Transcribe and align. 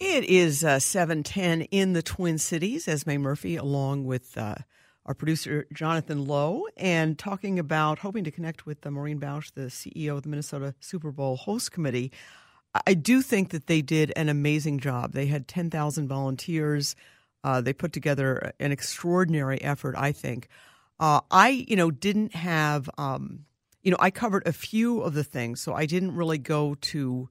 It 0.00 0.24
is 0.24 0.62
uh, 0.62 0.78
710 0.78 1.62
in 1.62 1.92
the 1.92 2.02
Twin 2.02 2.38
Cities. 2.38 2.86
Esme 2.86 3.16
Murphy 3.16 3.56
along 3.56 4.04
with 4.04 4.38
uh, 4.38 4.54
our 5.04 5.14
producer 5.14 5.66
Jonathan 5.72 6.24
Lowe, 6.24 6.66
and 6.76 7.18
talking 7.18 7.58
about 7.58 7.98
hoping 7.98 8.22
to 8.22 8.30
connect 8.30 8.64
with 8.64 8.86
uh, 8.86 8.92
Maureen 8.92 9.18
Bausch, 9.18 9.52
the 9.54 9.62
CEO 9.62 10.16
of 10.16 10.22
the 10.22 10.28
Minnesota 10.28 10.76
Super 10.78 11.10
Bowl 11.10 11.36
Host 11.36 11.72
Committee. 11.72 12.12
I 12.86 12.94
do 12.94 13.22
think 13.22 13.50
that 13.50 13.66
they 13.66 13.82
did 13.82 14.12
an 14.14 14.28
amazing 14.28 14.78
job. 14.78 15.14
They 15.14 15.26
had 15.26 15.48
10,000 15.48 16.06
volunteers. 16.06 16.94
Uh, 17.42 17.60
they 17.60 17.72
put 17.72 17.92
together 17.92 18.52
an 18.60 18.70
extraordinary 18.70 19.60
effort, 19.62 19.96
I 19.98 20.12
think. 20.12 20.48
Uh, 21.00 21.22
I, 21.30 21.64
you 21.66 21.74
know, 21.74 21.90
didn't 21.90 22.36
have, 22.36 22.88
um, 22.98 23.46
you 23.82 23.90
know, 23.90 23.96
I 23.98 24.10
covered 24.10 24.46
a 24.46 24.52
few 24.52 25.00
of 25.00 25.14
the 25.14 25.24
things, 25.24 25.60
so 25.60 25.74
I 25.74 25.86
didn't 25.86 26.14
really 26.14 26.38
go 26.38 26.76
to, 26.76 27.28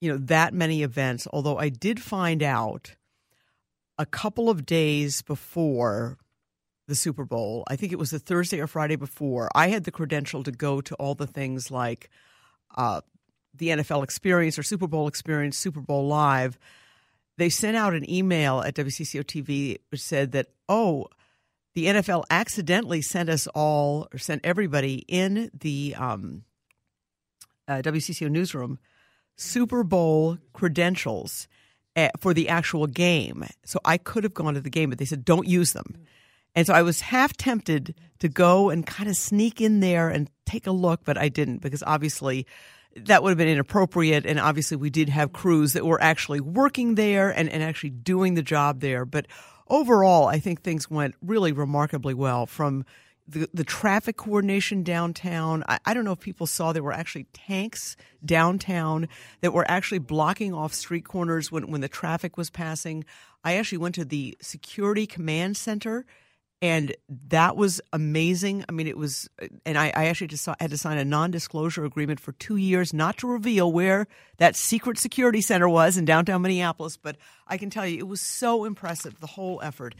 you 0.00 0.10
know, 0.10 0.18
that 0.18 0.54
many 0.54 0.82
events. 0.82 1.26
Although 1.32 1.58
I 1.58 1.68
did 1.68 2.00
find 2.00 2.42
out 2.42 2.96
a 3.98 4.06
couple 4.06 4.48
of 4.48 4.64
days 4.64 5.22
before 5.22 6.18
the 6.88 6.94
Super 6.94 7.24
Bowl. 7.24 7.64
I 7.68 7.76
think 7.76 7.92
it 7.92 7.98
was 7.98 8.10
the 8.10 8.18
Thursday 8.18 8.60
or 8.60 8.66
Friday 8.66 8.96
before. 8.96 9.50
I 9.54 9.68
had 9.68 9.84
the 9.84 9.90
credential 9.90 10.42
to 10.42 10.50
go 10.50 10.80
to 10.80 10.94
all 10.94 11.14
the 11.14 11.26
things 11.26 11.70
like 11.70 12.08
uh, 12.76 13.02
the 13.54 13.68
NFL 13.68 14.02
experience 14.02 14.58
or 14.58 14.62
Super 14.62 14.86
Bowl 14.86 15.06
experience, 15.06 15.58
Super 15.58 15.80
Bowl 15.80 16.08
Live. 16.08 16.58
They 17.36 17.50
sent 17.50 17.76
out 17.76 17.94
an 17.94 18.08
email 18.10 18.60
at 18.60 18.74
WCCO 18.74 19.22
TV 19.22 19.78
which 19.90 20.00
said 20.00 20.32
that, 20.32 20.46
oh, 20.68 21.08
the 21.74 21.86
NFL 21.86 22.24
accidentally 22.30 23.02
sent 23.02 23.28
us 23.28 23.46
all 23.48 24.08
or 24.12 24.18
sent 24.18 24.40
everybody 24.44 25.04
in 25.06 25.50
the 25.54 25.94
um, 25.96 26.44
uh, 27.68 27.82
WCCO 27.84 28.30
newsroom 28.30 28.78
Super 29.38 29.84
Bowl 29.84 30.36
credentials 30.52 31.48
eh, 31.96 32.10
for 32.18 32.34
the 32.34 32.48
actual 32.48 32.86
game. 32.86 33.44
So 33.64 33.78
I 33.84 33.96
could 33.96 34.24
have 34.24 34.34
gone 34.34 34.54
to 34.54 34.60
the 34.60 34.68
game, 34.68 34.90
but 34.90 34.98
they 34.98 35.04
said 35.04 35.24
don't 35.24 35.48
use 35.48 35.72
them. 35.72 35.96
And 36.54 36.66
so 36.66 36.74
I 36.74 36.82
was 36.82 37.00
half 37.00 37.36
tempted 37.36 37.94
to 38.18 38.28
go 38.28 38.68
and 38.68 38.86
kind 38.86 39.08
of 39.08 39.16
sneak 39.16 39.60
in 39.60 39.80
there 39.80 40.08
and 40.08 40.28
take 40.44 40.66
a 40.66 40.72
look, 40.72 41.04
but 41.04 41.16
I 41.16 41.28
didn't 41.28 41.62
because 41.62 41.84
obviously 41.86 42.46
that 42.96 43.22
would 43.22 43.30
have 43.30 43.38
been 43.38 43.48
inappropriate. 43.48 44.26
And 44.26 44.40
obviously, 44.40 44.76
we 44.76 44.90
did 44.90 45.08
have 45.08 45.32
crews 45.32 45.74
that 45.74 45.86
were 45.86 46.02
actually 46.02 46.40
working 46.40 46.96
there 46.96 47.30
and, 47.30 47.48
and 47.48 47.62
actually 47.62 47.90
doing 47.90 48.34
the 48.34 48.42
job 48.42 48.80
there. 48.80 49.04
But 49.04 49.26
overall, 49.68 50.26
I 50.26 50.40
think 50.40 50.62
things 50.62 50.90
went 50.90 51.14
really 51.22 51.52
remarkably 51.52 52.14
well 52.14 52.46
from 52.46 52.84
the, 53.28 53.48
the 53.52 53.64
traffic 53.64 54.16
coordination 54.16 54.82
downtown. 54.82 55.62
I, 55.68 55.78
I, 55.84 55.94
don't 55.94 56.04
know 56.04 56.12
if 56.12 56.20
people 56.20 56.46
saw 56.46 56.72
there 56.72 56.82
were 56.82 56.92
actually 56.92 57.26
tanks 57.34 57.94
downtown 58.24 59.08
that 59.42 59.52
were 59.52 59.70
actually 59.70 59.98
blocking 59.98 60.54
off 60.54 60.72
street 60.72 61.04
corners 61.04 61.52
when, 61.52 61.70
when 61.70 61.82
the 61.82 61.88
traffic 61.88 62.38
was 62.38 62.48
passing. 62.48 63.04
I 63.44 63.56
actually 63.56 63.78
went 63.78 63.94
to 63.96 64.04
the 64.04 64.36
security 64.40 65.06
command 65.06 65.56
center 65.56 66.06
and 66.60 66.94
that 67.28 67.56
was 67.56 67.80
amazing. 67.92 68.64
I 68.68 68.72
mean, 68.72 68.88
it 68.88 68.96
was, 68.96 69.28
and 69.64 69.78
I, 69.78 69.92
I 69.94 70.06
actually 70.06 70.26
just 70.26 70.42
saw, 70.42 70.56
had 70.58 70.70
to 70.70 70.78
sign 70.78 70.98
a 70.98 71.04
non-disclosure 71.04 71.84
agreement 71.84 72.18
for 72.18 72.32
two 72.32 72.56
years, 72.56 72.92
not 72.92 73.18
to 73.18 73.28
reveal 73.28 73.70
where 73.70 74.08
that 74.38 74.56
secret 74.56 74.98
security 74.98 75.40
center 75.40 75.68
was 75.68 75.96
in 75.96 76.04
downtown 76.04 76.42
Minneapolis. 76.42 76.96
But 76.96 77.16
I 77.46 77.58
can 77.58 77.70
tell 77.70 77.86
you, 77.86 77.98
it 77.98 78.08
was 78.08 78.20
so 78.20 78.64
impressive 78.64 79.20
the 79.20 79.28
whole 79.28 79.60
effort, 79.62 79.94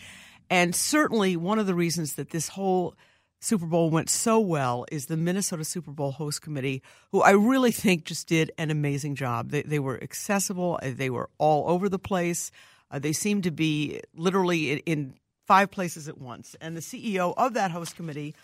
and 0.51 0.75
certainly 0.75 1.37
one 1.37 1.61
of 1.61 1.67
the 1.67 1.75
reasons 1.75 2.15
that 2.15 2.31
this 2.31 2.49
whole 2.49 2.97
Super 3.41 3.67
Bowl 3.67 3.91
went 3.91 4.11
so 4.11 4.41
well 4.41 4.85
is 4.91 5.07
the 5.07 5.17
Minnesota 5.17 5.65
Super 5.65 5.93
Bowl 5.93 6.13
host 6.13 6.43
committee, 6.43 6.83
who 7.13 7.23
I 7.23 7.31
really 7.31 7.71
think 7.71 8.05
just 8.05 8.27
did 8.27 8.51
an 8.59 8.71
amazing 8.71 9.15
job. 9.15 9.51
They, 9.51 9.63
they 9.63 9.79
were 9.79 10.03
accessible. 10.03 10.79
They 10.83 11.11
were 11.11 11.31
all 11.39 11.69
over 11.71 11.89
the 11.89 11.99
place. 11.99 12.51
Uh, 12.91 12.99
they 12.99 13.13
seemed 13.13 13.45
to 13.45 13.51
be 13.51 14.01
literally 14.15 14.73
in, 14.73 14.79
in 14.79 15.15
five 15.47 15.71
places 15.71 16.09
at 16.09 16.19
once. 16.19 16.57
And 16.61 16.77
the 16.77 16.81
CEO 16.81 17.33
of 17.37 17.55
that 17.55 17.71
host 17.71 17.97
committee, 17.97 18.35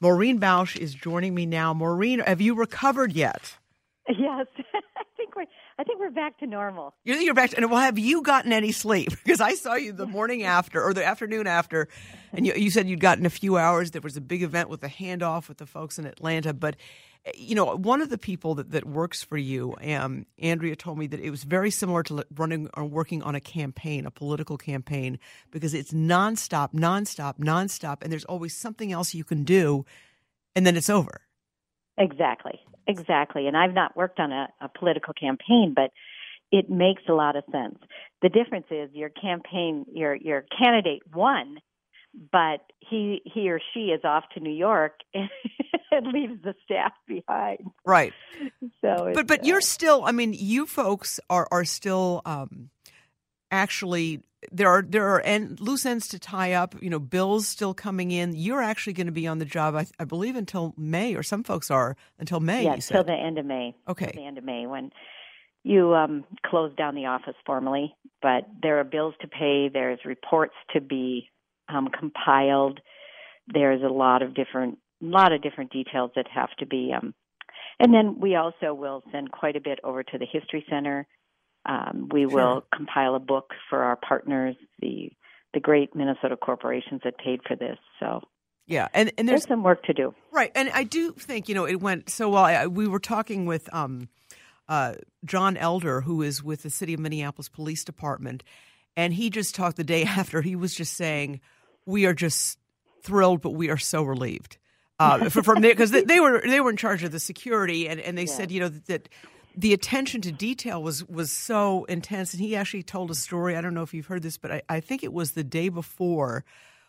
Maureen 0.00 0.38
Bausch, 0.38 0.76
is 0.76 0.94
joining 0.94 1.34
me 1.34 1.46
now. 1.46 1.72
Maureen, 1.72 2.20
have 2.20 2.40
you 2.40 2.54
recovered 2.54 3.12
yet? 3.12 3.56
Yes, 4.08 4.46
I 4.74 5.04
think 5.16 5.34
we're. 5.34 5.46
I 5.78 5.82
think 5.82 5.98
we're 5.98 6.10
back 6.10 6.38
to 6.38 6.46
normal. 6.46 6.94
You 7.04 7.14
think 7.14 7.26
you're 7.26 7.34
back 7.34 7.50
to, 7.50 7.56
and 7.56 7.70
well, 7.70 7.80
have 7.80 7.98
you 7.98 8.22
gotten 8.22 8.52
any 8.52 8.72
sleep? 8.72 9.10
Because 9.24 9.40
I 9.40 9.54
saw 9.54 9.74
you 9.74 9.92
the 9.92 10.06
morning 10.06 10.42
after 10.44 10.82
or 10.82 10.94
the 10.94 11.04
afternoon 11.04 11.46
after, 11.46 11.88
and 12.32 12.46
you, 12.46 12.52
you 12.54 12.70
said 12.70 12.88
you'd 12.88 13.00
gotten 13.00 13.26
a 13.26 13.30
few 13.30 13.56
hours. 13.56 13.90
There 13.90 14.02
was 14.02 14.16
a 14.16 14.20
big 14.20 14.42
event 14.42 14.68
with 14.68 14.82
a 14.84 14.88
handoff 14.88 15.48
with 15.48 15.58
the 15.58 15.66
folks 15.66 15.98
in 15.98 16.06
Atlanta, 16.06 16.52
but 16.52 16.76
you 17.34 17.54
know, 17.54 17.74
one 17.76 18.02
of 18.02 18.10
the 18.10 18.18
people 18.18 18.54
that, 18.56 18.70
that 18.72 18.84
works 18.84 19.22
for 19.22 19.38
you, 19.38 19.74
um, 19.82 20.26
Andrea 20.38 20.76
told 20.76 20.98
me 20.98 21.06
that 21.06 21.20
it 21.20 21.30
was 21.30 21.44
very 21.44 21.70
similar 21.70 22.02
to 22.04 22.24
running 22.36 22.68
or 22.74 22.84
working 22.84 23.22
on 23.22 23.34
a 23.34 23.40
campaign, 23.40 24.04
a 24.04 24.10
political 24.10 24.58
campaign, 24.58 25.18
because 25.50 25.72
it's 25.72 25.92
nonstop, 25.92 26.74
nonstop, 26.74 27.38
nonstop, 27.38 28.02
and 28.02 28.12
there's 28.12 28.26
always 28.26 28.54
something 28.54 28.92
else 28.92 29.14
you 29.14 29.24
can 29.24 29.42
do, 29.42 29.86
and 30.54 30.66
then 30.66 30.76
it's 30.76 30.90
over. 30.90 31.22
Exactly, 31.96 32.60
exactly. 32.86 33.46
And 33.46 33.56
I've 33.56 33.74
not 33.74 33.96
worked 33.96 34.20
on 34.20 34.32
a, 34.32 34.48
a 34.60 34.68
political 34.68 35.14
campaign, 35.14 35.72
but 35.74 35.90
it 36.52 36.70
makes 36.70 37.02
a 37.08 37.12
lot 37.12 37.36
of 37.36 37.44
sense. 37.50 37.78
The 38.22 38.28
difference 38.28 38.66
is 38.70 38.90
your 38.92 39.10
campaign, 39.10 39.86
your 39.92 40.14
your 40.14 40.44
candidate 40.58 41.02
won 41.12 41.58
but 42.32 42.60
he 42.78 43.22
he 43.24 43.50
or 43.50 43.60
she 43.72 43.86
is 43.86 44.00
off 44.04 44.24
to 44.34 44.40
New 44.40 44.52
York 44.52 45.00
and, 45.14 46.06
leaves 46.12 46.42
the 46.42 46.54
staff 46.64 46.92
behind. 47.06 47.70
Right. 47.84 48.12
So, 48.80 49.12
but 49.14 49.26
but 49.26 49.40
uh, 49.40 49.44
you're 49.44 49.60
still. 49.60 50.04
I 50.04 50.12
mean, 50.12 50.32
you 50.32 50.66
folks 50.66 51.20
are 51.30 51.46
are 51.50 51.64
still 51.64 52.22
um, 52.24 52.70
actually 53.54 54.22
there 54.52 54.68
are 54.68 54.82
there 54.82 55.08
are 55.08 55.20
and 55.20 55.58
loose 55.60 55.86
ends 55.86 56.08
to 56.08 56.18
tie 56.18 56.52
up. 56.52 56.74
You 56.82 56.90
know, 56.90 56.98
bills 56.98 57.48
still 57.48 57.74
coming 57.74 58.10
in. 58.10 58.34
You're 58.34 58.62
actually 58.62 58.92
going 58.92 59.06
to 59.06 59.12
be 59.12 59.26
on 59.26 59.38
the 59.38 59.44
job, 59.44 59.74
I, 59.74 59.86
I 59.98 60.04
believe, 60.04 60.36
until 60.36 60.74
May, 60.76 61.14
or 61.14 61.22
some 61.22 61.44
folks 61.44 61.70
are 61.70 61.96
until 62.18 62.40
May. 62.40 62.64
Yeah, 62.64 62.74
until 62.74 63.04
the 63.04 63.14
end 63.14 63.38
of 63.38 63.46
May. 63.46 63.74
Okay, 63.88 64.12
the 64.14 64.26
end 64.26 64.38
of 64.38 64.44
May 64.44 64.66
when 64.66 64.90
you 65.62 65.94
um, 65.94 66.24
close 66.44 66.74
down 66.76 66.94
the 66.94 67.06
office 67.06 67.36
formally. 67.46 67.94
But 68.20 68.48
there 68.62 68.80
are 68.80 68.84
bills 68.84 69.14
to 69.20 69.28
pay. 69.28 69.70
There's 69.72 69.98
reports 70.04 70.54
to 70.72 70.80
be 70.80 71.30
um, 71.68 71.88
compiled. 71.88 72.80
There's 73.46 73.82
a 73.82 73.92
lot 73.92 74.22
of 74.22 74.34
different 74.34 74.78
lot 75.00 75.32
of 75.32 75.42
different 75.42 75.70
details 75.70 76.10
that 76.16 76.26
have 76.34 76.50
to 76.58 76.66
be 76.66 76.92
um, 76.96 77.14
and 77.78 77.92
then 77.92 78.20
we 78.20 78.36
also 78.36 78.72
will 78.72 79.02
send 79.12 79.30
quite 79.32 79.56
a 79.56 79.60
bit 79.60 79.78
over 79.84 80.02
to 80.02 80.18
the 80.18 80.26
history 80.30 80.64
center 80.70 81.06
um, 81.66 82.08
we 82.12 82.22
sure. 82.22 82.30
will 82.30 82.64
compile 82.74 83.14
a 83.14 83.20
book 83.20 83.50
for 83.68 83.82
our 83.82 83.96
partners 83.96 84.56
the 84.80 85.10
the 85.52 85.60
great 85.60 85.94
minnesota 85.94 86.36
corporations 86.36 87.00
that 87.04 87.16
paid 87.18 87.40
for 87.46 87.56
this 87.56 87.78
so 88.00 88.20
yeah 88.66 88.88
and, 88.94 89.12
and 89.18 89.28
there's, 89.28 89.42
there's 89.42 89.48
some 89.48 89.62
work 89.62 89.82
to 89.84 89.92
do 89.92 90.14
right 90.32 90.50
and 90.54 90.70
i 90.70 90.82
do 90.82 91.12
think 91.12 91.48
you 91.48 91.54
know 91.54 91.66
it 91.66 91.80
went 91.80 92.10
so 92.10 92.28
well 92.28 92.44
I, 92.44 92.66
we 92.66 92.88
were 92.88 93.00
talking 93.00 93.46
with 93.46 93.72
um, 93.72 94.08
uh, 94.68 94.94
john 95.24 95.56
elder 95.56 96.00
who 96.00 96.22
is 96.22 96.42
with 96.42 96.62
the 96.62 96.70
city 96.70 96.94
of 96.94 97.00
minneapolis 97.00 97.48
police 97.48 97.84
department 97.84 98.42
and 98.96 99.14
he 99.14 99.30
just 99.30 99.54
talked 99.54 99.76
the 99.76 99.84
day 99.84 100.02
after 100.04 100.42
he 100.42 100.56
was 100.56 100.74
just 100.74 100.94
saying 100.94 101.40
we 101.86 102.06
are 102.06 102.14
just 102.14 102.58
thrilled, 103.04 103.42
but 103.42 103.50
we 103.50 103.70
are 103.70 103.76
so 103.76 104.02
relieved 104.02 104.58
uh, 104.98 105.28
from 105.28 105.60
there 105.60 105.72
because 105.72 105.90
they, 105.90 106.02
they, 106.02 106.18
were 106.18 106.42
they 106.44 106.60
were 106.60 106.70
in 106.70 106.76
charge 106.76 107.04
of 107.04 107.12
the 107.12 107.20
security, 107.20 107.88
and, 107.88 108.00
and 108.00 108.18
they 108.18 108.24
yeah. 108.24 108.32
said 108.32 108.50
you 108.50 108.60
know 108.60 108.68
that, 108.68 108.86
that, 108.86 109.08
the 109.56 109.72
attention 109.72 110.20
to 110.22 110.32
detail 110.32 110.82
was 110.82 111.04
was 111.08 111.30
so 111.30 111.84
intense. 111.84 112.32
And 112.32 112.42
he 112.42 112.56
actually 112.56 112.82
told 112.82 113.10
a 113.10 113.14
story. 113.14 113.56
I 113.56 113.60
don't 113.60 113.74
know 113.74 113.82
if 113.82 113.94
you've 113.94 114.06
heard 114.06 114.22
this, 114.22 114.36
but 114.36 114.50
I, 114.50 114.62
I 114.68 114.80
think 114.80 115.02
it 115.02 115.12
was 115.12 115.32
the 115.32 115.44
day 115.44 115.68
before, 115.68 116.44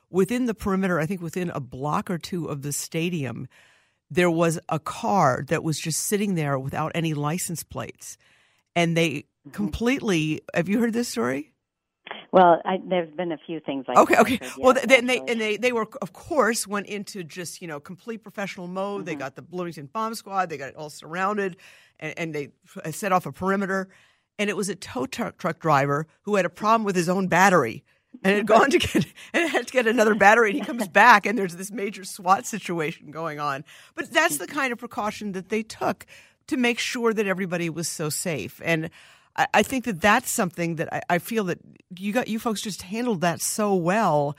within 0.09 0.45
the 0.45 0.53
perimeter. 0.53 0.99
I 0.99 1.05
think 1.05 1.21
within 1.21 1.49
a 1.51 1.59
block 1.59 2.09
or 2.09 2.17
two 2.17 2.47
of 2.47 2.61
the 2.61 2.71
stadium, 2.71 3.47
there 4.09 4.31
was 4.31 4.59
a 4.69 4.79
car 4.79 5.43
that 5.47 5.63
was 5.63 5.79
just 5.79 6.03
sitting 6.03 6.35
there 6.35 6.57
without 6.57 6.91
any 6.95 7.13
license 7.13 7.63
plates, 7.63 8.17
and 8.75 8.95
they 8.97 9.09
mm-hmm. 9.09 9.51
completely. 9.51 10.41
Have 10.53 10.69
you 10.69 10.79
heard 10.79 10.93
this 10.93 11.09
story? 11.09 11.51
Well, 12.31 12.61
I, 12.65 12.79
there's 12.87 13.09
been 13.15 13.31
a 13.31 13.37
few 13.37 13.59
things 13.59 13.85
like 13.87 13.97
okay, 13.97 14.17
okay. 14.17 14.39
well, 14.57 14.73
they, 14.73 14.97
and 14.97 15.09
they 15.09 15.19
and 15.19 15.39
they 15.39 15.57
they 15.57 15.71
were 15.71 15.87
of 16.01 16.13
course 16.13 16.67
went 16.67 16.87
into 16.87 17.23
just 17.23 17.61
you 17.61 17.67
know 17.67 17.79
complete 17.79 18.23
professional 18.23 18.67
mode. 18.67 18.99
Mm-hmm. 18.99 19.05
They 19.05 19.15
got 19.15 19.35
the 19.35 19.41
Bloomington 19.41 19.87
bomb 19.91 20.13
squad. 20.15 20.49
They 20.49 20.57
got 20.57 20.69
it 20.69 20.75
all 20.75 20.89
surrounded, 20.89 21.57
and, 21.99 22.13
and 22.17 22.35
they 22.35 22.49
set 22.91 23.11
off 23.11 23.25
a 23.25 23.31
perimeter. 23.31 23.89
and 24.37 24.49
it 24.49 24.57
was 24.57 24.69
a 24.69 24.75
tow 24.75 25.05
truck, 25.05 25.59
driver 25.59 26.07
who 26.23 26.35
had 26.35 26.45
a 26.45 26.49
problem 26.49 26.83
with 26.83 26.95
his 26.95 27.09
own 27.09 27.27
battery 27.27 27.83
and 28.23 28.35
had 28.35 28.47
gone 28.47 28.69
to 28.69 28.77
get 28.77 29.05
and 29.33 29.49
had 29.49 29.67
to 29.67 29.73
get 29.73 29.87
another 29.87 30.15
battery 30.15 30.51
and 30.51 30.59
he 30.59 30.65
comes 30.65 30.87
back 30.87 31.25
and 31.25 31.37
there's 31.37 31.55
this 31.55 31.71
major 31.71 32.03
SWAT 32.03 32.45
situation 32.45 33.11
going 33.11 33.39
on. 33.39 33.63
But 33.95 34.11
that's 34.11 34.37
the 34.37 34.47
kind 34.47 34.71
of 34.71 34.79
precaution 34.79 35.33
that 35.33 35.49
they 35.49 35.63
took 35.63 36.05
to 36.47 36.57
make 36.57 36.79
sure 36.79 37.13
that 37.13 37.27
everybody 37.27 37.69
was 37.69 37.87
so 37.87 38.09
safe. 38.09 38.61
And 38.63 38.89
I, 39.35 39.47
I 39.55 39.63
think 39.63 39.85
that 39.85 40.01
that's 40.01 40.29
something 40.29 40.75
that 40.75 40.93
I, 40.93 41.01
I 41.09 41.17
feel 41.19 41.45
that 41.45 41.59
you 41.97 42.13
got 42.13 42.27
you 42.27 42.39
folks 42.39 42.61
just 42.61 42.83
handled 42.83 43.21
that 43.21 43.41
so 43.41 43.75
well 43.75 44.35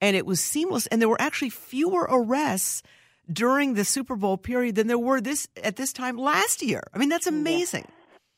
and 0.00 0.16
it 0.16 0.26
was 0.26 0.40
seamless 0.40 0.86
and 0.88 1.00
there 1.00 1.08
were 1.08 1.20
actually 1.20 1.50
fewer 1.50 2.06
arrests 2.10 2.82
during 3.32 3.74
the 3.74 3.84
Super 3.84 4.16
Bowl 4.16 4.36
period 4.36 4.74
than 4.74 4.86
there 4.86 4.98
were 4.98 5.20
this 5.20 5.48
at 5.62 5.76
this 5.76 5.92
time 5.92 6.16
last 6.16 6.62
year. 6.62 6.82
I 6.92 6.98
mean, 6.98 7.08
that's 7.08 7.26
amazing. 7.26 7.86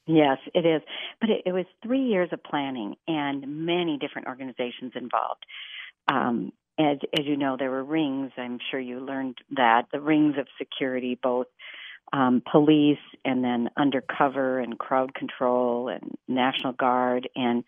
Yes, 0.07 0.39
it 0.55 0.65
is. 0.65 0.83
But 1.21 1.31
it, 1.31 1.43
it 1.47 1.53
was 1.53 1.67
three 1.83 2.05
years 2.05 2.29
of 2.33 2.43
planning 2.43 2.95
and 3.09 3.67
many 3.67 3.99
different 3.99 4.29
organizations 4.29 4.93
involved. 4.95 5.45
Um, 6.09 6.53
as, 6.79 6.99
as 7.19 7.25
you 7.25 7.37
know, 7.37 7.57
there 7.59 7.71
were 7.71 7.83
rings. 7.83 8.31
I'm 8.37 8.59
sure 8.71 8.79
you 8.79 9.01
learned 9.01 9.39
that 9.57 9.87
the 9.93 10.01
rings 10.01 10.37
of 10.39 10.47
security, 10.59 11.19
both 11.21 11.47
um, 12.13 12.43
police 12.51 12.99
and 13.25 13.43
then 13.43 13.71
undercover 13.77 14.61
and 14.61 14.79
crowd 14.79 15.15
control 15.15 15.89
and 15.89 16.17
National 16.29 16.73
Guard 16.73 17.29
and 17.35 17.65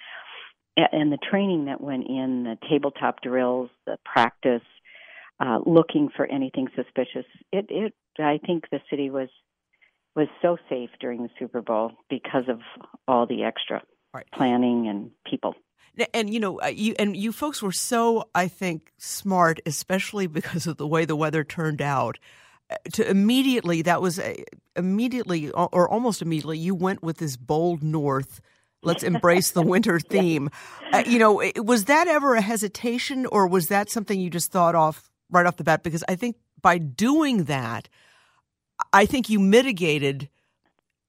and 0.92 1.10
the 1.10 1.18
training 1.28 1.64
that 1.64 1.80
went 1.80 2.06
in, 2.06 2.44
the 2.44 2.56
tabletop 2.70 3.20
drills, 3.20 3.68
the 3.84 3.98
practice, 4.04 4.62
uh, 5.40 5.58
looking 5.64 6.08
for 6.14 6.26
anything 6.26 6.68
suspicious. 6.74 7.26
It, 7.52 7.66
it, 7.68 7.94
I 8.18 8.38
think 8.44 8.64
the 8.70 8.80
city 8.90 9.10
was 9.10 9.28
was 10.16 10.28
so 10.42 10.56
safe 10.68 10.90
during 10.98 11.22
the 11.22 11.28
Super 11.38 11.62
Bowl 11.62 11.92
because 12.10 12.48
of 12.48 12.58
all 13.06 13.24
the 13.26 13.44
extra 13.44 13.82
right. 14.12 14.26
planning 14.34 14.88
and 14.88 15.12
people. 15.24 15.54
And 16.12 16.32
you 16.32 16.40
know, 16.40 16.60
uh, 16.60 16.66
you 16.66 16.94
and 16.98 17.16
you 17.16 17.32
folks 17.32 17.62
were 17.62 17.72
so, 17.72 18.28
I 18.34 18.48
think, 18.48 18.92
smart, 18.98 19.60
especially 19.66 20.26
because 20.26 20.66
of 20.66 20.76
the 20.76 20.86
way 20.86 21.04
the 21.04 21.16
weather 21.16 21.44
turned 21.44 21.82
out. 21.82 22.18
Uh, 22.70 22.76
to 22.94 23.08
immediately, 23.08 23.82
that 23.82 24.02
was 24.02 24.18
a, 24.18 24.44
immediately 24.76 25.50
or 25.50 25.88
almost 25.88 26.20
immediately, 26.20 26.58
you 26.58 26.74
went 26.74 27.02
with 27.02 27.18
this 27.18 27.36
bold 27.36 27.82
north. 27.82 28.40
Let's 28.82 29.02
embrace 29.02 29.50
the 29.50 29.62
winter 29.74 29.98
theme. 29.98 30.50
Uh, 30.92 31.02
you 31.06 31.18
know, 31.18 31.42
was 31.56 31.86
that 31.86 32.06
ever 32.06 32.34
a 32.34 32.40
hesitation, 32.40 33.26
or 33.26 33.48
was 33.48 33.68
that 33.68 33.90
something 33.90 34.20
you 34.20 34.30
just 34.30 34.52
thought 34.52 34.74
off 34.74 35.10
right 35.30 35.46
off 35.46 35.56
the 35.56 35.64
bat? 35.64 35.82
Because 35.82 36.04
I 36.08 36.14
think 36.14 36.36
by 36.60 36.78
doing 36.78 37.44
that, 37.44 37.88
I 38.92 39.06
think 39.06 39.28
you 39.28 39.38
mitigated 39.40 40.28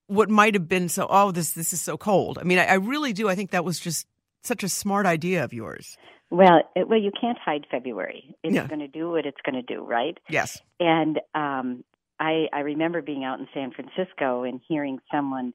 what 0.08 0.30
might 0.30 0.56
have 0.56 0.68
been 0.68 0.90
so 0.90 1.06
oh 1.10 1.32
this 1.32 1.52
this 1.52 1.72
is 1.72 1.82
so 1.82 1.98
cold. 1.98 2.40
I 2.40 2.44
mean, 2.44 2.58
I, 2.58 2.66
I 2.66 2.74
really 2.76 3.14
do. 3.14 3.30
I 3.30 3.36
think 3.36 3.52
that 3.52 3.64
was 3.64 3.80
just 3.80 4.08
such 4.44 4.64
a 4.64 4.70
smart 4.70 5.06
idea 5.06 5.44
of 5.44 5.54
yours. 5.54 5.98
Well, 6.32 6.62
it, 6.76 6.88
well, 6.88 7.00
you 7.00 7.12
can't 7.20 7.38
hide 7.38 7.66
February. 7.72 8.36
It's 8.44 8.54
yeah. 8.54 8.68
going 8.68 8.82
to 8.82 8.88
do 8.88 9.10
what 9.10 9.26
it's 9.26 9.38
going 9.44 9.56
to 9.56 9.74
do, 9.74 9.84
right? 9.84 10.18
Yes. 10.30 10.62
And 10.80 11.20
um, 11.34 11.84
I 12.20 12.48
I 12.54 12.60
remember 12.60 13.02
being 13.02 13.24
out 13.24 13.40
in 13.40 13.48
San 13.54 13.72
Francisco 13.72 14.44
and 14.44 14.62
hearing 14.68 15.00
someone, 15.12 15.54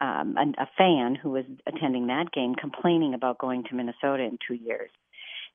um, 0.00 0.36
a, 0.36 0.62
a 0.62 0.68
fan 0.78 1.14
who 1.14 1.30
was 1.30 1.44
attending 1.66 2.06
that 2.06 2.32
game, 2.32 2.54
complaining 2.54 3.14
about 3.14 3.38
going 3.38 3.64
to 3.64 3.74
Minnesota 3.74 4.22
in 4.22 4.38
two 4.46 4.54
years. 4.54 4.90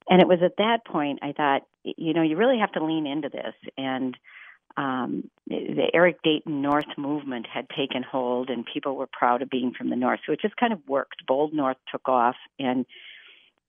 And 0.09 0.21
it 0.21 0.27
was 0.27 0.39
at 0.43 0.57
that 0.57 0.85
point 0.85 1.19
I 1.21 1.31
thought, 1.31 1.61
you 1.83 2.13
know, 2.13 2.21
you 2.21 2.37
really 2.37 2.59
have 2.59 2.71
to 2.73 2.83
lean 2.83 3.07
into 3.07 3.29
this 3.29 3.53
and 3.77 4.15
um, 4.77 5.29
the 5.47 5.85
Eric 5.93 6.21
Dayton 6.23 6.61
North 6.61 6.97
movement 6.97 7.45
had 7.51 7.67
taken 7.69 8.01
hold, 8.01 8.49
and 8.49 8.65
people 8.65 8.95
were 8.95 9.07
proud 9.11 9.41
of 9.41 9.49
being 9.49 9.71
from 9.77 9.89
the 9.89 9.95
North. 9.95 10.21
So 10.25 10.33
it 10.33 10.41
just 10.41 10.57
kind 10.57 10.73
of 10.73 10.79
worked. 10.87 11.25
Bold 11.27 11.53
North 11.53 11.77
took 11.91 12.09
off, 12.09 12.35
and 12.57 12.85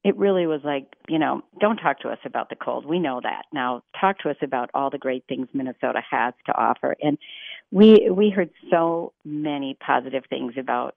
it 0.02 0.16
really 0.16 0.46
was 0.46 0.60
like, 0.64 0.86
you 1.08 1.18
know, 1.18 1.42
don't 1.60 1.76
talk 1.76 2.00
to 2.00 2.08
us 2.08 2.18
about 2.24 2.48
the 2.48 2.56
cold. 2.56 2.86
We 2.86 2.98
know 2.98 3.20
that. 3.22 3.44
Now 3.52 3.82
talk 3.98 4.18
to 4.20 4.30
us 4.30 4.36
about 4.42 4.70
all 4.74 4.90
the 4.90 4.98
great 4.98 5.24
things 5.28 5.48
Minnesota 5.52 6.02
has 6.10 6.34
to 6.46 6.56
offer. 6.56 6.96
And 7.02 7.18
we 7.70 8.08
we 8.10 8.30
heard 8.30 8.50
so 8.70 9.12
many 9.24 9.76
positive 9.84 10.24
things 10.28 10.54
about 10.58 10.94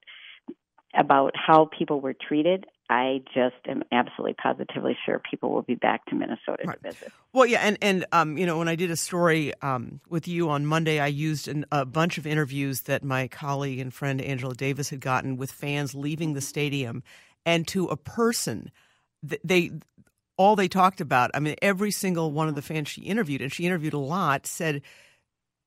about 0.94 1.34
how 1.34 1.68
people 1.76 2.00
were 2.00 2.14
treated. 2.14 2.66
I 2.90 3.22
just 3.34 3.56
am 3.66 3.82
absolutely 3.92 4.34
positively 4.34 4.96
sure 5.04 5.20
people 5.30 5.50
will 5.50 5.62
be 5.62 5.74
back 5.74 6.06
to 6.06 6.14
Minnesota 6.14 6.64
right. 6.64 6.82
to 6.82 6.90
visit. 6.90 7.12
Well, 7.34 7.44
yeah, 7.44 7.60
and 7.60 7.76
and 7.82 8.06
um, 8.12 8.38
you 8.38 8.46
know, 8.46 8.56
when 8.58 8.68
I 8.68 8.76
did 8.76 8.90
a 8.90 8.96
story 8.96 9.52
um, 9.60 10.00
with 10.08 10.26
you 10.26 10.48
on 10.48 10.64
Monday, 10.64 10.98
I 10.98 11.08
used 11.08 11.48
an, 11.48 11.66
a 11.70 11.84
bunch 11.84 12.16
of 12.16 12.26
interviews 12.26 12.82
that 12.82 13.04
my 13.04 13.28
colleague 13.28 13.78
and 13.78 13.92
friend 13.92 14.20
Angela 14.20 14.54
Davis 14.54 14.88
had 14.88 15.00
gotten 15.00 15.36
with 15.36 15.52
fans 15.52 15.94
leaving 15.94 16.32
the 16.32 16.40
stadium, 16.40 17.02
and 17.44 17.68
to 17.68 17.86
a 17.88 17.96
person, 17.96 18.70
they 19.22 19.70
all 20.38 20.56
they 20.56 20.68
talked 20.68 21.02
about. 21.02 21.30
I 21.34 21.40
mean, 21.40 21.56
every 21.60 21.90
single 21.90 22.32
one 22.32 22.48
of 22.48 22.54
the 22.54 22.62
fans 22.62 22.88
she 22.88 23.02
interviewed, 23.02 23.42
and 23.42 23.52
she 23.52 23.66
interviewed 23.66 23.94
a 23.94 23.98
lot, 23.98 24.46
said 24.46 24.80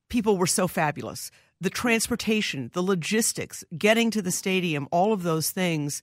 people 0.08 0.36
were 0.36 0.46
so 0.48 0.66
fabulous. 0.66 1.30
The 1.60 1.70
transportation, 1.70 2.72
the 2.74 2.82
logistics, 2.82 3.62
getting 3.78 4.10
to 4.10 4.22
the 4.22 4.32
stadium, 4.32 4.88
all 4.90 5.12
of 5.12 5.22
those 5.22 5.50
things 5.50 6.02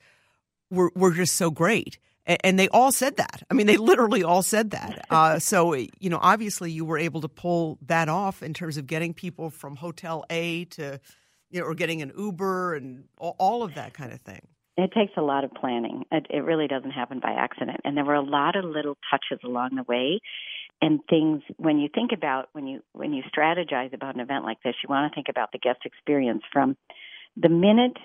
were 0.70 0.92
were 0.96 1.12
just 1.12 1.36
so 1.36 1.52
great 1.52 1.98
and 2.44 2.60
they 2.60 2.68
all 2.70 2.92
said 2.92 3.18
that. 3.18 3.44
I 3.50 3.54
mean, 3.54 3.68
they 3.68 3.78
literally 3.78 4.24
all 4.24 4.44
said 4.44 4.72
that. 4.72 5.06
Uh, 5.10 5.40
so, 5.40 5.74
you 5.74 6.10
know, 6.10 6.20
obviously 6.22 6.72
you 6.72 6.86
were 6.86 6.98
able 6.98 7.20
to 7.22 7.28
pull 7.28 7.80
that 7.88 8.10
off 8.10 8.44
in 8.44 8.54
terms 8.54 8.78
of 8.78 8.86
getting 8.86 9.12
people 9.14 9.50
from 9.50 9.76
Hotel 9.76 10.24
A 10.30 10.66
to, 10.66 11.00
you 11.50 11.60
know, 11.60 11.66
or 11.66 11.74
getting 11.74 12.04
an 12.04 12.12
Uber 12.16 12.76
and 12.76 13.06
all 13.18 13.64
of 13.64 13.74
that 13.74 13.94
kind 13.94 14.14
of 14.14 14.22
thing. 14.22 14.48
It 14.78 14.92
takes 14.94 15.14
a 15.18 15.22
lot 15.22 15.44
of 15.44 15.52
planning. 15.52 16.06
It, 16.12 16.28
it 16.30 16.44
really 16.44 16.68
doesn't 16.68 16.92
happen 16.92 17.20
by 17.20 17.32
accident. 17.32 17.80
And 17.84 17.98
there 17.98 18.06
were 18.06 18.14
a 18.14 18.24
lot 18.24 18.56
of 18.56 18.66
little 18.66 18.98
touches 19.10 19.44
along 19.44 19.76
the 19.76 19.84
way 19.84 20.20
and 20.82 21.00
things 21.10 21.42
when 21.58 21.80
you 21.80 21.90
think 21.94 22.12
about 22.14 22.50
when 22.54 22.68
you 22.68 22.82
when 22.94 23.12
you 23.12 23.24
strategize 23.36 23.94
about 23.94 24.14
an 24.16 24.22
event 24.22 24.44
like 24.46 24.62
this 24.64 24.76
you 24.84 24.90
want 24.90 25.12
to 25.12 25.16
think 25.16 25.28
about 25.28 25.52
the 25.52 25.58
guest 25.58 25.80
experience 25.86 26.44
from 26.54 26.78
the 27.36 27.50
minute 27.50 27.98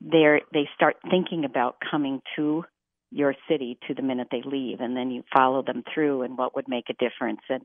they 0.00 0.40
they 0.52 0.68
start 0.74 0.96
thinking 1.10 1.44
about 1.44 1.76
coming 1.90 2.20
to 2.36 2.64
your 3.10 3.34
city 3.48 3.78
to 3.88 3.94
the 3.94 4.02
minute 4.02 4.28
they 4.30 4.42
leave 4.44 4.80
and 4.80 4.96
then 4.96 5.10
you 5.10 5.22
follow 5.34 5.62
them 5.62 5.82
through 5.94 6.22
and 6.22 6.36
what 6.36 6.54
would 6.54 6.68
make 6.68 6.84
a 6.90 6.92
difference 6.94 7.40
and 7.48 7.62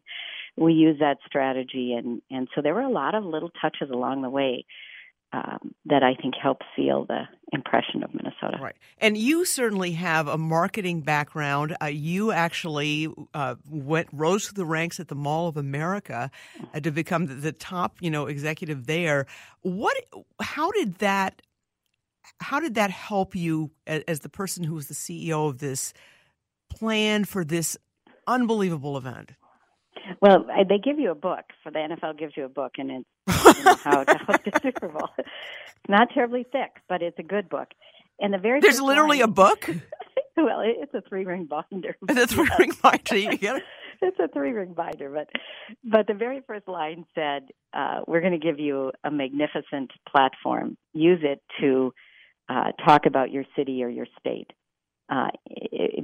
we 0.55 0.73
use 0.73 0.97
that 0.99 1.17
strategy 1.25 1.93
and 1.93 2.21
and 2.31 2.47
so 2.55 2.61
there 2.61 2.73
were 2.73 2.81
a 2.81 2.91
lot 2.91 3.13
of 3.13 3.25
little 3.25 3.51
touches 3.61 3.89
along 3.91 4.21
the 4.21 4.29
way 4.29 4.65
um, 5.33 5.73
that 5.87 6.03
I 6.03 6.13
think 6.21 6.35
help 6.41 6.59
seal 6.75 7.05
the 7.07 7.23
impression 7.51 8.03
of 8.03 8.13
Minnesota. 8.13 8.59
Right, 8.61 8.75
and 8.99 9.17
you 9.17 9.45
certainly 9.45 9.93
have 9.93 10.27
a 10.27 10.37
marketing 10.37 11.01
background. 11.01 11.75
Uh, 11.81 11.87
you 11.87 12.31
actually 12.31 13.07
uh, 13.33 13.55
went 13.67 14.09
rose 14.11 14.45
through 14.45 14.57
the 14.57 14.65
ranks 14.65 14.99
at 14.99 15.07
the 15.07 15.15
Mall 15.15 15.47
of 15.47 15.57
America 15.57 16.29
uh, 16.73 16.79
to 16.79 16.91
become 16.91 17.25
the, 17.25 17.33
the 17.33 17.51
top, 17.51 17.97
you 17.99 18.11
know, 18.11 18.27
executive 18.27 18.85
there. 18.85 19.25
What? 19.63 19.97
How 20.39 20.69
did 20.71 20.99
that 20.99 21.41
how 22.39 22.59
did 22.59 22.75
that 22.75 22.91
help 22.91 23.35
you 23.35 23.71
as 23.87 24.19
the 24.19 24.29
person 24.29 24.63
who 24.63 24.75
was 24.75 24.87
the 24.87 24.93
CEO 24.93 25.49
of 25.49 25.59
this 25.59 25.93
plan 26.69 27.25
for 27.25 27.43
this 27.43 27.77
unbelievable 28.27 28.97
event? 28.97 29.31
Well, 30.21 30.45
they 30.69 30.77
give 30.77 30.99
you 30.99 31.11
a 31.11 31.15
book. 31.15 31.45
For 31.63 31.71
the 31.71 31.79
NFL 31.79 32.17
gives 32.17 32.35
you 32.35 32.45
a 32.45 32.49
book, 32.49 32.73
and 32.77 33.05
it's 33.27 33.57
you 33.57 33.63
know, 33.63 33.75
how 33.75 34.03
to 34.03 34.17
host 34.17 34.41
a 34.47 34.59
Super 34.61 34.89
Bowl. 34.89 35.09
It's 35.17 35.29
not 35.87 36.09
terribly 36.13 36.45
thick, 36.51 36.71
but 36.89 37.01
it's 37.01 37.17
a 37.19 37.23
good 37.23 37.49
book. 37.49 37.69
And 38.19 38.33
the 38.33 38.37
very 38.37 38.59
there's 38.59 38.81
literally 38.81 39.19
line, 39.19 39.29
a 39.29 39.31
book. 39.31 39.69
well, 40.37 40.61
it's 40.63 40.93
a 40.93 41.01
three 41.07 41.25
ring 41.25 41.45
binder. 41.45 41.95
It's 42.09 42.19
a 42.19 42.27
three 42.27 42.49
ring 42.59 42.71
binder. 42.81 43.17
You 43.17 43.37
get 43.37 43.57
it. 43.57 43.63
it's 44.01 44.19
a 44.19 44.27
three 44.27 44.51
ring 44.51 44.73
binder, 44.77 45.09
but 45.09 45.29
but 45.83 46.07
the 46.07 46.13
very 46.13 46.41
first 46.45 46.67
line 46.67 47.05
said, 47.15 47.49
uh, 47.73 48.01
"We're 48.07 48.21
going 48.21 48.33
to 48.33 48.45
give 48.45 48.59
you 48.59 48.91
a 49.03 49.11
magnificent 49.11 49.91
platform. 50.09 50.77
Use 50.93 51.19
it 51.23 51.41
to." 51.61 51.93
Uh, 52.49 52.71
talk 52.85 53.05
about 53.05 53.31
your 53.31 53.45
city 53.55 53.83
or 53.83 53.89
your 53.89 54.07
state 54.19 54.51
uh, 55.09 55.27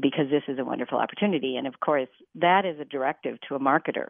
because 0.02 0.30
this 0.30 0.44
is 0.48 0.60
a 0.60 0.66
wonderful 0.66 0.98
opportunity. 0.98 1.56
And 1.58 1.68
of 1.68 1.80
course, 1.80 2.10
that 2.36 2.66
is 2.66 2.80
a 2.80 2.86
directive 2.86 3.38
to 3.48 3.56
a 3.56 3.60
marketer. 3.60 4.08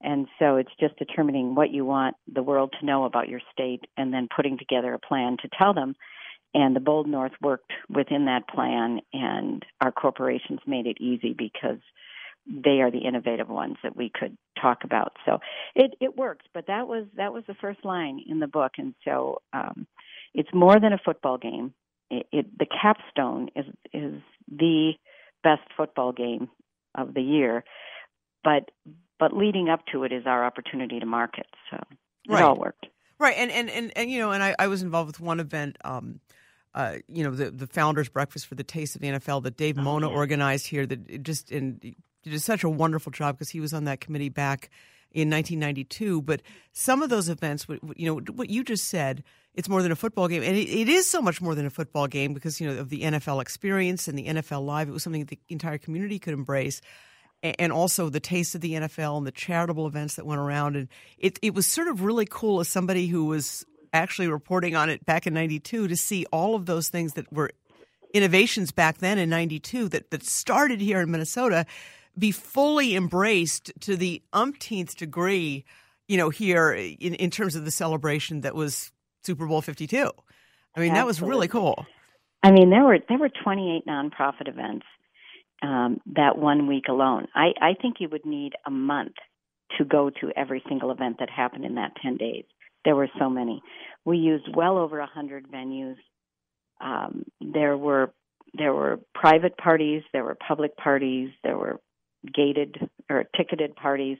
And 0.00 0.26
so 0.38 0.56
it's 0.56 0.72
just 0.78 0.96
determining 0.98 1.54
what 1.54 1.70
you 1.70 1.84
want 1.84 2.16
the 2.32 2.42
world 2.42 2.74
to 2.78 2.86
know 2.86 3.04
about 3.04 3.28
your 3.28 3.40
state 3.52 3.84
and 3.96 4.12
then 4.12 4.28
putting 4.34 4.58
together 4.58 4.92
a 4.92 4.98
plan 4.98 5.36
to 5.42 5.48
tell 5.58 5.72
them. 5.72 5.94
And 6.52 6.76
the 6.76 6.80
Bold 6.80 7.08
North 7.08 7.32
worked 7.40 7.72
within 7.88 8.26
that 8.26 8.46
plan, 8.48 9.00
and 9.12 9.64
our 9.80 9.90
corporations 9.90 10.60
made 10.66 10.86
it 10.86 11.00
easy 11.00 11.34
because 11.36 11.80
they 12.46 12.80
are 12.80 12.90
the 12.90 12.98
innovative 12.98 13.48
ones 13.48 13.76
that 13.82 13.96
we 13.96 14.12
could 14.14 14.36
talk 14.60 14.84
about. 14.84 15.14
So 15.26 15.38
it 15.74 15.94
it 16.00 16.16
works, 16.16 16.44
but 16.54 16.66
that 16.68 16.86
was 16.86 17.06
that 17.16 17.32
was 17.32 17.42
the 17.48 17.54
first 17.54 17.84
line 17.84 18.20
in 18.24 18.38
the 18.38 18.46
book, 18.46 18.72
and 18.78 18.94
so 19.04 19.42
um, 19.52 19.86
it's 20.34 20.50
more 20.52 20.78
than 20.80 20.92
a 20.92 20.98
football 20.98 21.38
game. 21.38 21.74
It, 22.10 22.26
it, 22.32 22.58
the 22.58 22.66
capstone 22.66 23.48
is 23.56 23.66
is 23.92 24.20
the 24.50 24.92
best 25.42 25.62
football 25.76 26.12
game 26.12 26.48
of 26.94 27.14
the 27.14 27.22
year, 27.22 27.64
but 28.42 28.70
but 29.18 29.36
leading 29.36 29.68
up 29.68 29.80
to 29.92 30.04
it 30.04 30.12
is 30.12 30.24
our 30.26 30.44
opportunity 30.44 31.00
to 31.00 31.06
market. 31.06 31.46
So 31.70 31.78
it 31.78 32.32
right. 32.32 32.42
all 32.42 32.56
worked. 32.58 32.86
Right, 33.18 33.36
and, 33.38 33.50
and 33.50 33.70
and 33.70 33.92
and 33.96 34.10
you 34.10 34.18
know, 34.18 34.32
and 34.32 34.42
I, 34.42 34.54
I 34.58 34.66
was 34.66 34.82
involved 34.82 35.06
with 35.06 35.20
one 35.20 35.40
event 35.40 35.78
um, 35.84 36.20
uh, 36.74 36.96
you 37.08 37.22
know, 37.22 37.30
the 37.30 37.50
the 37.50 37.66
founders 37.66 38.08
breakfast 38.08 38.46
for 38.46 38.56
the 38.56 38.64
taste 38.64 38.96
of 38.96 39.00
the 39.00 39.08
NFL 39.08 39.44
that 39.44 39.56
Dave 39.56 39.78
Oh, 39.78 39.82
Mona 39.82 40.08
yeah. 40.08 40.16
organized 40.16 40.66
here. 40.66 40.86
That 40.86 41.08
it 41.08 41.22
just 41.22 41.50
and 41.52 41.80
did 42.22 42.40
such 42.40 42.64
a 42.64 42.68
wonderful 42.68 43.12
job 43.12 43.36
because 43.36 43.50
he 43.50 43.60
was 43.60 43.72
on 43.72 43.84
that 43.84 44.00
committee 44.00 44.28
back 44.28 44.70
in 45.12 45.30
1992. 45.30 46.22
But 46.22 46.42
some 46.72 47.02
of 47.02 47.10
those 47.10 47.28
events, 47.28 47.66
you 47.96 48.06
know, 48.06 48.20
what 48.32 48.50
you 48.50 48.64
just 48.64 48.88
said, 48.88 49.22
it's 49.54 49.68
more 49.68 49.82
than 49.82 49.92
a 49.92 49.96
football 49.96 50.28
game, 50.28 50.42
and 50.42 50.56
it, 50.56 50.68
it 50.68 50.88
is 50.88 51.08
so 51.08 51.22
much 51.22 51.40
more 51.40 51.54
than 51.54 51.66
a 51.66 51.70
football 51.70 52.06
game 52.06 52.34
because 52.34 52.60
you 52.60 52.66
know 52.66 52.80
of 52.80 52.88
the 52.88 53.02
NFL 53.02 53.40
experience 53.40 54.08
and 54.08 54.18
the 54.18 54.26
NFL 54.26 54.64
Live. 54.64 54.88
It 54.88 54.92
was 54.92 55.02
something 55.02 55.24
the 55.24 55.38
entire 55.48 55.78
community 55.78 56.18
could 56.18 56.34
embrace 56.34 56.80
and 57.44 57.72
also 57.72 58.08
the 58.08 58.20
taste 58.20 58.54
of 58.54 58.62
the 58.62 58.72
NFL 58.72 59.18
and 59.18 59.26
the 59.26 59.32
charitable 59.32 59.86
events 59.86 60.16
that 60.16 60.24
went 60.24 60.40
around. 60.40 60.76
And 60.76 60.88
it, 61.18 61.38
it 61.42 61.54
was 61.54 61.66
sort 61.66 61.88
of 61.88 62.00
really 62.00 62.26
cool 62.28 62.60
as 62.60 62.68
somebody 62.68 63.06
who 63.06 63.26
was 63.26 63.66
actually 63.92 64.28
reporting 64.28 64.74
on 64.74 64.88
it 64.88 65.04
back 65.04 65.26
in 65.26 65.34
92 65.34 65.88
to 65.88 65.96
see 65.96 66.24
all 66.32 66.54
of 66.54 66.64
those 66.64 66.88
things 66.88 67.12
that 67.14 67.30
were 67.30 67.50
innovations 68.14 68.72
back 68.72 68.98
then 68.98 69.18
in 69.18 69.28
92 69.28 69.88
that, 69.90 70.10
that 70.10 70.24
started 70.24 70.80
here 70.80 71.00
in 71.00 71.10
Minnesota 71.10 71.66
be 72.18 72.30
fully 72.30 72.96
embraced 72.96 73.72
to 73.80 73.96
the 73.96 74.22
umpteenth 74.32 74.96
degree, 74.96 75.64
you 76.08 76.16
know, 76.16 76.30
here 76.30 76.72
in, 76.72 77.14
in 77.14 77.30
terms 77.30 77.56
of 77.56 77.64
the 77.64 77.70
celebration 77.70 78.40
that 78.42 78.54
was 78.54 78.92
Super 79.24 79.46
Bowl 79.46 79.62
52. 79.62 80.10
I 80.76 80.80
mean, 80.80 80.94
that 80.94 81.06
was 81.06 81.22
really 81.22 81.48
cool. 81.48 81.86
I 82.42 82.50
mean, 82.50 82.70
there 82.70 82.84
were 82.84 82.98
there 83.08 83.18
were 83.18 83.30
28 83.42 83.86
nonprofit 83.86 84.48
events 84.48 84.84
um, 85.62 85.98
that 86.14 86.36
one 86.36 86.66
week 86.66 86.84
alone. 86.88 87.26
I, 87.34 87.52
I 87.60 87.74
think 87.80 87.96
you 88.00 88.08
would 88.10 88.26
need 88.26 88.52
a 88.66 88.70
month 88.70 89.14
to 89.78 89.84
go 89.84 90.10
to 90.10 90.30
every 90.36 90.62
single 90.68 90.90
event 90.90 91.16
that 91.20 91.30
happened 91.30 91.64
in 91.64 91.76
that 91.76 91.92
10 92.02 92.16
days. 92.16 92.44
There 92.84 92.94
were 92.94 93.08
so 93.18 93.30
many. 93.30 93.62
We 94.04 94.18
used 94.18 94.44
well 94.54 94.76
over 94.76 94.98
100 94.98 95.50
venues. 95.50 95.96
Um, 96.80 97.24
there 97.40 97.76
were 97.76 98.12
there 98.56 98.74
were 98.74 99.00
private 99.14 99.56
parties, 99.56 100.02
there 100.12 100.22
were 100.22 100.36
public 100.46 100.76
parties, 100.76 101.30
there 101.42 101.56
were 101.56 101.80
gated 102.32 102.76
or 103.10 103.24
ticketed 103.36 103.74
parties. 103.74 104.18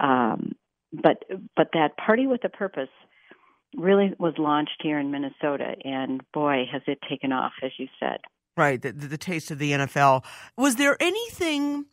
Um, 0.00 0.52
but 0.92 1.24
but 1.56 1.68
that 1.74 1.96
party 1.96 2.26
with 2.26 2.44
a 2.44 2.48
purpose 2.48 2.88
really 3.76 4.14
was 4.18 4.34
launched 4.38 4.80
here 4.82 4.98
in 4.98 5.10
Minnesota, 5.10 5.74
and 5.84 6.22
boy, 6.32 6.64
has 6.70 6.82
it 6.86 6.98
taken 7.08 7.32
off, 7.32 7.52
as 7.62 7.72
you 7.78 7.88
said. 7.98 8.18
Right, 8.56 8.80
the, 8.80 8.92
the, 8.92 9.18
taste 9.18 9.50
of 9.50 9.58
the 9.58 9.72
NFL. 9.72 10.24
Was 10.58 10.76
there 10.76 10.96
anything 11.00 11.86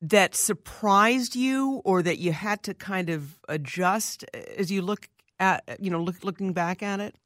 that 0.00 0.34
surprised 0.34 1.36
you, 1.36 1.82
or 1.84 2.02
that 2.02 2.18
you 2.18 2.32
had 2.32 2.62
to 2.62 2.74
kind 2.74 3.10
of 3.10 3.38
adjust 3.48 4.24
uh, 4.32 4.38
as 4.56 4.72
you 4.72 4.80
look 4.80 5.08
at, 5.38 5.78
you 5.78 5.90
know, 5.90 6.02
look, 6.02 6.24
looking 6.24 6.54
back 6.54 6.82
at 6.82 7.00
it? 7.00 7.16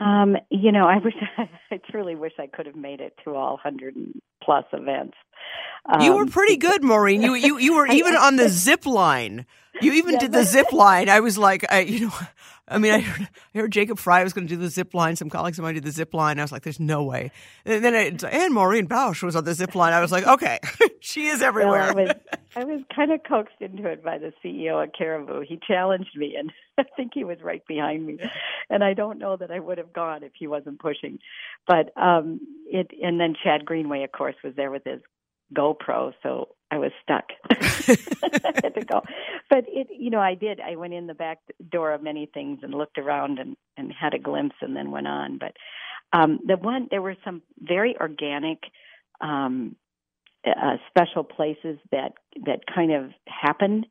Um, 0.00 0.36
you 0.50 0.72
know, 0.72 0.86
I 0.86 0.98
wish 0.98 1.14
I 1.70 1.80
truly 1.90 2.16
wish 2.16 2.32
I 2.38 2.46
could 2.48 2.66
have 2.66 2.76
made 2.76 3.00
it 3.00 3.14
to 3.24 3.34
all 3.34 3.56
hundred 3.62 3.94
plus 4.42 4.64
events. 4.72 5.14
you 6.00 6.14
were 6.14 6.22
Um, 6.22 6.28
pretty 6.28 6.56
good, 6.56 6.82
Maureen. 6.82 7.22
You 7.22 7.34
you 7.34 7.58
you 7.58 7.74
were 7.76 7.86
even 7.90 8.16
on 8.16 8.36
the 8.36 8.48
zip 8.48 8.86
line. 8.86 9.46
You 9.80 9.92
even 9.94 10.14
Yeah, 10.14 10.20
did 10.20 10.32
the 10.32 10.44
zip 10.44 10.72
line. 10.72 11.08
I 11.08 11.18
was 11.20 11.36
like, 11.36 11.64
I, 11.70 11.80
you 11.80 12.06
know, 12.06 12.12
I 12.68 12.78
mean, 12.78 12.92
I 12.92 13.00
heard, 13.00 13.28
I 13.54 13.58
heard 13.58 13.72
Jacob 13.72 13.98
Frey 13.98 14.22
was 14.22 14.32
going 14.32 14.46
to 14.46 14.54
do 14.54 14.60
the 14.60 14.68
zip 14.68 14.94
line. 14.94 15.16
Some 15.16 15.28
colleagues 15.28 15.58
of 15.58 15.64
mine 15.64 15.74
did 15.74 15.82
the 15.84 15.90
zip 15.90 16.14
line. 16.14 16.38
I 16.38 16.42
was 16.42 16.52
like, 16.52 16.62
there's 16.62 16.78
no 16.78 17.02
way. 17.02 17.32
And 17.64 17.84
then 17.84 17.92
it, 17.94 18.22
and 18.24 18.54
Maureen 18.54 18.86
Bausch 18.86 19.22
was 19.24 19.34
on 19.34 19.42
the 19.44 19.52
zip 19.52 19.74
line. 19.74 19.92
I 19.92 20.00
was 20.00 20.12
like, 20.12 20.26
okay, 20.26 20.60
she 21.00 21.26
is 21.26 21.40
Well, 21.40 21.48
everywhere. 21.48 21.82
I 21.82 21.90
was 21.92 22.10
I 22.56 22.64
was 22.64 22.82
kind 22.94 23.10
of 23.12 23.20
coaxed 23.28 23.60
into 23.60 23.88
it 23.88 24.04
by 24.04 24.18
the 24.18 24.32
CEO 24.44 24.82
at 24.82 24.96
Caribou. 24.96 25.40
He 25.46 25.58
challenged 25.66 26.16
me, 26.16 26.36
and 26.38 26.52
I 26.78 26.84
think 26.96 27.12
he 27.14 27.24
was 27.24 27.38
right 27.42 27.62
behind 27.66 28.06
me. 28.06 28.18
And 28.70 28.84
I 28.84 28.94
don't 28.94 29.18
know 29.18 29.36
that 29.36 29.50
I 29.50 29.58
would 29.60 29.78
have 29.78 29.92
gone 29.92 30.22
if 30.22 30.32
he 30.38 30.46
wasn't 30.46 30.80
pushing. 30.80 31.18
But 31.66 31.96
um 32.00 32.40
it 32.66 32.90
and 33.02 33.20
then 33.20 33.34
Chad 33.42 33.64
Greenway, 33.64 34.04
of 34.04 34.12
course, 34.12 34.36
was 34.44 34.54
there 34.56 34.70
with 34.70 34.84
his 34.84 35.00
GoPro, 35.54 36.12
so 36.22 36.48
I 36.70 36.78
was 36.78 36.92
stuck. 37.02 37.24
I 37.50 38.52
had 38.62 38.74
to 38.74 38.84
go. 38.84 39.02
But 39.50 39.64
it, 39.68 39.88
you 39.96 40.10
know, 40.10 40.20
I 40.20 40.34
did. 40.34 40.60
I 40.60 40.76
went 40.76 40.94
in 40.94 41.06
the 41.06 41.14
back 41.14 41.38
door 41.70 41.92
of 41.92 42.02
many 42.02 42.26
things 42.32 42.60
and 42.62 42.72
looked 42.74 42.98
around 42.98 43.38
and 43.38 43.56
and 43.76 43.92
had 43.92 44.14
a 44.14 44.18
glimpse, 44.18 44.56
and 44.60 44.76
then 44.76 44.90
went 44.90 45.06
on. 45.08 45.38
But 45.38 45.56
um 46.12 46.40
the 46.46 46.56
one 46.56 46.88
there 46.90 47.02
were 47.02 47.16
some 47.24 47.42
very 47.60 47.96
organic. 47.98 48.58
um 49.20 49.76
uh, 50.46 50.76
special 50.88 51.24
places 51.24 51.78
that 51.92 52.12
that 52.46 52.60
kind 52.74 52.92
of 52.92 53.10
happened. 53.28 53.86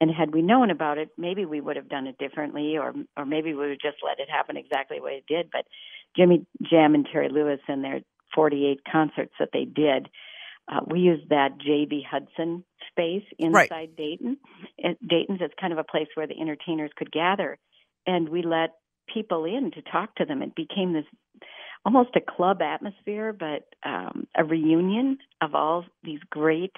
And 0.00 0.10
had 0.10 0.32
we 0.34 0.42
known 0.42 0.70
about 0.70 0.98
it 0.98 1.10
maybe 1.18 1.46
we 1.46 1.60
would 1.60 1.76
have 1.76 1.88
done 1.88 2.06
it 2.06 2.18
differently 2.18 2.76
or 2.78 2.94
or 3.16 3.26
maybe 3.26 3.54
we 3.54 3.68
would 3.70 3.80
just 3.82 3.98
let 4.06 4.20
it 4.20 4.30
happen 4.30 4.56
exactly 4.56 4.98
the 4.98 5.04
way 5.04 5.12
it 5.14 5.26
did. 5.28 5.50
But 5.52 5.66
Jimmy 6.16 6.46
Jam 6.70 6.94
and 6.94 7.06
Terry 7.10 7.28
Lewis 7.30 7.60
and 7.68 7.84
their 7.84 8.00
48 8.34 8.80
concerts 8.90 9.34
that 9.40 9.50
they 9.52 9.64
did 9.64 10.08
uh, 10.72 10.80
we 10.90 11.00
used 11.00 11.30
that 11.30 11.58
JB 11.60 12.04
Hudson 12.10 12.64
space 12.90 13.24
inside 13.38 13.54
Right. 13.54 13.96
Dayton. 13.98 14.38
It, 14.78 14.98
Dayton's 15.06 15.40
it's 15.42 15.54
kind 15.60 15.74
of 15.74 15.80
a 15.80 15.84
place 15.84 16.08
where 16.14 16.28
the 16.28 16.40
entertainers 16.40 16.92
could 16.96 17.12
gather. 17.12 17.58
And 18.06 18.30
we 18.30 18.42
let 18.42 18.70
people 19.14 19.44
in 19.46 19.72
to 19.72 19.82
talk 19.82 20.16
to 20.16 20.26
them. 20.26 20.42
It 20.42 20.56
became 20.56 20.94
this 20.94 21.06
almost 21.84 22.10
a 22.16 22.20
club 22.20 22.60
atmosphere, 22.62 23.32
but 23.32 23.68
um, 23.88 24.26
a 24.36 24.44
reunion 24.44 25.18
of 25.40 25.54
all 25.54 25.84
these 26.02 26.20
great 26.30 26.72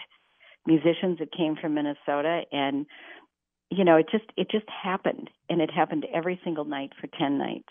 musicians 0.67 1.19
that 1.19 1.33
came 1.37 1.57
from 1.57 1.75
Minnesota, 1.75 2.43
and 2.53 2.87
you 3.71 3.85
know, 3.85 3.97
it 3.97 4.07
just 4.11 4.25
it 4.37 4.51
just 4.51 4.67
happened, 4.69 5.31
and 5.49 5.61
it 5.61 5.71
happened 5.71 6.07
every 6.15 6.41
single 6.45 6.65
night 6.65 6.91
for 7.01 7.07
ten 7.19 7.39
nights. 7.39 7.69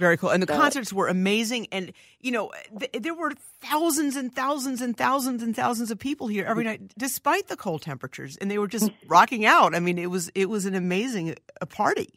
Very 0.00 0.16
cool. 0.16 0.30
And 0.30 0.42
the 0.42 0.52
So- 0.52 0.58
concerts 0.58 0.92
were 0.92 1.08
amazing. 1.08 1.66
And, 1.72 1.92
you 2.20 2.30
know, 2.30 2.52
th- 2.78 3.02
there 3.02 3.14
were 3.14 3.32
thousands 3.60 4.16
and 4.16 4.32
thousands 4.32 4.80
and 4.80 4.96
thousands 4.96 5.42
and 5.42 5.54
thousands 5.56 5.90
of 5.90 5.98
people 5.98 6.28
here 6.28 6.44
every 6.44 6.62
night, 6.64 6.92
despite 6.96 7.48
the 7.48 7.56
cold 7.56 7.82
temperatures. 7.82 8.36
And 8.36 8.48
they 8.50 8.58
were 8.58 8.68
just 8.68 8.90
rocking 9.08 9.44
out. 9.44 9.74
I 9.74 9.80
mean, 9.80 9.98
it 9.98 10.10
was 10.10 10.30
it 10.34 10.48
was 10.48 10.66
an 10.66 10.74
amazing 10.74 11.34
uh, 11.60 11.66
party. 11.66 12.10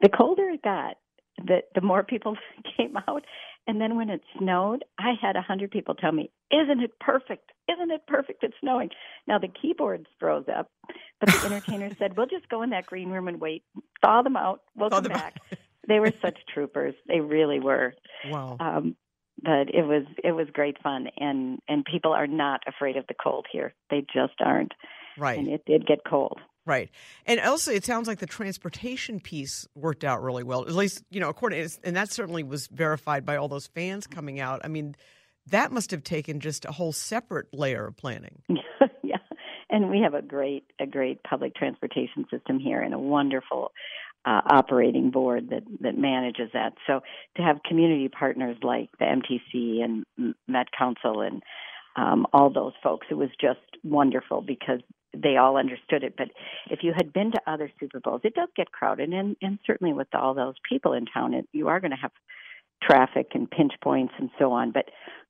The 0.00 0.08
colder 0.08 0.48
it 0.50 0.62
got, 0.62 0.96
the 1.46 1.62
the 1.74 1.80
more 1.80 2.02
people 2.02 2.36
came 2.76 2.96
out, 3.08 3.24
and 3.66 3.80
then 3.80 3.96
when 3.96 4.10
it 4.10 4.22
snowed, 4.38 4.84
I 4.98 5.12
had 5.20 5.36
a 5.36 5.42
hundred 5.42 5.70
people 5.70 5.94
tell 5.94 6.12
me, 6.12 6.30
"Isn't 6.50 6.80
it 6.80 6.98
perfect? 7.00 7.50
Isn't 7.72 7.90
it 7.90 8.06
perfect? 8.06 8.42
It's 8.42 8.54
snowing." 8.60 8.90
Now 9.26 9.38
the 9.38 9.48
keyboards 9.48 10.06
froze 10.18 10.46
up, 10.54 10.68
but 11.20 11.28
the 11.28 11.42
entertainers 11.46 11.94
said, 11.98 12.16
"We'll 12.16 12.26
just 12.26 12.48
go 12.48 12.62
in 12.62 12.70
that 12.70 12.86
green 12.86 13.10
room 13.10 13.28
and 13.28 13.40
wait, 13.40 13.64
thaw 14.02 14.22
them 14.22 14.36
out. 14.36 14.60
We'll 14.76 14.90
Thaw 14.90 15.00
come 15.00 15.12
back." 15.12 15.36
they 15.88 16.00
were 16.00 16.12
such 16.22 16.38
troopers. 16.52 16.94
They 17.08 17.20
really 17.20 17.60
were. 17.60 17.94
Wow. 18.30 18.56
um, 18.60 18.96
but 19.42 19.74
it 19.74 19.84
was 19.86 20.04
it 20.22 20.32
was 20.32 20.46
great 20.52 20.76
fun, 20.82 21.08
and 21.16 21.58
and 21.68 21.84
people 21.84 22.12
are 22.12 22.26
not 22.26 22.60
afraid 22.66 22.96
of 22.96 23.06
the 23.08 23.14
cold 23.14 23.46
here. 23.50 23.74
They 23.90 24.04
just 24.14 24.34
aren't, 24.40 24.72
Right. 25.18 25.38
and 25.38 25.48
it 25.48 25.62
did 25.66 25.86
get 25.86 26.00
cold. 26.08 26.38
Right. 26.64 26.90
And 27.26 27.40
also, 27.40 27.72
it 27.72 27.84
sounds 27.84 28.06
like 28.06 28.20
the 28.20 28.26
transportation 28.26 29.18
piece 29.18 29.66
worked 29.74 30.04
out 30.04 30.22
really 30.22 30.44
well. 30.44 30.62
At 30.62 30.74
least, 30.74 31.02
you 31.10 31.18
know, 31.18 31.28
according 31.28 31.68
and 31.82 31.96
that 31.96 32.12
certainly 32.12 32.44
was 32.44 32.68
verified 32.68 33.26
by 33.26 33.36
all 33.36 33.48
those 33.48 33.66
fans 33.66 34.06
coming 34.06 34.38
out. 34.38 34.60
I 34.62 34.68
mean, 34.68 34.94
that 35.48 35.72
must 35.72 35.90
have 35.90 36.04
taken 36.04 36.38
just 36.38 36.64
a 36.64 36.72
whole 36.72 36.92
separate 36.92 37.52
layer 37.52 37.86
of 37.86 37.96
planning. 37.96 38.42
yeah, 39.02 39.16
and 39.70 39.90
we 39.90 40.00
have 40.00 40.14
a 40.14 40.22
great 40.22 40.64
a 40.80 40.86
great 40.86 41.22
public 41.24 41.56
transportation 41.56 42.26
system 42.30 42.60
here, 42.60 42.80
and 42.80 42.94
a 42.94 42.98
wonderful 42.98 43.72
uh, 44.24 44.40
operating 44.46 45.10
board 45.10 45.50
that 45.50 45.64
that 45.80 45.98
manages 45.98 46.50
that. 46.52 46.74
So 46.86 47.00
to 47.36 47.42
have 47.42 47.58
community 47.68 48.08
partners 48.08 48.56
like 48.62 48.88
the 49.00 49.06
MTC 49.06 49.82
and 49.82 50.34
Met 50.46 50.68
Council 50.78 51.22
and 51.22 51.42
um, 51.96 52.26
all 52.32 52.50
those 52.50 52.72
folks, 52.82 53.06
it 53.10 53.14
was 53.14 53.30
just 53.40 53.60
wonderful 53.84 54.40
because 54.40 54.80
they 55.14 55.36
all 55.36 55.56
understood 55.56 56.02
it. 56.02 56.14
But 56.16 56.28
if 56.70 56.80
you 56.82 56.92
had 56.96 57.12
been 57.12 57.32
to 57.32 57.40
other 57.46 57.70
Super 57.78 58.00
Bowls, 58.00 58.22
it 58.24 58.34
does 58.34 58.48
get 58.56 58.72
crowded, 58.72 59.10
and 59.10 59.36
and 59.42 59.58
certainly 59.66 59.92
with 59.92 60.08
all 60.14 60.34
those 60.34 60.54
people 60.68 60.92
in 60.92 61.06
town, 61.06 61.34
it, 61.34 61.46
you 61.52 61.68
are 61.68 61.80
going 61.80 61.90
to 61.90 61.96
have 61.96 62.12
traffic 62.82 63.28
and 63.34 63.50
pinch 63.50 63.72
points 63.82 64.14
and 64.18 64.30
so 64.38 64.52
on. 64.52 64.72
But 64.72 64.86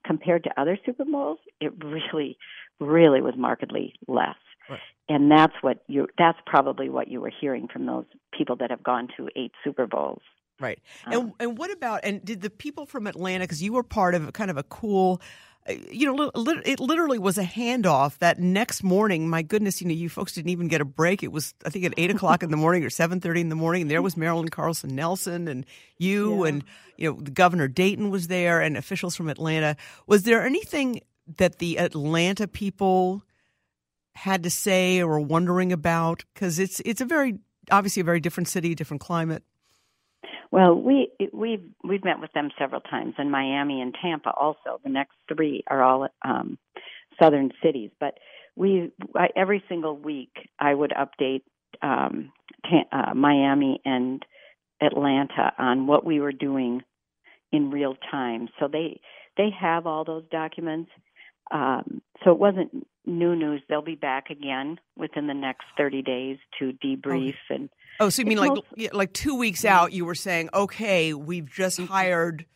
compared 0.07 0.45
to 0.45 0.61
other 0.61 0.79
Super 0.85 1.05
Bowls, 1.05 1.39
it 1.61 1.73
really, 1.85 2.37
really 2.81 3.21
was 3.21 3.35
markedly 3.37 3.95
less. 4.07 4.37
Right. 4.71 4.81
And 5.09 5.31
that's 5.31 5.55
what 5.61 5.83
you 5.89 6.07
that's 6.17 6.39
probably 6.47 6.89
what 6.89 7.09
you 7.09 7.21
were 7.21 7.33
hearing 7.41 7.69
from 7.73 7.87
those 7.87 8.05
people 8.37 8.57
that 8.57 8.71
have 8.71 8.83
gone 8.83 9.09
to 9.17 9.29
eight 9.37 9.53
Super 9.65 9.87
Bowls. 9.87 10.23
Right. 10.61 10.79
Um, 11.07 11.13
and 11.13 11.33
and 11.41 11.59
what 11.59 11.73
about 11.73 12.01
and 12.05 12.25
did 12.25 12.41
the 12.41 12.51
people 12.51 12.87
from 12.87 13.07
Atlanta 13.07 13.45
because 13.45 13.63
you 13.63 13.73
were 13.73 13.83
part 13.83 14.15
of 14.15 14.33
kind 14.33 14.51
of 14.51 14.57
a 14.57 14.63
cool 14.63 15.21
Uh, 15.69 15.75
you 15.91 16.13
know, 16.13 16.31
it 16.65 16.81
literally 16.81 17.19
was 17.21 17.39
a 17.39 17.45
handoff 17.45 18.19
that 18.19 18.39
next 18.41 18.83
morning. 18.83 19.29
My 19.29 19.43
goodness, 19.43 19.81
you 19.81 19.87
know, 19.87 19.95
you 19.95 20.09
folks 20.09 20.33
didn't 20.33 20.51
even 20.51 20.67
get 20.69 20.81
a 20.81 20.85
break. 20.85 21.23
It 21.23 21.31
was, 21.31 21.55
I 21.65 21.71
think, 21.71 21.85
at 21.85 21.95
eight 21.97 22.11
o'clock 22.11 22.43
in 22.43 22.51
the 22.51 22.57
morning 22.57 22.85
or 22.85 22.91
seven 22.91 23.21
thirty 23.21 23.41
in 23.41 23.49
the 23.49 23.55
morning, 23.55 23.83
and 23.83 23.91
there 23.91 24.03
was 24.03 24.17
Marilyn 24.17 24.49
Carlson 24.49 24.95
Nelson 24.97 25.47
and 25.47 25.65
you, 25.99 26.43
Yeah. 26.43 26.49
and 26.49 26.65
you 26.97 27.11
know, 27.13 27.21
the 27.21 27.31
Governor 27.31 27.69
Dayton 27.69 28.11
was 28.11 28.27
there, 28.29 28.61
and 28.61 28.77
officials 28.77 29.15
from 29.15 29.29
Atlanta. 29.29 29.77
Was 30.07 30.25
there 30.25 30.45
anything 30.45 31.01
that 31.37 31.59
the 31.59 31.79
Atlanta 31.79 32.49
people 32.49 33.23
had 34.15 34.43
to 34.43 34.51
say 34.51 35.01
or 35.01 35.07
were 35.07 35.21
wondering 35.21 35.73
about? 35.73 36.25
Because 36.35 36.59
it's 36.59 36.81
it's 36.85 37.01
a 37.01 37.05
very 37.07 37.39
obviously 37.71 38.01
a 38.01 38.05
very 38.05 38.21
different 38.21 38.49
city, 38.49 38.75
different 38.75 39.01
climate. 39.01 39.45
Well, 40.51 40.75
we 40.75 41.11
we've 41.33 41.65
we've 41.83 42.05
met 42.05 42.21
with 42.21 42.33
them 42.33 42.51
several 42.59 42.81
times 42.81 43.15
in 43.19 43.31
Miami 43.31 43.81
and 43.81 43.95
Tampa. 44.01 44.31
Also, 44.31 44.81
the 44.85 44.91
next 44.91 45.15
three 45.29 45.65
are 45.69 45.83
all 45.83 46.09
um, 46.25 46.59
southern 47.21 47.51
cities. 47.63 47.91
But 47.99 48.19
we 48.57 48.93
I, 49.15 49.29
every 49.37 49.63
single 49.69 49.97
week 49.97 50.33
I 50.59 50.75
would 50.75 50.93
update 50.93 51.43
um, 51.81 52.33
uh, 52.93 53.15
Miami 53.15 53.81
and 53.85 54.25
Atlanta 54.81 55.53
on 55.59 55.87
what 55.87 56.05
we 56.05 56.21
were 56.21 56.33
doing 56.33 56.83
in 57.51 57.71
real 57.71 57.97
time. 58.11 58.49
So 58.61 58.69
they 58.69 59.01
they 59.37 59.51
have 59.59 59.87
all 59.87 60.05
those 60.05 60.25
documents. 60.31 60.91
Um, 61.51 62.03
so 62.25 62.31
it 62.31 62.39
wasn't 62.39 62.87
new 63.05 63.35
news. 63.35 63.63
They'll 63.69 63.83
be 63.83 63.95
back 63.95 64.31
again 64.31 64.79
within 64.97 65.27
the 65.27 65.35
next 65.35 65.65
30 65.77 66.03
days 66.03 66.39
to 66.59 66.73
debrief 66.85 67.31
okay. 67.31 67.37
and. 67.51 67.71
Oh, 68.01 68.09
so 68.09 68.23
you 68.23 68.27
mean 68.27 68.39
like 68.39 68.93
like 68.93 69.13
two 69.13 69.37
weeks 69.37 69.65
out? 69.65 69.93
You 69.93 70.05
were 70.05 70.15
saying, 70.15 70.51
okay, 70.55 71.15
we've 71.15 71.51
just 71.51 71.79
mm-hmm. 71.79 71.93
hired. 71.93 72.47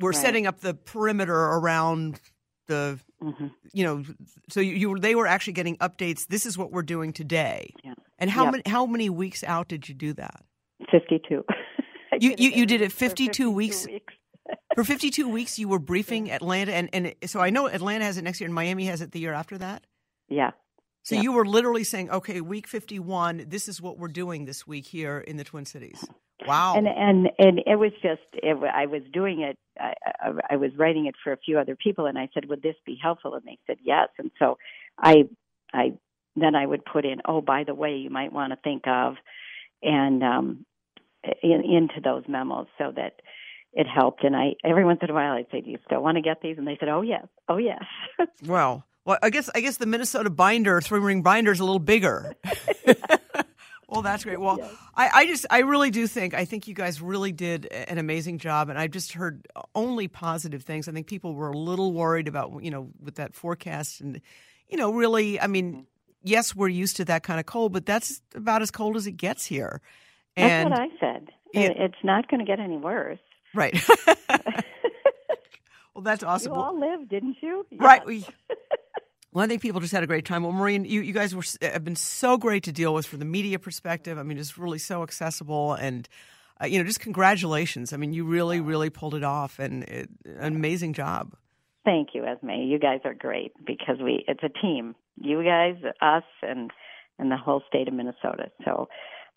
We're 0.00 0.10
right. 0.10 0.18
setting 0.18 0.46
up 0.46 0.60
the 0.60 0.74
perimeter 0.74 1.34
around 1.34 2.20
the, 2.66 2.98
mm-hmm. 3.22 3.48
you 3.72 3.84
know, 3.84 4.04
so 4.48 4.60
you, 4.60 4.72
you, 4.72 4.98
they 4.98 5.14
were 5.14 5.26
actually 5.26 5.52
getting 5.52 5.76
updates. 5.78 6.26
This 6.28 6.46
is 6.46 6.56
what 6.56 6.72
we're 6.72 6.82
doing 6.82 7.12
today. 7.12 7.74
Yeah. 7.84 7.94
And 8.18 8.30
how 8.30 8.44
yep. 8.44 8.52
many 8.52 8.62
how 8.66 8.86
many 8.86 9.10
weeks 9.10 9.44
out 9.44 9.68
did 9.68 9.88
you 9.88 9.94
do 9.94 10.14
that? 10.14 10.42
52. 10.90 11.44
you, 12.20 12.34
you 12.38 12.50
you 12.50 12.66
did 12.66 12.80
it 12.80 12.92
52, 12.92 13.24
52 13.26 13.50
weeks. 13.50 13.86
weeks. 13.86 14.14
For 14.74 14.84
52 14.84 15.28
weeks, 15.28 15.58
you 15.58 15.68
were 15.68 15.78
briefing 15.78 16.30
Atlanta, 16.30 16.72
and, 16.72 16.88
and 16.92 17.14
so 17.26 17.40
I 17.40 17.50
know 17.50 17.68
Atlanta 17.68 18.04
has 18.04 18.16
it 18.16 18.22
next 18.22 18.40
year, 18.40 18.46
and 18.46 18.54
Miami 18.54 18.86
has 18.86 19.00
it 19.00 19.12
the 19.12 19.20
year 19.20 19.32
after 19.32 19.58
that. 19.58 19.84
Yeah. 20.28 20.52
So 21.02 21.14
yeah. 21.14 21.22
you 21.22 21.32
were 21.32 21.46
literally 21.46 21.84
saying, 21.84 22.10
okay, 22.10 22.40
week 22.40 22.66
51, 22.66 23.46
this 23.48 23.68
is 23.68 23.80
what 23.80 23.98
we're 23.98 24.08
doing 24.08 24.44
this 24.44 24.66
week 24.66 24.86
here 24.86 25.18
in 25.18 25.36
the 25.36 25.44
Twin 25.44 25.64
Cities. 25.64 26.04
Wow. 26.46 26.74
And 26.76 26.86
and 26.86 27.30
and 27.38 27.58
it 27.66 27.76
was 27.78 27.92
just 28.02 28.22
it, 28.32 28.56
I 28.62 28.86
was 28.86 29.02
doing 29.12 29.42
it 29.42 29.58
I, 29.78 29.94
I, 30.20 30.32
I 30.50 30.56
was 30.56 30.70
writing 30.76 31.06
it 31.06 31.14
for 31.22 31.32
a 31.32 31.36
few 31.36 31.58
other 31.58 31.76
people 31.76 32.06
and 32.06 32.18
I 32.18 32.28
said, 32.32 32.48
"Would 32.48 32.62
this 32.62 32.76
be 32.86 32.98
helpful?" 33.00 33.34
and 33.34 33.42
they 33.44 33.58
said, 33.66 33.78
"Yes." 33.82 34.08
And 34.18 34.30
so 34.38 34.58
I 34.98 35.28
I 35.72 35.92
then 36.36 36.54
I 36.54 36.66
would 36.66 36.84
put 36.84 37.04
in, 37.04 37.20
"Oh, 37.26 37.40
by 37.40 37.64
the 37.64 37.74
way, 37.74 37.96
you 37.96 38.10
might 38.10 38.32
want 38.32 38.52
to 38.52 38.58
think 38.62 38.86
of," 38.86 39.16
and 39.82 40.22
um, 40.22 40.66
in, 41.42 41.62
into 41.64 42.00
those 42.02 42.24
memos 42.28 42.66
so 42.78 42.92
that 42.96 43.20
it 43.72 43.86
helped. 43.86 44.24
And 44.24 44.34
I 44.34 44.54
every 44.64 44.84
once 44.84 45.00
in 45.02 45.10
a 45.10 45.14
while 45.14 45.32
I'd 45.32 45.50
say, 45.50 45.60
"Do 45.60 45.70
you 45.70 45.78
still 45.84 46.02
want 46.02 46.16
to 46.16 46.22
get 46.22 46.40
these?" 46.42 46.56
And 46.58 46.66
they 46.66 46.76
said, 46.78 46.88
"Oh 46.88 47.02
yes, 47.02 47.26
oh 47.48 47.58
yes." 47.58 47.84
well, 48.46 48.84
well, 49.04 49.18
I 49.22 49.30
guess 49.30 49.50
I 49.54 49.60
guess 49.60 49.76
the 49.76 49.86
Minnesota 49.86 50.30
binder, 50.30 50.80
three 50.80 51.00
ring 51.00 51.22
binder, 51.22 51.52
is 51.52 51.60
a 51.60 51.64
little 51.64 51.78
bigger. 51.78 52.34
well, 53.88 54.02
that's 54.02 54.24
great. 54.24 54.40
Well, 54.40 54.58
yes. 54.58 54.72
I, 54.94 55.10
I 55.12 55.26
just 55.26 55.46
I 55.50 55.60
really 55.60 55.90
do 55.90 56.06
think 56.06 56.34
I 56.34 56.44
think 56.44 56.68
you 56.68 56.74
guys 56.74 57.00
really 57.00 57.32
did 57.32 57.66
an 57.66 57.98
amazing 57.98 58.38
job, 58.38 58.68
and 58.68 58.78
I've 58.78 58.90
just 58.90 59.12
heard 59.12 59.46
only 59.74 60.08
positive 60.08 60.62
things. 60.62 60.88
I 60.88 60.92
think 60.92 61.06
people 61.06 61.34
were 61.34 61.50
a 61.50 61.56
little 61.56 61.92
worried 61.92 62.28
about 62.28 62.62
you 62.62 62.70
know 62.70 62.90
with 63.02 63.16
that 63.16 63.34
forecast, 63.34 64.00
and 64.00 64.20
you 64.68 64.76
know 64.76 64.92
really, 64.92 65.40
I 65.40 65.46
mean, 65.46 65.72
mm-hmm. 65.72 65.80
yes, 66.22 66.54
we're 66.54 66.68
used 66.68 66.96
to 66.96 67.04
that 67.06 67.22
kind 67.22 67.40
of 67.40 67.46
cold, 67.46 67.72
but 67.72 67.86
that's 67.86 68.20
about 68.34 68.62
as 68.62 68.70
cold 68.70 68.96
as 68.96 69.06
it 69.06 69.16
gets 69.16 69.46
here. 69.46 69.80
And 70.36 70.70
That's 70.70 70.80
what 70.80 70.90
I 70.90 71.00
said. 71.00 71.28
It, 71.52 71.76
it's 71.76 72.04
not 72.04 72.28
going 72.28 72.38
to 72.40 72.46
get 72.46 72.60
any 72.60 72.76
worse. 72.76 73.18
Right. 73.54 73.78
well, 75.94 76.02
that's 76.02 76.22
awesome. 76.22 76.52
You 76.52 76.58
all 76.58 76.78
lived, 76.78 77.08
didn't 77.08 77.36
you? 77.40 77.66
Yes. 77.70 77.80
Right. 77.80 78.06
We, 78.06 78.24
well, 79.32 79.44
I 79.44 79.48
think 79.48 79.62
people 79.62 79.80
just 79.80 79.92
had 79.92 80.02
a 80.02 80.06
great 80.06 80.24
time. 80.24 80.42
Well, 80.42 80.52
Maureen, 80.52 80.84
you, 80.84 81.00
you 81.00 81.12
guys 81.12 81.34
were 81.34 81.44
have 81.62 81.84
been 81.84 81.96
so 81.96 82.36
great 82.36 82.64
to 82.64 82.72
deal 82.72 82.92
with 82.94 83.06
from 83.06 83.18
the 83.18 83.24
media 83.24 83.58
perspective. 83.58 84.18
I 84.18 84.22
mean, 84.22 84.38
it's 84.38 84.58
really 84.58 84.78
so 84.78 85.02
accessible 85.02 85.74
and. 85.74 86.08
Uh, 86.62 86.66
you 86.66 86.78
know, 86.78 86.84
just 86.84 87.00
congratulations. 87.00 87.94
I 87.94 87.96
mean, 87.96 88.12
you 88.12 88.22
really, 88.22 88.60
really 88.60 88.90
pulled 88.90 89.14
it 89.14 89.24
off, 89.24 89.58
and 89.58 89.82
it, 89.84 90.10
an 90.26 90.54
amazing 90.54 90.92
job. 90.92 91.34
Thank 91.86 92.08
you, 92.12 92.26
Esme. 92.26 92.50
You 92.50 92.78
guys 92.78 93.00
are 93.04 93.14
great 93.14 93.52
because 93.64 93.96
we 94.02 94.24
it's 94.28 94.42
a 94.42 94.50
team. 94.60 94.94
You 95.16 95.42
guys, 95.42 95.76
us, 96.02 96.24
and 96.42 96.70
and 97.18 97.30
the 97.30 97.36
whole 97.36 97.62
state 97.66 97.88
of 97.88 97.94
Minnesota. 97.94 98.50
So 98.64 98.88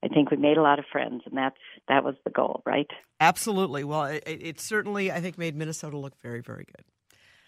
I 0.03 0.07
think 0.09 0.31
we 0.31 0.37
made 0.37 0.57
a 0.57 0.61
lot 0.61 0.79
of 0.79 0.85
friends, 0.91 1.23
and 1.25 1.37
that's 1.37 1.55
that 1.87 2.03
was 2.03 2.15
the 2.25 2.29
goal, 2.29 2.61
right? 2.65 2.89
Absolutely. 3.19 3.83
Well, 3.83 4.03
it, 4.05 4.23
it 4.25 4.59
certainly 4.59 5.11
I 5.11 5.21
think 5.21 5.37
made 5.37 5.55
Minnesota 5.55 5.97
look 5.97 6.19
very, 6.21 6.41
very 6.41 6.65
good. 6.65 6.85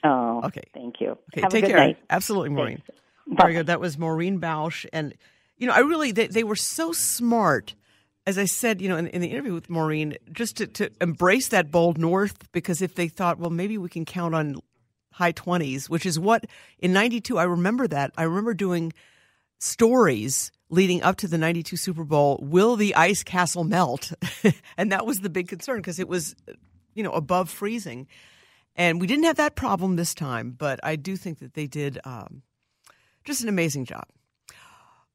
Oh, 0.05 0.41
okay. 0.45 0.63
Thank 0.73 1.01
you. 1.01 1.11
Okay, 1.11 1.41
Have 1.41 1.51
take 1.51 1.65
care. 1.65 1.77
Night. 1.77 1.97
Absolutely, 2.09 2.49
Maureen. 2.49 2.81
Very 3.27 3.53
good. 3.53 3.67
That 3.67 3.79
was 3.79 3.97
Maureen 3.97 4.39
Bausch, 4.39 4.85
and 4.93 5.15
you 5.57 5.67
know, 5.67 5.73
I 5.73 5.79
really 5.79 6.11
they, 6.11 6.27
they 6.27 6.43
were 6.43 6.55
so 6.55 6.91
smart. 6.91 7.75
As 8.27 8.39
I 8.39 8.45
said, 8.45 8.81
you 8.81 8.89
know, 8.89 8.97
in, 8.97 9.07
in 9.07 9.21
the 9.21 9.27
interview 9.27 9.53
with 9.53 9.69
Maureen, 9.69 10.17
just 10.31 10.57
to, 10.57 10.67
to 10.67 10.89
embrace 10.99 11.49
that 11.49 11.69
bold 11.69 11.99
north, 11.99 12.51
because 12.51 12.81
if 12.81 12.95
they 12.95 13.07
thought, 13.07 13.37
well, 13.37 13.51
maybe 13.51 13.77
we 13.77 13.87
can 13.87 14.03
count 14.03 14.33
on 14.33 14.55
high 15.11 15.31
20s, 15.31 15.89
which 15.89 16.07
is 16.07 16.19
what 16.19 16.45
in 16.79 16.91
92, 16.91 17.37
I 17.37 17.43
remember 17.43 17.87
that. 17.87 18.11
I 18.17 18.23
remember 18.23 18.55
doing 18.55 18.93
stories 19.59 20.51
leading 20.69 21.03
up 21.03 21.17
to 21.17 21.27
the 21.27 21.37
92 21.37 21.77
Super 21.77 22.03
Bowl, 22.03 22.39
will 22.41 22.75
the 22.75 22.95
ice 22.95 23.23
castle 23.23 23.63
melt? 23.63 24.11
and 24.77 24.91
that 24.91 25.05
was 25.05 25.21
the 25.21 25.29
big 25.29 25.47
concern 25.47 25.77
because 25.77 25.99
it 25.99 26.07
was, 26.07 26.35
you 26.95 27.03
know, 27.03 27.11
above 27.11 27.49
freezing. 27.49 28.07
And 28.75 28.99
we 28.99 29.07
didn't 29.07 29.23
have 29.25 29.37
that 29.37 29.55
problem 29.55 29.95
this 29.95 30.13
time, 30.13 30.51
but 30.51 30.79
I 30.83 30.95
do 30.95 31.15
think 31.15 31.39
that 31.39 31.53
they 31.53 31.67
did 31.67 31.99
um, 32.03 32.41
just 33.23 33.41
an 33.41 33.49
amazing 33.49 33.85
job. 33.85 34.05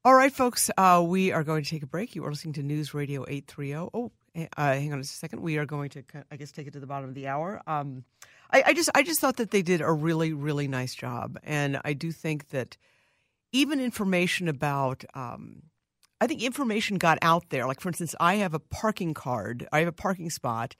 All 0.03 0.15
right, 0.15 0.33
folks, 0.33 0.71
uh, 0.77 1.03
we 1.05 1.31
are 1.31 1.43
going 1.43 1.63
to 1.63 1.69
take 1.69 1.83
a 1.83 1.87
break. 1.87 2.15
You 2.15 2.25
are 2.25 2.31
listening 2.31 2.55
to 2.55 2.63
News 2.63 2.93
Radio 2.93 3.21
830. 3.27 3.75
Oh, 3.75 4.11
uh, 4.35 4.47
hang 4.57 4.93
on 4.93 4.99
a 4.99 5.03
second. 5.03 5.41
We 5.41 5.57
are 5.57 5.65
going 5.65 5.89
to, 5.91 6.03
I 6.31 6.37
guess, 6.37 6.51
take 6.51 6.65
it 6.65 6.73
to 6.73 6.79
the 6.79 6.87
bottom 6.87 7.09
of 7.09 7.15
the 7.15 7.27
hour. 7.27 7.61
Um, 7.67 8.03
I, 8.51 8.63
I 8.67 8.73
just, 8.73 8.89
I 8.95 9.03
just 9.03 9.19
thought 9.19 9.37
that 9.37 9.51
they 9.51 9.61
did 9.61 9.81
a 9.81 9.91
really, 9.91 10.33
really 10.33 10.67
nice 10.67 10.95
job, 10.95 11.37
and 11.43 11.79
I 11.85 11.93
do 11.93 12.11
think 12.11 12.49
that 12.49 12.77
even 13.51 13.79
information 13.79 14.47
about 14.47 15.03
um, 15.13 15.63
I 16.21 16.27
think 16.27 16.43
information 16.43 16.97
got 16.97 17.17
out 17.21 17.49
there. 17.49 17.65
Like 17.65 17.81
for 17.81 17.89
instance, 17.89 18.15
I 18.19 18.35
have 18.35 18.53
a 18.53 18.59
parking 18.59 19.13
card, 19.13 19.67
I 19.71 19.79
have 19.79 19.87
a 19.87 19.93
parking 19.93 20.29
spot, 20.29 20.75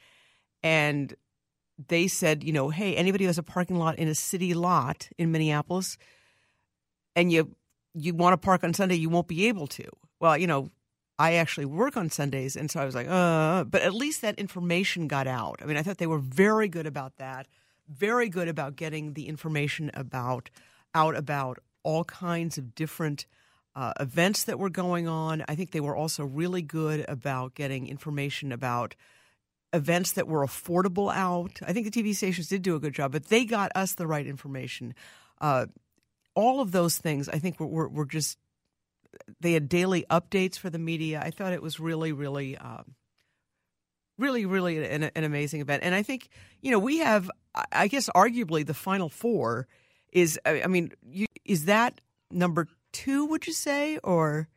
and 0.62 1.14
they 1.88 2.08
said, 2.08 2.44
you 2.44 2.54
know, 2.54 2.70
hey, 2.70 2.96
anybody 2.96 3.24
who 3.26 3.30
has 3.30 3.38
a 3.38 3.44
parking 3.44 3.78
lot 3.78 3.98
in 3.98 4.08
a 4.08 4.16
city 4.16 4.54
lot 4.54 5.10
in 5.18 5.32
Minneapolis, 5.32 5.98
and 7.16 7.32
you 7.32 7.56
you 7.94 8.14
want 8.14 8.34
to 8.34 8.38
park 8.38 8.64
on 8.64 8.74
Sunday, 8.74 8.96
you 8.96 9.10
won't 9.10 9.28
be 9.28 9.48
able 9.48 9.68
to. 9.68 9.88
Well, 10.20 10.38
you 10.38 10.48
know, 10.48 10.70
I 11.20 11.34
actually 11.34 11.66
work 11.66 11.98
on 11.98 12.10
Sundays, 12.10 12.56
and 12.56 12.72
so 12.72 12.80
I 12.80 12.86
was 12.86 12.96
like, 12.96 13.08
uh, 13.08 13.64
but 13.66 13.82
at 13.82 13.94
least 13.94 14.22
that 14.22 14.40
information 14.40 15.08
got 15.08 15.28
out. 15.28 15.60
I 15.62 15.66
mean, 15.66 15.78
I 15.78 15.84
thought 15.84 15.98
they 15.98 16.08
were 16.08 16.20
very 16.20 16.68
good 16.68 16.88
about 16.88 17.18
that, 17.18 17.48
very 17.88 18.30
good 18.30 18.48
about 18.48 18.76
getting 18.76 19.14
the 19.14 19.28
information 19.28 19.92
about 19.94 20.50
out 20.94 21.16
about 21.16 21.60
all 21.84 22.04
kinds 22.04 22.58
of 22.58 22.76
different 22.76 23.26
uh, 23.76 23.94
events 24.00 24.44
that 24.44 24.60
were 24.60 24.70
going 24.70 25.08
on. 25.08 25.44
I 25.48 25.56
think 25.56 25.72
they 25.72 25.80
were 25.80 25.96
also 25.96 26.24
really 26.26 26.62
good 26.62 27.06
about 27.08 27.56
getting 27.56 27.88
information 27.88 28.52
about 28.52 28.96
events 29.74 30.14
that 30.14 30.28
were 30.28 30.46
affordable 30.46 31.14
out. 31.14 31.60
I 31.66 31.74
think 31.74 31.92
the 31.92 32.04
TV 32.04 32.16
stations 32.16 32.48
did 32.48 32.62
do 32.62 32.76
a 32.76 32.80
good 32.80 32.94
job, 32.94 33.12
but 33.12 33.26
they 33.26 33.46
got 33.46 33.72
us 33.76 33.96
the 33.96 34.08
right 34.08 34.26
information. 34.26 34.94
Uh, 35.40 35.68
all 36.36 36.62
of 36.62 36.72
those 36.72 36.98
things, 36.98 37.30
I 37.30 37.40
think, 37.40 37.60
were, 37.60 37.68
were, 37.68 37.90
were, 37.90 38.06
just 38.06 38.38
they 39.40 39.54
had 39.54 39.70
daily 39.70 40.06
updates 40.10 40.58
for 40.58 40.70
the 40.70 40.80
media. 40.80 41.22
I 41.24 41.32
thought 41.32 41.54
it 41.54 41.62
was 41.62 41.80
really, 41.80 42.12
really, 42.12 42.58
um, 42.58 42.96
really, 44.18 44.46
really 44.46 44.84
an, 44.86 45.04
an 45.04 45.24
amazing 45.24 45.62
event. 45.62 45.84
And 45.84 45.94
I 45.94 46.04
think 46.04 46.30
you 46.62 46.72
know 46.72 46.80
we 46.80 47.00
have, 47.00 47.30
I 47.72 47.88
guess, 47.88 48.10
arguably 48.16 48.66
the 48.66 48.74
final 48.74 49.10
four 49.10 49.68
is. 50.14 50.40
I 50.46 50.68
mean, 50.68 50.92
you, 51.10 51.28
is 51.44 51.66
that 51.66 52.00
number 52.30 52.68
two? 52.94 53.26
Would 53.26 53.48
you 53.48 53.54
say, 53.54 53.98
or 53.98 54.48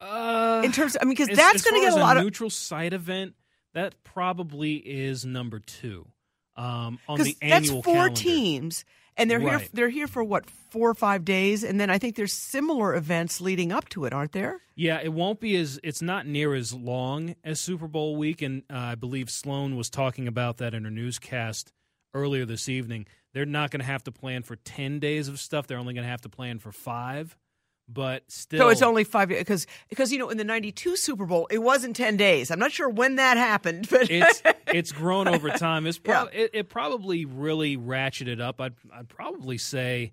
uh, 0.00 0.62
in 0.64 0.72
terms? 0.72 0.96
Of, 0.96 1.02
I 1.02 1.04
mean, 1.04 1.14
because 1.16 1.36
that's 1.36 1.62
going 1.62 1.80
to 1.80 1.88
get 1.88 1.96
a 1.96 2.00
lot 2.00 2.16
a 2.16 2.22
neutral 2.22 2.50
site 2.50 2.92
event. 2.92 3.34
That 3.74 4.02
probably 4.02 4.74
is 4.76 5.24
number 5.24 5.60
two 5.60 6.06
um, 6.56 6.98
on 7.08 7.20
the 7.20 7.36
annual. 7.40 7.60
That's 7.60 7.70
four 7.70 7.94
calendar. 7.94 8.20
teams, 8.20 8.84
and 9.16 9.30
they're 9.30 9.40
right. 9.40 9.60
here. 9.60 9.68
They're 9.72 9.88
here 9.88 10.06
for 10.06 10.24
what 10.24 10.48
four 10.48 10.90
or 10.90 10.94
five 10.94 11.24
days, 11.24 11.62
and 11.64 11.80
then 11.80 11.90
I 11.90 11.98
think 11.98 12.16
there's 12.16 12.32
similar 12.32 12.94
events 12.94 13.40
leading 13.40 13.72
up 13.72 13.88
to 13.90 14.04
it, 14.04 14.12
aren't 14.12 14.32
there? 14.32 14.60
Yeah, 14.74 15.00
it 15.02 15.12
won't 15.12 15.40
be 15.40 15.56
as. 15.56 15.78
It's 15.82 16.02
not 16.02 16.26
near 16.26 16.54
as 16.54 16.72
long 16.72 17.34
as 17.44 17.60
Super 17.60 17.88
Bowl 17.88 18.16
week, 18.16 18.42
and 18.42 18.62
uh, 18.70 18.76
I 18.76 18.94
believe 18.94 19.30
Sloan 19.30 19.76
was 19.76 19.88
talking 19.88 20.26
about 20.26 20.58
that 20.58 20.74
in 20.74 20.84
her 20.84 20.90
newscast 20.90 21.72
earlier 22.14 22.44
this 22.44 22.68
evening. 22.68 23.06
They're 23.32 23.46
not 23.46 23.70
going 23.70 23.80
to 23.80 23.86
have 23.86 24.02
to 24.04 24.12
plan 24.12 24.42
for 24.42 24.56
10 24.56 24.98
days 24.98 25.28
of 25.28 25.38
stuff. 25.38 25.66
They're 25.68 25.78
only 25.78 25.94
going 25.94 26.04
to 26.04 26.10
have 26.10 26.22
to 26.22 26.28
plan 26.28 26.58
for 26.58 26.72
five. 26.72 27.36
But 27.92 28.30
still. 28.30 28.60
So 28.60 28.68
it's 28.68 28.82
only 28.82 29.04
five 29.04 29.28
because 29.28 29.66
because 29.88 30.12
you 30.12 30.18
know 30.18 30.30
in 30.30 30.38
the 30.38 30.44
'92 30.44 30.96
Super 30.96 31.26
Bowl 31.26 31.48
it 31.50 31.58
wasn't 31.58 31.96
ten 31.96 32.16
days. 32.16 32.50
I'm 32.50 32.58
not 32.58 32.72
sure 32.72 32.88
when 32.88 33.16
that 33.16 33.36
happened, 33.36 33.88
but 33.90 34.10
it's 34.10 34.42
it's 34.68 34.92
grown 34.92 35.26
over 35.26 35.50
time. 35.50 35.86
It's 35.86 35.98
pro- 35.98 36.14
yeah. 36.14 36.26
it, 36.32 36.50
it, 36.54 36.68
probably 36.68 37.24
really 37.24 37.76
ratcheted 37.76 38.40
up. 38.40 38.60
I'd 38.60 38.74
I'd 38.92 39.08
probably 39.08 39.58
say 39.58 40.12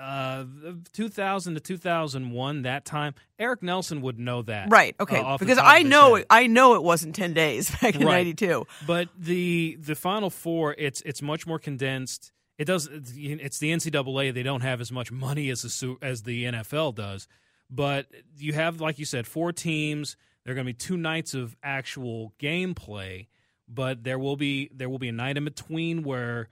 uh, 0.00 0.44
2000 0.92 1.54
to 1.54 1.60
2001, 1.60 2.62
that 2.62 2.84
time, 2.84 3.14
Eric 3.38 3.62
Nelson 3.62 4.00
would 4.02 4.18
know 4.18 4.42
that. 4.42 4.70
Right. 4.70 4.94
Okay. 5.00 5.20
uh, 5.20 5.38
because 5.38 5.58
I 5.58 5.82
know 5.82 6.14
head. 6.16 6.26
I 6.30 6.46
know 6.46 6.74
it 6.74 6.82
wasn't 6.82 7.14
ten 7.14 7.34
days 7.34 7.70
back 7.70 7.94
in 7.96 8.06
Right. 8.06 8.18
'92. 8.26 8.66
But 8.86 9.08
the 9.18 9.76
the 9.80 9.94
Final 9.94 10.30
Four, 10.30 10.74
it's 10.78 11.00
it's 11.02 11.20
much 11.22 11.46
more 11.46 11.58
condensed. 11.58 12.32
It 12.58 12.64
does. 12.64 12.88
It's 12.92 13.58
the 13.58 13.70
NCAA. 13.70 14.34
They 14.34 14.42
don't 14.42 14.62
have 14.62 14.80
as 14.80 14.90
much 14.90 15.12
money 15.12 15.48
as 15.48 15.62
the 15.62 15.96
as 16.02 16.24
the 16.24 16.44
NFL 16.44 16.96
does. 16.96 17.28
But 17.70 18.06
you 18.36 18.52
have, 18.52 18.80
like 18.80 18.98
you 18.98 19.04
said, 19.04 19.26
four 19.26 19.52
teams. 19.52 20.16
There 20.44 20.52
are 20.52 20.54
going 20.54 20.66
to 20.66 20.72
be 20.72 20.76
two 20.76 20.96
nights 20.96 21.34
of 21.34 21.56
actual 21.62 22.32
gameplay, 22.40 23.26
but 23.68 24.02
there 24.02 24.18
will 24.18 24.36
be 24.36 24.70
there 24.74 24.88
will 24.88 24.98
be 24.98 25.08
a 25.08 25.12
night 25.12 25.36
in 25.36 25.44
between 25.44 26.02
where 26.02 26.48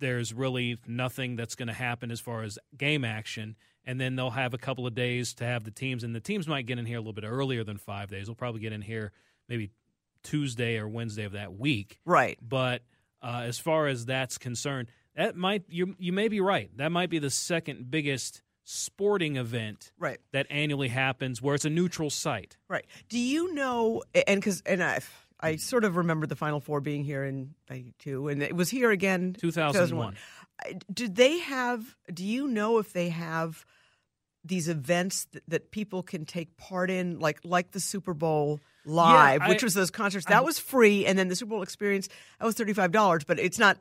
there's 0.00 0.32
really 0.32 0.78
nothing 0.86 1.34
that's 1.34 1.56
going 1.56 1.68
to 1.68 1.74
happen 1.74 2.10
as 2.10 2.20
far 2.20 2.42
as 2.42 2.58
game 2.76 3.04
action. 3.04 3.56
And 3.84 4.00
then 4.00 4.16
they'll 4.16 4.30
have 4.30 4.52
a 4.52 4.58
couple 4.58 4.86
of 4.86 4.94
days 4.94 5.32
to 5.34 5.44
have 5.44 5.64
the 5.64 5.70
teams, 5.70 6.04
and 6.04 6.14
the 6.14 6.20
teams 6.20 6.46
might 6.46 6.66
get 6.66 6.78
in 6.78 6.84
here 6.84 6.98
a 6.98 7.00
little 7.00 7.14
bit 7.14 7.24
earlier 7.24 7.64
than 7.64 7.78
five 7.78 8.10
days. 8.10 8.26
They'll 8.26 8.34
probably 8.34 8.60
get 8.60 8.72
in 8.74 8.82
here 8.82 9.12
maybe 9.48 9.70
Tuesday 10.22 10.76
or 10.76 10.86
Wednesday 10.86 11.24
of 11.24 11.32
that 11.32 11.58
week. 11.58 11.98
Right. 12.04 12.38
But 12.46 12.82
uh, 13.22 13.44
as 13.44 13.58
far 13.58 13.86
as 13.86 14.04
that's 14.04 14.36
concerned, 14.36 14.88
that 15.18 15.36
might 15.36 15.64
you 15.68 15.94
you 15.98 16.12
may 16.14 16.28
be 16.28 16.40
right. 16.40 16.70
That 16.78 16.90
might 16.92 17.10
be 17.10 17.18
the 17.18 17.28
second 17.30 17.90
biggest 17.90 18.40
sporting 18.64 19.36
event 19.36 19.92
Right. 19.98 20.18
that 20.32 20.46
annually 20.50 20.88
happens 20.88 21.42
where 21.42 21.54
it's 21.54 21.64
a 21.64 21.70
neutral 21.70 22.08
site. 22.10 22.56
Right. 22.68 22.86
Do 23.08 23.18
you 23.18 23.52
know? 23.54 24.02
And 24.26 24.40
because 24.40 24.62
and 24.64 24.82
I, 24.82 25.00
I 25.40 25.56
sort 25.56 25.84
of 25.84 25.96
remember 25.96 26.26
the 26.26 26.36
Final 26.36 26.60
Four 26.60 26.80
being 26.80 27.02
here 27.04 27.24
in 27.24 27.54
'92, 27.68 28.28
and 28.28 28.42
it 28.42 28.54
was 28.54 28.70
here 28.70 28.90
again 28.90 29.34
2001. 29.38 30.14
I- 30.64 30.74
Do 30.92 31.08
they 31.08 31.38
have? 31.38 31.96
Do 32.12 32.24
you 32.24 32.46
know 32.46 32.78
if 32.78 32.92
they 32.92 33.08
have 33.08 33.64
these 34.44 34.68
events 34.68 35.24
that, 35.32 35.42
that 35.48 35.70
people 35.72 36.02
can 36.02 36.24
take 36.24 36.56
part 36.56 36.90
in, 36.90 37.18
like 37.18 37.38
like 37.44 37.72
the 37.72 37.80
Super 37.80 38.14
Bowl 38.14 38.60
live, 38.84 39.42
I- 39.42 39.48
which 39.48 39.62
was 39.62 39.74
those 39.74 39.90
concerts 39.90 40.26
that 40.26 40.44
was 40.44 40.58
free, 40.58 41.06
and 41.06 41.18
then 41.18 41.28
the 41.28 41.36
Super 41.36 41.50
Bowl 41.50 41.62
experience 41.62 42.08
that 42.38 42.44
was 42.46 42.54
thirty 42.54 42.72
five 42.72 42.92
dollars, 42.92 43.24
but 43.24 43.38
it's 43.38 43.58
not 43.58 43.78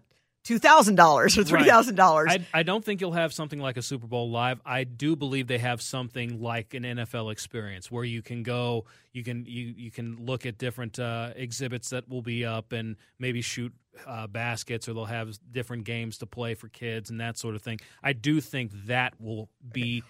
two 0.48 0.60
thousand 0.60 0.96
dollars 0.96 1.38
or 1.38 1.44
three 1.44 1.66
thousand 1.66 1.96
dollars. 1.96 2.30
I, 2.32 2.48
I 2.54 2.64
don't 2.64 2.84
think 2.84 3.02
you'll 3.02 3.12
have 3.12 3.34
something 3.34 3.60
like 3.60 3.76
a 3.76 3.82
Super 3.82 4.08
Bowl 4.08 4.32
live. 4.32 4.62
I 4.66 4.86
do 4.86 5.18
believe 5.18 5.48
they 5.48 5.58
have 5.58 5.82
something 5.82 6.42
like 6.42 6.74
an 6.74 6.84
NFL 6.84 7.34
experience 7.34 7.92
where 7.92 8.06
you 8.06 8.22
can 8.22 8.44
go, 8.44 8.86
you 9.12 9.24
can 9.24 9.46
you 9.46 9.74
you 9.78 9.92
can 9.92 10.26
look 10.26 10.46
at 10.46 10.58
different 10.58 11.00
uh, 11.00 11.32
exhibits 11.36 11.90
that 11.90 12.08
will 12.08 12.22
be 12.22 12.46
up 12.46 12.72
and 12.72 12.96
maybe 13.20 13.42
shoot 13.42 13.74
uh, 14.06 14.28
baskets, 14.28 14.88
or 14.88 14.94
they'll 14.94 15.06
have 15.06 15.38
different 15.52 15.84
games 15.84 16.18
to 16.20 16.26
play 16.26 16.54
for 16.56 16.70
kids 16.70 17.10
and 17.10 17.20
that 17.20 17.38
sort 17.38 17.56
of 17.56 17.62
thing. 17.62 17.80
I 18.02 18.14
do 18.14 18.40
think 18.40 18.72
that 18.86 19.20
will 19.20 19.50
be 19.70 20.02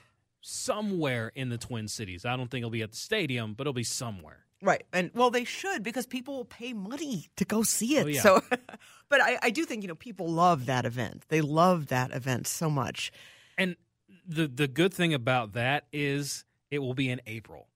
somewhere 0.41 1.31
in 1.33 1.49
the 1.49 1.57
Twin 1.57 1.87
Cities. 1.87 2.25
I 2.25 2.37
don't 2.37 2.51
think 2.51 2.61
it'll 2.61 2.69
be 2.69 2.83
at 2.83 2.91
the 2.91 2.97
stadium, 2.97 3.55
but 3.55 3.63
it'll 3.63 3.73
be 3.73 3.83
somewhere. 3.83 4.46
Right. 4.61 4.83
And 4.91 5.11
well, 5.13 5.29
they 5.29 5.43
should 5.43 5.83
because 5.83 6.05
people 6.05 6.35
will 6.37 6.45
pay 6.45 6.73
money 6.73 7.27
to 7.35 7.45
go 7.45 7.63
see 7.63 7.97
it. 7.97 8.05
Oh, 8.05 8.07
yeah. 8.07 8.21
So, 8.21 8.41
but 9.09 9.21
I, 9.21 9.37
I 9.43 9.49
do 9.51 9.65
think, 9.65 9.83
you 9.83 9.87
know, 9.87 9.95
people 9.95 10.27
love 10.29 10.65
that 10.65 10.85
event. 10.85 11.23
They 11.29 11.41
love 11.41 11.87
that 11.87 12.11
event 12.11 12.47
so 12.47 12.69
much. 12.69 13.11
And 13.57 13.75
the 14.27 14.47
the 14.47 14.67
good 14.67 14.93
thing 14.93 15.13
about 15.13 15.53
that 15.53 15.85
is 15.93 16.45
it 16.71 16.79
will 16.79 16.93
be 16.93 17.09
in 17.09 17.21
April. 17.27 17.67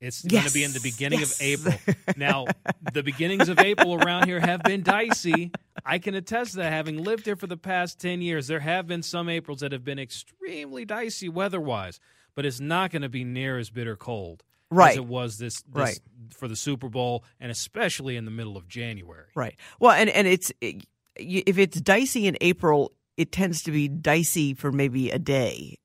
It's 0.00 0.22
going 0.22 0.44
to 0.44 0.52
be 0.52 0.64
in 0.64 0.72
the 0.72 0.80
beginning 0.80 1.20
yes. 1.20 1.40
of 1.40 1.42
April. 1.42 1.94
Now, 2.16 2.44
the 2.92 3.02
beginnings 3.02 3.48
of 3.48 3.58
April 3.58 3.94
around 3.94 4.26
here 4.26 4.38
have 4.38 4.62
been 4.62 4.82
dicey. 4.82 5.50
I 5.84 5.98
can 5.98 6.14
attest 6.14 6.52
to 6.52 6.56
that 6.58 6.70
having 6.70 7.02
lived 7.02 7.24
here 7.24 7.36
for 7.36 7.46
the 7.46 7.56
past 7.56 7.98
10 8.00 8.20
years. 8.20 8.46
There 8.46 8.60
have 8.60 8.86
been 8.86 9.02
some 9.02 9.30
Aprils 9.30 9.60
that 9.60 9.72
have 9.72 9.82
been 9.82 9.98
extremely 9.98 10.84
dicey 10.84 11.30
weather-wise, 11.30 12.00
but 12.34 12.44
it's 12.44 12.60
not 12.60 12.90
going 12.90 13.02
to 13.02 13.08
be 13.08 13.24
near 13.24 13.58
as 13.58 13.70
bitter 13.70 13.96
cold 13.96 14.44
Right. 14.74 14.90
as 14.92 14.96
it 14.96 15.06
was 15.06 15.38
this, 15.38 15.62
this 15.62 15.74
Right. 15.74 16.00
for 16.36 16.48
the 16.48 16.56
Super 16.56 16.88
Bowl 16.88 17.24
and 17.40 17.50
especially 17.50 18.16
in 18.16 18.24
the 18.24 18.30
middle 18.30 18.56
of 18.56 18.68
January. 18.68 19.26
Right. 19.34 19.56
Well, 19.80 19.92
and, 19.92 20.10
and 20.10 20.26
it's, 20.26 20.52
it, 20.60 20.84
if 21.16 21.58
it's 21.58 21.80
dicey 21.80 22.26
in 22.26 22.36
April, 22.40 22.92
it 23.16 23.30
tends 23.32 23.62
to 23.64 23.70
be 23.70 23.88
dicey 23.88 24.54
for 24.54 24.72
maybe 24.72 25.10
a 25.10 25.18
day 25.18 25.78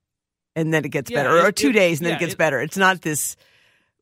and 0.55 0.73
then 0.73 0.83
it 0.85 0.89
gets 0.89 1.09
Yeah, 1.11 1.23
better, 1.23 1.45
or 1.45 1.51
two 1.51 1.69
it- 1.69 1.73
days 1.73 1.99
and 1.99 2.07
then 2.07 2.15
it 2.15 2.19
gets 2.19 2.33
it- 2.33 2.37
better. 2.37 2.59
It's 2.61 2.77
not 2.77 3.01
this, 3.01 3.35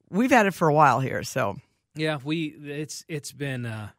we've 0.10 0.32
had 0.32 0.46
it 0.46 0.54
for 0.54 0.68
a 0.70 0.74
while 0.74 1.00
here. 1.02 1.24
So, 1.24 1.58
Yeah, 1.96 2.20
we 2.24 2.46
it's 2.64 3.04
it's 3.08 3.32
been 3.32 3.66
uh, 3.66 3.90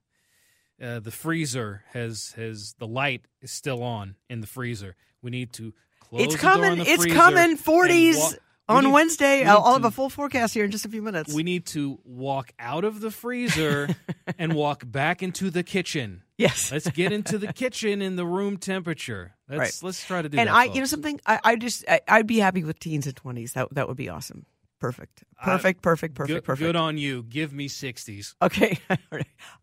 uh, 0.83 1.01
the 1.01 1.11
freezer 1.11 1.83
has 1.93 2.33
has 2.37 2.75
the 2.79 2.87
light 2.87 3.27
is 3.43 3.51
still 3.51 3.83
on 3.83 4.15
in 4.31 4.41
the 4.41 4.47
freezer. 4.47 4.95
We 5.21 5.31
need 5.31 5.53
to 5.55 5.75
close 6.01 6.23
it's 6.23 6.35
the 6.37 6.41
door 6.41 6.51
on 6.53 6.57
coming. 6.77 6.85
It's 6.87 7.07
coming. 7.07 7.57
40s 7.59 8.17
walk- 8.19 8.33
we 8.33 8.39
on 8.69 8.85
need- 8.85 8.93
Wednesday. 8.93 9.41
we 9.41 9.47
I'll, 9.47 9.63
I'll 9.63 9.73
have 9.75 9.85
a 9.85 9.91
full 9.91 10.11
forecast 10.11 10.55
here 10.55 10.65
in 10.65 10.71
just 10.71 10.85
a 10.85 10.89
few 10.89 11.03
minutes. 11.03 11.33
We 11.33 11.43
need 11.43 11.67
to 11.67 11.99
walk 12.05 12.53
out 12.59 12.85
of 12.85 13.01
the 13.01 13.11
freezer 13.11 13.89
and 14.39 14.53
walk 14.53 14.83
back 14.87 15.23
into 15.23 15.51
the 15.51 15.63
kitchen. 15.63 16.23
yes. 16.37 16.71
Let's 16.73 16.91
get 16.91 17.13
into 17.13 17.39
the 17.39 17.53
kitchen 17.53 18.03
in 18.03 18.17
the 18.17 18.27
room 18.27 18.57
temperature. 18.59 19.35
Let's 19.49 19.59
Right. 19.59 19.87
let's 19.87 20.05
try 20.07 20.23
to 20.23 20.29
do 20.29 20.39
and 20.39 20.49
that. 20.49 20.53
And 20.53 20.71
I, 20.71 20.73
you 20.75 20.81
know, 20.81 20.87
something. 20.87 21.21
I, 21.27 21.41
I 21.43 21.57
just, 21.57 21.85
I, 21.89 22.01
I'd 22.07 22.27
be 22.27 22.39
happy 22.39 22.65
with 22.65 22.79
teens 22.79 23.07
and 23.07 23.17
twenties. 23.17 23.55
That 23.55 23.69
that 23.75 23.89
would 23.89 23.97
be 23.97 24.09
awesome. 24.09 24.45
Perfect. 24.81 25.25
Perfect. 25.43 25.83
Perfect. 25.83 26.15
Perfect. 26.15 26.35
good, 26.35 26.45
perfect. 26.45 26.65
good 26.65 26.77
on 26.77 26.99
you. 26.99 27.25
Give 27.25 27.53
me 27.53 27.67
sixties. 27.67 28.35
Okay. 28.41 28.79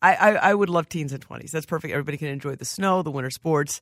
I, 0.01 0.15
I 0.15 0.35
I 0.35 0.53
would 0.53 0.69
love 0.69 0.89
teens 0.89 1.13
and 1.13 1.21
twenties. 1.21 1.51
That's 1.51 1.65
perfect. 1.65 1.93
Everybody 1.93 2.17
can 2.17 2.27
enjoy 2.27 2.55
the 2.55 2.65
snow, 2.65 3.01
the 3.01 3.11
winter 3.11 3.29
sports, 3.29 3.79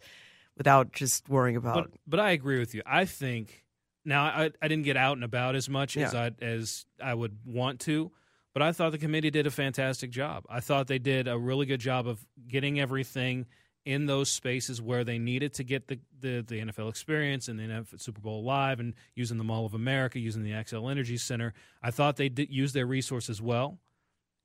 without 0.57 0.91
just 0.91 1.27
worrying 1.29 1.55
about. 1.55 1.75
But 1.75 1.91
but 2.05 2.19
I 2.19 2.31
agree 2.31 2.59
with 2.59 2.75
you. 2.75 2.83
I 2.85 3.05
think 3.05 3.62
now 4.05 4.23
I 4.23 4.51
I 4.61 4.67
didn't 4.67 4.83
get 4.83 4.97
out 4.97 5.17
and 5.17 5.23
about 5.23 5.55
as 5.55 5.69
much 5.69 5.97
as 5.97 6.13
I 6.15 6.31
as 6.41 6.85
I 7.01 7.13
would 7.13 7.37
want 7.45 7.79
to, 7.81 8.11
but 8.53 8.61
I 8.61 8.71
thought 8.71 8.91
the 8.91 8.97
committee 8.97 9.31
did 9.31 9.47
a 9.47 9.51
fantastic 9.51 10.11
job. 10.11 10.45
I 10.49 10.59
thought 10.59 10.87
they 10.87 10.99
did 10.99 11.27
a 11.27 11.37
really 11.37 11.65
good 11.65 11.79
job 11.79 12.07
of 12.07 12.25
getting 12.47 12.79
everything 12.79 13.45
in 13.85 14.05
those 14.05 14.29
spaces 14.29 14.81
where 14.81 15.03
they 15.03 15.19
needed 15.19 15.53
to 15.55 15.63
get 15.63 15.87
the, 15.87 15.99
the, 16.21 16.41
the 16.47 16.59
NFL 16.61 16.89
experience 16.89 17.47
and 17.49 17.59
the 17.59 17.63
NFL 17.63 17.99
Super 17.99 18.21
Bowl 18.21 18.43
live 18.43 18.79
and 18.79 18.93
using 19.13 19.37
the 19.37 19.43
Mall 19.43 19.65
of 19.65 19.73
America, 19.73 20.19
using 20.19 20.43
the 20.43 20.51
Xcel 20.51 20.89
Energy 20.89 21.17
Center. 21.17 21.53
I 21.81 21.91
thought 21.91 22.15
they 22.15 22.29
did 22.29 22.49
use 22.49 22.71
their 22.71 22.85
resources 22.85 23.41
well. 23.41 23.79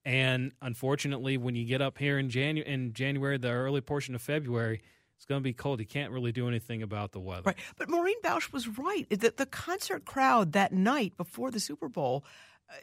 And 0.04 0.52
unfortunately, 0.60 1.36
when 1.36 1.54
you 1.54 1.64
get 1.66 1.82
up 1.82 1.98
here 1.98 2.18
in 2.18 2.28
Janu- 2.28 2.64
in 2.64 2.94
January, 2.94 3.38
the 3.38 3.50
early 3.50 3.80
portion 3.80 4.14
of 4.14 4.22
February, 4.22 4.82
it's 5.18 5.26
going 5.26 5.40
to 5.40 5.44
be 5.44 5.52
cold. 5.52 5.80
You 5.80 5.86
can't 5.86 6.12
really 6.12 6.30
do 6.32 6.46
anything 6.48 6.80
about 6.82 7.10
the 7.12 7.18
weather. 7.20 7.42
Right. 7.46 7.56
But 7.76 7.90
Maureen 7.90 8.16
Bausch 8.22 8.52
was 8.52 8.68
right. 8.78 9.04
The, 9.10 9.34
the 9.36 9.46
concert 9.46 10.04
crowd 10.04 10.52
that 10.52 10.72
night 10.72 11.16
before 11.16 11.50
the 11.50 11.58
Super 11.60 11.88
Bowl 11.88 12.24
uh, 12.70 12.74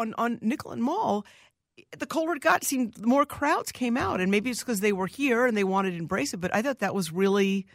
on 0.00 0.14
on 0.14 0.38
Nicollet 0.40 0.78
Mall, 0.78 1.26
the 1.98 2.06
colder 2.06 2.32
it 2.34 2.40
got, 2.40 2.64
seemed 2.64 3.04
more 3.06 3.26
crowds 3.26 3.70
came 3.70 3.96
out, 3.98 4.20
and 4.20 4.30
maybe 4.30 4.48
it's 4.50 4.60
because 4.60 4.80
they 4.80 4.92
were 4.92 5.06
here 5.06 5.44
and 5.46 5.56
they 5.56 5.62
wanted 5.64 5.90
to 5.90 5.96
embrace 5.98 6.32
it. 6.32 6.38
But 6.40 6.54
I 6.54 6.62
thought 6.62 6.78
that 6.78 6.94
was 6.94 7.12
really 7.12 7.66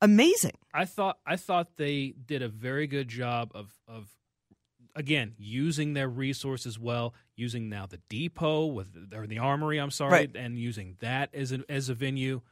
amazing. 0.00 0.56
I 0.72 0.84
thought 0.84 1.18
I 1.26 1.36
thought 1.36 1.76
they 1.76 2.14
did 2.24 2.42
a 2.42 2.48
very 2.48 2.86
good 2.86 3.08
job 3.08 3.50
of 3.54 3.72
of 3.88 4.08
again 4.94 5.34
using 5.38 5.92
their 5.94 6.08
resources 6.08 6.78
well, 6.78 7.14
using 7.34 7.68
now 7.68 7.86
the 7.86 7.98
depot 8.08 8.66
with 8.66 9.12
or 9.12 9.26
the 9.26 9.38
armory. 9.38 9.78
I'm 9.78 9.90
sorry, 9.90 10.12
Right. 10.12 10.30
and 10.36 10.56
using 10.58 10.96
that 11.00 11.34
as 11.34 11.50
a 11.52 11.64
as 11.68 11.88
a 11.88 11.94
venue. 11.94 12.42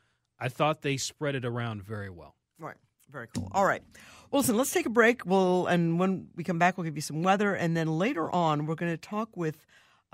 I 0.45 0.49
thought 0.51 0.83
they 0.83 0.99
spread 0.99 1.35
it 1.35 1.47
around 1.47 1.83
very 1.83 2.11
well. 2.11 2.35
Right. 2.59 2.77
Very 3.11 3.29
cool. 3.35 3.49
All 3.53 3.65
right. 3.65 3.83
Well, 4.31 4.41
listen, 4.41 4.59
let's 4.59 4.75
take 4.75 4.85
a 4.85 4.91
break. 4.91 5.25
We'll 5.25 5.67
and 5.67 5.99
when 5.99 6.29
we 6.37 6.45
come 6.45 6.59
back, 6.59 6.77
we'll 6.77 6.85
give 6.85 6.97
you 6.97 7.03
some 7.03 7.23
weather, 7.23 7.55
and 7.55 7.75
then 7.75 7.87
later 7.87 8.31
on, 8.31 8.67
we're 8.67 8.75
going 8.75 8.93
to 8.93 8.99
talk 8.99 9.35
with 9.39 9.65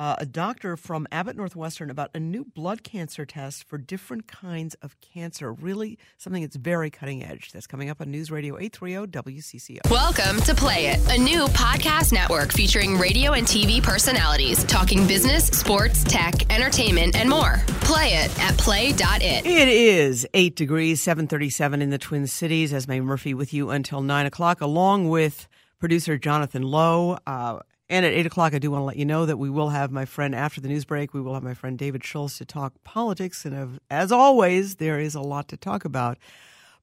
uh, 0.00 0.16
a 0.16 0.24
doctor 0.24 0.78
from 0.78 1.06
Abbott 1.12 1.36
Northwestern 1.36 1.90
about 1.90 2.08
a 2.14 2.18
new 2.18 2.42
blood 2.42 2.82
cancer 2.82 3.26
test 3.26 3.64
for 3.68 3.76
different 3.76 4.26
kinds 4.26 4.74
of 4.76 4.98
cancer. 5.02 5.52
Really, 5.52 5.98
something 6.16 6.42
that's 6.42 6.56
very 6.56 6.88
cutting 6.88 7.22
edge. 7.22 7.52
That's 7.52 7.66
coming 7.66 7.90
up 7.90 8.00
on 8.00 8.10
News 8.10 8.30
Radio 8.30 8.58
830 8.58 9.12
WCCO. 9.12 9.90
Welcome 9.90 10.40
to 10.40 10.54
Play 10.54 10.86
It, 10.86 11.06
a 11.10 11.18
new 11.18 11.44
podcast 11.48 12.14
network 12.14 12.50
featuring 12.50 12.96
radio 12.96 13.32
and 13.32 13.46
TV 13.46 13.82
personalities 13.82 14.64
talking 14.64 15.06
business, 15.06 15.48
sports, 15.48 16.02
tech, 16.02 16.50
entertainment, 16.50 17.14
and 17.14 17.28
more. 17.28 17.60
Play 17.82 18.14
it 18.14 18.40
at 18.40 18.56
play.it. 18.56 19.44
It 19.44 19.68
is 19.68 20.26
eight 20.32 20.56
degrees, 20.56 21.02
seven 21.02 21.26
thirty-seven 21.26 21.82
in 21.82 21.90
the 21.90 21.98
Twin 21.98 22.26
Cities. 22.26 22.72
Esme 22.72 23.00
Murphy 23.00 23.34
with 23.34 23.52
you 23.52 23.68
until 23.68 24.00
nine 24.00 24.24
o'clock, 24.24 24.62
along 24.62 25.10
with 25.10 25.46
producer 25.78 26.16
Jonathan 26.16 26.62
Lowe. 26.62 27.18
Uh, 27.26 27.58
and 27.90 28.06
at 28.06 28.12
eight 28.12 28.24
o'clock, 28.24 28.54
I 28.54 28.58
do 28.60 28.70
want 28.70 28.82
to 28.82 28.86
let 28.86 28.96
you 28.96 29.04
know 29.04 29.26
that 29.26 29.36
we 29.36 29.50
will 29.50 29.70
have 29.70 29.90
my 29.90 30.04
friend 30.04 30.32
after 30.32 30.60
the 30.60 30.68
news 30.68 30.84
break. 30.84 31.12
We 31.12 31.20
will 31.20 31.34
have 31.34 31.42
my 31.42 31.54
friend 31.54 31.76
David 31.76 32.04
Schultz 32.04 32.38
to 32.38 32.44
talk 32.44 32.72
politics, 32.84 33.44
and 33.44 33.80
as 33.90 34.12
always, 34.12 34.76
there 34.76 35.00
is 35.00 35.16
a 35.16 35.20
lot 35.20 35.48
to 35.48 35.56
talk 35.56 35.84
about. 35.84 36.16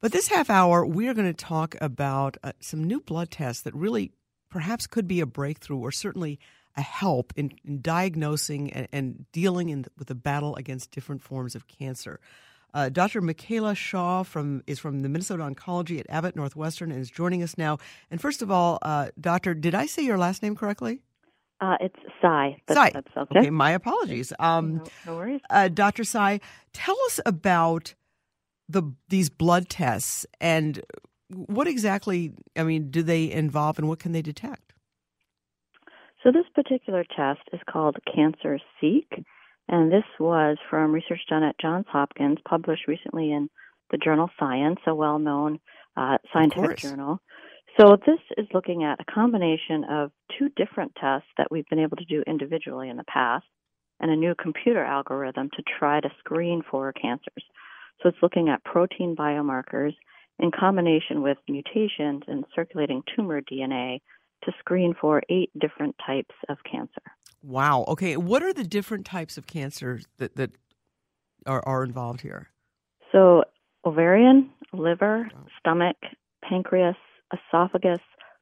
But 0.01 0.11
this 0.11 0.27
half 0.27 0.49
hour, 0.49 0.85
we 0.85 1.07
are 1.07 1.13
going 1.13 1.33
to 1.33 1.45
talk 1.45 1.75
about 1.79 2.35
uh, 2.43 2.51
some 2.59 2.83
new 2.83 2.99
blood 2.99 3.31
tests 3.31 3.63
that 3.63 3.73
really 3.73 4.11
perhaps 4.49 4.85
could 4.85 5.07
be 5.07 5.21
a 5.21 5.25
breakthrough 5.25 5.77
or 5.77 5.91
certainly 5.93 6.39
a 6.75 6.81
help 6.81 7.31
in, 7.37 7.51
in 7.65 7.81
diagnosing 7.81 8.71
and, 8.73 8.87
and 8.91 9.25
dealing 9.31 9.69
in, 9.69 9.85
with 9.97 10.09
the 10.09 10.15
battle 10.15 10.55
against 10.57 10.91
different 10.91 11.21
forms 11.21 11.55
of 11.55 11.67
cancer. 11.67 12.19
Uh, 12.73 12.89
Dr. 12.89 13.21
Michaela 13.21 13.75
Shaw 13.75 14.23
from 14.23 14.63
is 14.67 14.79
from 14.79 15.01
the 15.01 15.09
Minnesota 15.09 15.43
Oncology 15.43 15.99
at 15.99 16.05
Abbott 16.09 16.35
Northwestern 16.35 16.91
and 16.91 16.99
is 16.99 17.09
joining 17.09 17.41
us 17.41 17.57
now. 17.57 17.77
And 18.11 18.21
first 18.21 18.41
of 18.41 18.51
all, 18.51 18.77
uh, 18.81 19.09
Doctor, 19.19 19.53
did 19.53 19.73
I 19.73 19.85
say 19.85 20.03
your 20.03 20.17
last 20.17 20.43
name 20.43 20.55
correctly? 20.55 21.01
Uh, 21.59 21.75
it's 21.79 21.95
Tsai. 22.19 22.61
Tsai. 22.69 22.91
Okay. 22.95 23.39
okay. 23.39 23.49
My 23.49 23.71
apologies. 23.71 24.31
Um, 24.39 24.75
no, 24.75 24.83
no 25.07 25.15
worries. 25.15 25.41
Uh, 25.49 25.69
Dr. 25.69 26.03
Tsai, 26.03 26.39
tell 26.73 26.97
us 27.07 27.19
about 27.25 27.95
the 28.69 28.83
these 29.09 29.29
blood 29.29 29.69
tests 29.69 30.25
and 30.39 30.81
what 31.29 31.67
exactly. 31.67 32.33
I 32.55 32.63
mean, 32.63 32.91
do 32.91 33.01
they 33.01 33.31
involve 33.31 33.79
and 33.79 33.87
what 33.87 33.99
can 33.99 34.11
they 34.11 34.21
detect? 34.21 34.73
So 36.23 36.31
this 36.31 36.45
particular 36.53 37.03
test 37.03 37.41
is 37.53 37.59
called 37.69 37.97
Cancer 38.13 38.59
Seek, 38.79 39.23
and 39.67 39.91
this 39.91 40.05
was 40.19 40.57
from 40.69 40.91
research 40.91 41.21
done 41.29 41.43
at 41.43 41.59
Johns 41.59 41.85
Hopkins, 41.89 42.37
published 42.47 42.87
recently 42.87 43.31
in 43.31 43.49
the 43.91 43.97
journal 43.97 44.29
Science, 44.39 44.79
a 44.87 44.95
well-known 44.95 45.59
uh, 45.95 46.17
scientific 46.31 46.77
journal. 46.77 47.19
So 47.79 47.97
this 48.05 48.19
is 48.37 48.47
looking 48.53 48.83
at 48.83 48.99
a 48.99 49.11
combination 49.11 49.83
of 49.89 50.11
two 50.37 50.49
different 50.55 50.93
tests 50.99 51.27
that 51.37 51.51
we've 51.51 51.67
been 51.69 51.79
able 51.79 51.97
to 51.97 52.05
do 52.05 52.23
individually 52.25 52.89
in 52.89 52.97
the 52.97 53.03
past 53.03 53.45
and 53.99 54.11
a 54.11 54.15
new 54.15 54.35
computer 54.35 54.83
algorithm 54.83 55.49
to 55.55 55.63
try 55.77 55.99
to 55.99 56.09
screen 56.19 56.63
for 56.69 56.91
cancers. 56.93 57.43
So 58.01 58.09
it's 58.09 58.17
looking 58.21 58.49
at 58.49 58.63
protein 58.63 59.15
biomarkers 59.15 59.93
in 60.39 60.51
combination 60.51 61.21
with 61.21 61.37
mutations 61.47 62.23
in 62.27 62.43
circulating 62.55 63.03
tumor 63.15 63.41
DNA 63.41 63.99
to 64.43 64.51
screen 64.59 64.93
for 64.99 65.21
eight 65.29 65.49
different 65.59 65.95
types 66.05 66.35
of 66.47 66.57
cancer. 66.69 67.01
Wow. 67.43 67.85
Okay. 67.87 68.17
What 68.17 68.43
are 68.43 68.53
the 68.53 68.63
different 68.63 69.05
types 69.05 69.37
of 69.37 69.47
cancers 69.47 70.05
that, 70.17 70.35
that 70.35 70.51
are, 71.45 71.63
are 71.65 71.83
involved 71.83 72.21
here? 72.21 72.49
So, 73.11 73.43
ovarian, 73.85 74.49
liver, 74.73 75.29
stomach, 75.59 75.95
pancreas, 76.47 76.95
esophagus, 77.33 77.99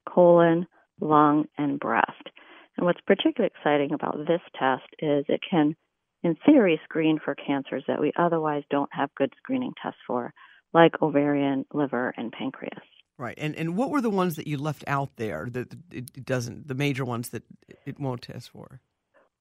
colon, 0.10 0.68
lung, 1.00 1.46
and 1.58 1.80
breast. 1.80 2.30
And 2.78 2.86
what's 2.86 3.02
particularly 3.06 3.52
exciting 3.56 3.94
about 3.94 4.18
this 4.28 4.42
test 4.58 4.84
is 5.00 5.26
it 5.28 5.42
can, 5.50 5.76
in 6.24 6.36
theory, 6.46 6.80
screen 6.84 7.20
for 7.24 7.36
cancers 7.36 7.84
that 7.88 8.02
we 8.02 8.12
otherwise 8.18 8.64
don't 8.70 8.90
have 8.92 9.16
good 9.16 9.34
screening 9.38 9.74
tests 9.82 10.00
for, 10.08 10.34
like 10.74 11.02
ovarian, 11.02 11.66
liver, 11.74 12.14
and 12.18 12.32
pancreas. 12.32 12.84
Right. 13.18 13.36
And 13.38 13.56
and 13.56 13.78
what 13.78 13.90
were 13.90 14.02
the 14.02 14.10
ones 14.10 14.36
that 14.36 14.48
you 14.48 14.58
left 14.58 14.84
out 14.88 15.16
there 15.16 15.48
that 15.52 15.74
it 15.92 16.26
doesn't 16.26 16.68
the 16.68 16.76
major 16.76 17.06
ones 17.06 17.30
that 17.30 17.44
it 17.86 18.00
won't 18.00 18.24
test 18.24 18.50
for? 18.50 18.82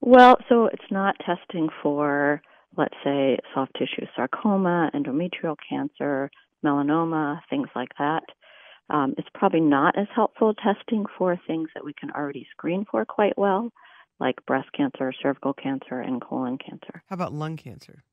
Well, 0.01 0.37
so 0.49 0.67
it's 0.67 0.91
not 0.91 1.17
testing 1.25 1.69
for 1.83 2.41
let's 2.77 2.95
say 3.03 3.39
soft 3.53 3.73
tissue 3.79 4.07
sarcoma, 4.15 4.91
endometrial 4.95 5.57
cancer, 5.69 6.31
melanoma, 6.65 7.41
things 7.51 7.69
like 7.75 7.91
that. 7.99 8.23
Um, 8.91 9.15
it's 9.17 9.29
probably 9.35 9.61
not 9.61 9.97
as 9.99 10.07
helpful 10.15 10.55
testing 10.55 11.07
for 11.17 11.41
things 11.47 11.71
that 11.75 11.85
we 11.85 11.95
can 11.95 12.11
already 12.11 12.47
screen 12.51 12.85
for 12.91 13.05
quite 13.05 13.37
well, 13.39 13.71
like 14.21 14.45
breast 14.47 14.69
cancer, 14.77 15.13
cervical 15.23 15.55
cancer, 15.55 16.01
and 16.01 16.21
colon 16.21 16.59
cancer. 16.59 17.03
How 17.09 17.15
about 17.15 17.33
lung 17.33 17.57
cancer? 17.57 18.05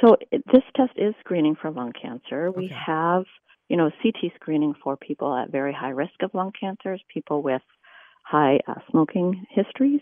So 0.00 0.16
it, 0.30 0.42
this 0.52 0.62
test 0.76 0.92
is 0.96 1.14
screening 1.20 1.56
for 1.60 1.70
lung 1.70 1.92
cancer. 2.00 2.48
Okay. 2.48 2.58
We 2.58 2.72
have, 2.86 3.24
you 3.68 3.76
know, 3.76 3.90
CT 4.02 4.32
screening 4.34 4.74
for 4.82 4.96
people 4.96 5.34
at 5.34 5.50
very 5.50 5.72
high 5.72 5.90
risk 5.90 6.14
of 6.22 6.32
lung 6.34 6.52
cancers, 6.58 7.02
people 7.12 7.42
with 7.42 7.62
high 8.22 8.60
uh, 8.68 8.74
smoking 8.90 9.46
histories. 9.50 10.00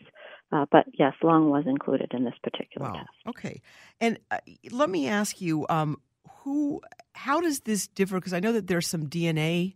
Uh, 0.52 0.66
but 0.70 0.84
yes, 0.98 1.14
lung 1.22 1.50
was 1.50 1.64
included 1.66 2.12
in 2.12 2.24
this 2.24 2.34
particular 2.42 2.88
wow. 2.88 2.94
test. 2.94 3.10
Okay, 3.28 3.62
and 4.00 4.18
uh, 4.30 4.38
let 4.70 4.90
me 4.90 5.08
ask 5.08 5.40
you, 5.40 5.66
um, 5.68 5.98
who 6.44 6.80
how 7.14 7.40
does 7.40 7.60
this 7.60 7.88
differ 7.88 8.16
because 8.16 8.32
i 8.32 8.40
know 8.40 8.52
that 8.52 8.66
there's 8.66 8.86
some 8.86 9.08
dna 9.08 9.74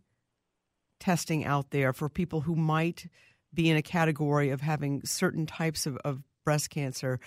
testing 1.01 1.45
out 1.45 1.71
there 1.71 1.93
for 1.93 2.09
people 2.09 2.43
who 2.43 2.55
might 2.55 3.09
be 3.55 3.71
in 3.71 3.77
a 3.77 3.83
category 3.83 4.51
of 4.51 4.61
having 4.61 5.01
certain 5.05 5.47
types 5.47 5.87
of, 5.87 5.97
of 5.99 6.23
breast 6.45 6.71
cancer 6.71 7.19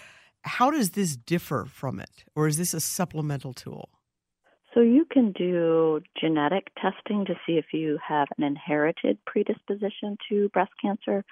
how 0.44 0.70
does 0.70 0.92
this 0.92 1.16
differ 1.18 1.66
from 1.66 2.00
it 2.00 2.24
or 2.36 2.48
is 2.48 2.58
this 2.58 2.74
a 2.74 2.80
supplemental 2.80 3.54
tool 3.54 3.90
so 4.74 4.82
you 4.82 5.06
can 5.12 5.32
do 5.34 6.02
genetic 6.20 6.68
testing 6.82 7.26
to 7.26 7.34
see 7.46 7.54
if 7.54 7.66
you 7.74 7.98
have 8.08 8.28
an 8.38 8.44
inherited 8.44 9.18
predisposition 9.26 10.18
to 10.30 10.50
breast 10.50 10.72
cancer 10.82 11.24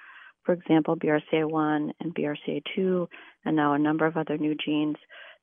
for 0.44 0.52
example 0.52 0.96
brca1 0.96 1.90
and 2.00 2.14
brca2 2.14 3.06
and 3.44 3.56
now 3.56 3.74
a 3.74 3.78
number 3.78 4.06
of 4.06 4.16
other 4.16 4.38
new 4.38 4.54
genes 4.54 4.96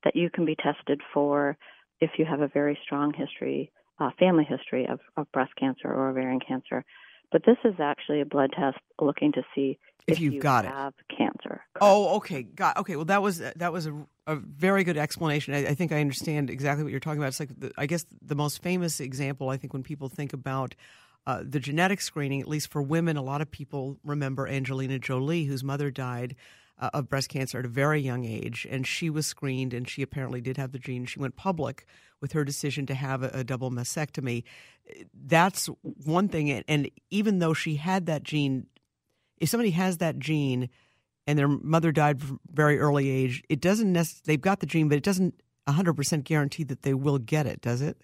that 0.04 0.16
you 0.16 0.30
can 0.30 0.46
be 0.46 0.56
tested 0.56 1.02
for 1.14 1.58
if 2.00 2.12
you 2.18 2.26
have 2.26 2.42
a 2.42 2.48
very 2.48 2.78
strong 2.84 3.14
history, 3.14 3.72
uh, 4.00 4.10
family 4.20 4.46
history 4.48 4.88
of, 4.88 5.00
of 5.16 5.32
breast 5.32 5.52
cancer 5.60 5.88
or 5.88 6.10
ovarian 6.10 6.40
cancer. 6.40 6.86
But 7.32 7.44
this 7.46 7.58
is 7.66 7.76
actually 7.80 8.22
a 8.22 8.26
blood 8.26 8.52
test 8.58 8.78
looking 9.02 9.32
to 9.34 9.44
see 9.54 9.78
if, 10.08 10.14
if 10.14 10.20
you've 10.22 10.36
you 10.36 10.40
got 10.40 10.66
have 10.66 10.94
it. 10.98 11.18
cancer. 11.18 11.62
Oh, 11.82 12.16
okay, 12.18 12.44
got 12.44 12.78
okay. 12.78 12.96
Well, 12.96 13.06
that 13.06 13.22
was 13.22 13.40
that 13.40 13.74
was 13.74 13.88
a, 13.88 14.08
a 14.26 14.36
very 14.36 14.86
good 14.86 14.98
explanation. 14.98 15.54
I, 15.54 15.68
I, 15.68 15.74
think 15.74 15.92
I 15.92 16.00
understand 16.00 16.50
exactly 16.50 16.84
what 16.84 16.92
you're 16.92 17.02
talking 17.02 17.20
about. 17.20 17.28
It's 17.28 17.40
like 17.42 17.60
the, 17.60 17.72
I 17.78 17.86
guess 17.86 18.06
the 18.22 18.36
most 18.36 18.64
famous 18.64 19.02
example. 19.02 19.50
I 19.50 19.58
think 19.58 19.74
when 19.74 19.84
people 19.84 20.08
think 20.08 20.32
about 20.32 20.76
uh, 21.26 21.44
the 21.46 21.60
genetic 21.60 22.00
screening, 22.00 22.40
at 22.40 22.48
least 22.48 22.72
for 22.72 22.82
women, 22.82 23.18
a 23.18 23.22
lot 23.22 23.42
of 23.42 23.52
people 23.52 23.98
remember 24.06 24.48
Angelina 24.48 24.98
Jolie, 24.98 25.44
whose 25.44 25.64
mother 25.64 25.92
died 25.92 26.38
uh, 26.80 26.90
of 26.94 27.10
breast 27.10 27.30
cancer 27.30 27.60
at 27.60 27.66
a 27.66 27.70
very 27.70 28.02
young 28.02 28.26
age, 28.26 28.68
and 28.70 28.86
she 28.86 29.10
was 29.10 29.26
screened, 29.26 29.74
and 29.74 29.90
she 29.90 30.02
apparently 30.02 30.42
did 30.42 30.58
have 30.58 30.72
the 30.72 30.80
gene. 30.80 31.06
She 31.06 31.20
went 31.20 31.36
public 31.36 31.86
with 32.22 32.34
her 32.34 32.44
decision 32.44 32.86
to 32.88 32.96
have 32.96 33.24
a, 33.24 33.30
a 33.34 33.44
double 33.44 33.72
mastectomy. 33.72 34.44
That's 35.14 35.68
one 35.84 36.28
thing, 36.28 36.52
and, 36.52 36.90
even 37.10 37.40
though 37.40 37.54
she 37.54 37.76
had 37.76 38.06
that 38.06 38.24
gene, 38.24 38.68
if 39.40 39.50
somebody 39.50 39.72
has 39.72 39.98
that 39.98 40.20
gene 40.20 40.70
and 41.26 41.38
their 41.38 41.48
mother 41.48 41.92
died 41.92 42.22
from 42.22 42.40
very 42.52 42.80
early 42.80 43.10
age, 43.10 43.44
it 43.50 43.60
doesn't 43.60 43.92
necessarily, 43.92 44.24
they've 44.26 44.42
got 44.42 44.60
the 44.60 44.66
gene, 44.66 44.88
but 44.88 44.98
it 44.98 45.04
doesn't 45.04 45.42
100% 45.68 46.24
guarantee 46.24 46.64
that 46.64 46.84
they 46.84 46.94
will 46.94 47.18
get 47.18 47.46
it, 47.46 47.62
does 47.62 47.82
it? 47.82 47.98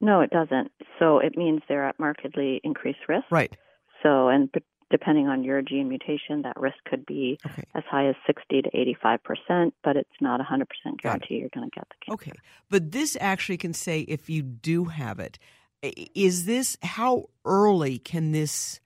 No, 0.00 0.20
it 0.20 0.30
doesn't. 0.30 0.70
So 0.98 1.18
it 1.18 1.36
means 1.36 1.60
they're 1.68 1.86
at 1.86 1.98
markedly 1.98 2.60
increased 2.64 3.00
risk. 3.08 3.24
Right. 3.30 3.54
So, 4.02 4.28
and 4.28 4.48
depending 4.90 5.28
on 5.28 5.44
your 5.44 5.62
gene 5.62 5.88
mutation, 5.88 6.42
that 6.42 6.58
risk 6.58 6.76
could 6.86 7.04
be 7.06 7.38
okay. 7.46 7.64
as 7.74 7.84
high 7.90 8.08
as 8.08 8.14
60 8.26 8.62
to 8.62 8.68
85 8.72 9.22
percent, 9.22 9.74
but 9.82 9.96
it's 9.96 10.08
not 10.20 10.40
a 10.40 10.44
100 10.44 10.68
percent 10.68 11.00
guarantee 11.00 11.34
you're 11.34 11.50
going 11.54 11.68
to 11.68 11.74
get 11.74 11.88
the 11.88 12.06
cancer. 12.06 12.30
Okay, 12.30 12.38
but 12.70 12.92
this 12.92 13.16
actually 13.20 13.58
can 13.58 13.72
say 13.72 14.00
if 14.00 14.30
you 14.30 14.42
do 14.42 14.86
have 14.86 15.18
it, 15.18 15.38
is 15.82 16.46
this 16.46 16.76
how 16.82 17.28
early 17.44 17.98
can 17.98 18.32
this 18.32 18.80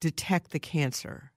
detect 0.00 0.50
the 0.50 0.58
cancer? 0.58 1.32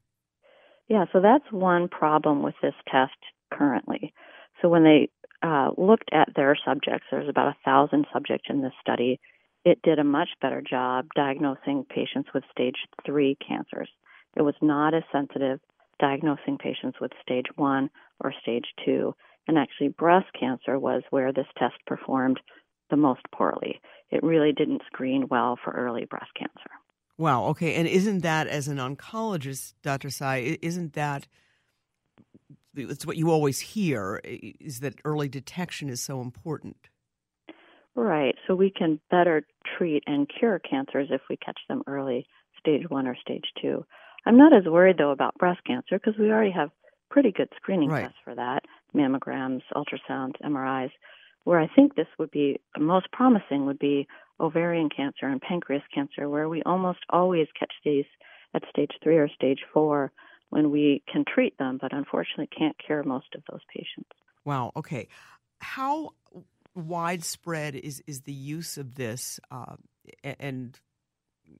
Yeah, 0.87 1.05
so 1.13 1.21
that's 1.21 1.45
one 1.51 1.87
problem 1.87 2.41
with 2.41 2.55
this 2.61 2.73
test 2.91 3.17
currently. 3.53 4.13
So 4.61 4.69
when 4.69 4.83
they 4.83 5.09
uh, 5.43 5.71
looked 5.77 6.09
at 6.11 6.29
their 6.35 6.57
subjects, 6.65 7.05
there's 7.11 7.29
about 7.29 7.47
a 7.47 7.57
thousand 7.63 8.07
subjects 8.11 8.47
in 8.49 8.61
this 8.61 8.73
study 8.81 9.19
it 9.65 9.81
did 9.81 9.99
a 9.99 10.03
much 10.03 10.29
better 10.41 10.61
job 10.61 11.07
diagnosing 11.15 11.85
patients 11.89 12.29
with 12.33 12.43
stage 12.51 12.77
three 13.05 13.37
cancers. 13.45 13.89
It 14.35 14.41
was 14.41 14.55
not 14.61 14.93
as 14.93 15.03
sensitive 15.11 15.59
diagnosing 15.99 16.57
patients 16.57 16.97
with 17.01 17.11
stage 17.21 17.47
one 17.55 17.89
or 18.23 18.33
stage 18.41 18.65
two. 18.85 19.13
And 19.47 19.57
actually, 19.57 19.89
breast 19.89 20.27
cancer 20.39 20.79
was 20.79 21.03
where 21.09 21.33
this 21.33 21.47
test 21.57 21.75
performed 21.87 22.39
the 22.89 22.97
most 22.97 23.21
poorly. 23.35 23.81
It 24.09 24.23
really 24.23 24.53
didn't 24.53 24.81
screen 24.85 25.27
well 25.29 25.57
for 25.63 25.71
early 25.73 26.05
breast 26.05 26.31
cancer. 26.37 26.69
Wow. 27.17 27.45
Okay. 27.47 27.75
And 27.75 27.87
isn't 27.87 28.19
that, 28.19 28.47
as 28.47 28.67
an 28.67 28.77
oncologist, 28.77 29.73
Dr. 29.83 30.09
Tsai, 30.09 30.57
isn't 30.61 30.93
that 30.93 31.27
it's 32.75 33.05
what 33.05 33.17
you 33.17 33.31
always 33.31 33.59
hear 33.59 34.21
is 34.23 34.79
that 34.79 34.93
early 35.03 35.27
detection 35.27 35.89
is 35.89 36.01
so 36.01 36.21
important? 36.21 36.89
Right. 37.99 38.35
So 38.47 38.55
we 38.55 38.71
can 38.71 39.01
better 39.11 39.45
treat 39.77 40.03
and 40.07 40.25
cure 40.39 40.57
cancers 40.57 41.09
if 41.11 41.19
we 41.29 41.35
catch 41.35 41.59
them 41.67 41.83
early, 41.85 42.25
stage 42.57 42.89
one 42.89 43.07
or 43.07 43.15
stage 43.21 43.43
two. 43.61 43.85
I'm 44.25 44.37
not 44.37 44.53
as 44.53 44.63
worried 44.63 44.97
though 44.97 45.11
about 45.11 45.37
breast 45.37 45.59
cancer 45.67 45.99
because 45.99 46.17
we 46.17 46.31
already 46.31 46.51
have 46.51 46.69
pretty 47.11 47.33
good 47.33 47.49
screening 47.57 47.89
right. 47.89 48.03
tests 48.03 48.17
for 48.23 48.35
that 48.35 48.63
mammograms, 48.95 49.63
ultrasounds, 49.75 50.39
MRIs. 50.41 50.91
Where 51.43 51.59
I 51.59 51.67
think 51.75 51.95
this 51.95 52.07
would 52.17 52.31
be 52.31 52.61
most 52.77 53.11
promising 53.11 53.65
would 53.65 53.79
be 53.79 54.07
ovarian 54.39 54.87
cancer 54.95 55.25
and 55.27 55.41
pancreas 55.41 55.83
cancer, 55.93 56.29
where 56.29 56.47
we 56.47 56.63
almost 56.63 56.99
always 57.09 57.47
catch 57.59 57.73
these 57.83 58.05
at 58.53 58.63
stage 58.69 58.91
three 59.03 59.17
or 59.17 59.27
stage 59.27 59.59
four 59.73 60.13
when 60.51 60.71
we 60.71 61.03
can 61.11 61.25
treat 61.25 61.57
them, 61.57 61.77
but 61.81 61.91
unfortunately 61.91 62.47
can't 62.57 62.77
cure 62.77 63.03
most 63.03 63.27
of 63.35 63.43
those 63.51 63.61
patients. 63.75 64.09
Wow. 64.45 64.71
Okay. 64.77 65.09
How 65.59 66.13
widespread 66.79 67.75
is 67.75 68.01
is 68.07 68.21
the 68.21 68.33
use 68.33 68.77
of 68.77 68.95
this, 68.95 69.39
uh, 69.51 69.75
and 70.23 70.79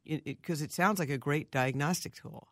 because 0.06 0.62
it, 0.62 0.66
it, 0.66 0.70
it 0.70 0.72
sounds 0.72 1.00
like 1.00 1.10
a 1.10 1.18
great 1.18 1.52
diagnostic 1.52 2.16
tool. 2.16 2.48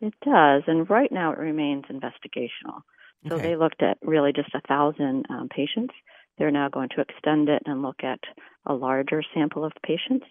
It 0.00 0.14
does, 0.24 0.62
and 0.66 0.88
right 0.88 1.12
now 1.12 1.32
it 1.32 1.38
remains 1.38 1.84
investigational. 1.90 2.82
So 3.28 3.34
okay. 3.34 3.48
they 3.48 3.56
looked 3.56 3.82
at 3.82 3.98
really 4.02 4.32
just 4.32 4.54
a 4.54 4.62
thousand 4.66 5.26
um, 5.28 5.48
patients 5.48 5.92
they're 6.40 6.50
now 6.50 6.70
going 6.70 6.88
to 6.96 7.02
extend 7.02 7.50
it 7.50 7.62
and 7.66 7.82
look 7.82 8.02
at 8.02 8.18
a 8.66 8.72
larger 8.72 9.22
sample 9.34 9.62
of 9.62 9.72
patients. 9.86 10.24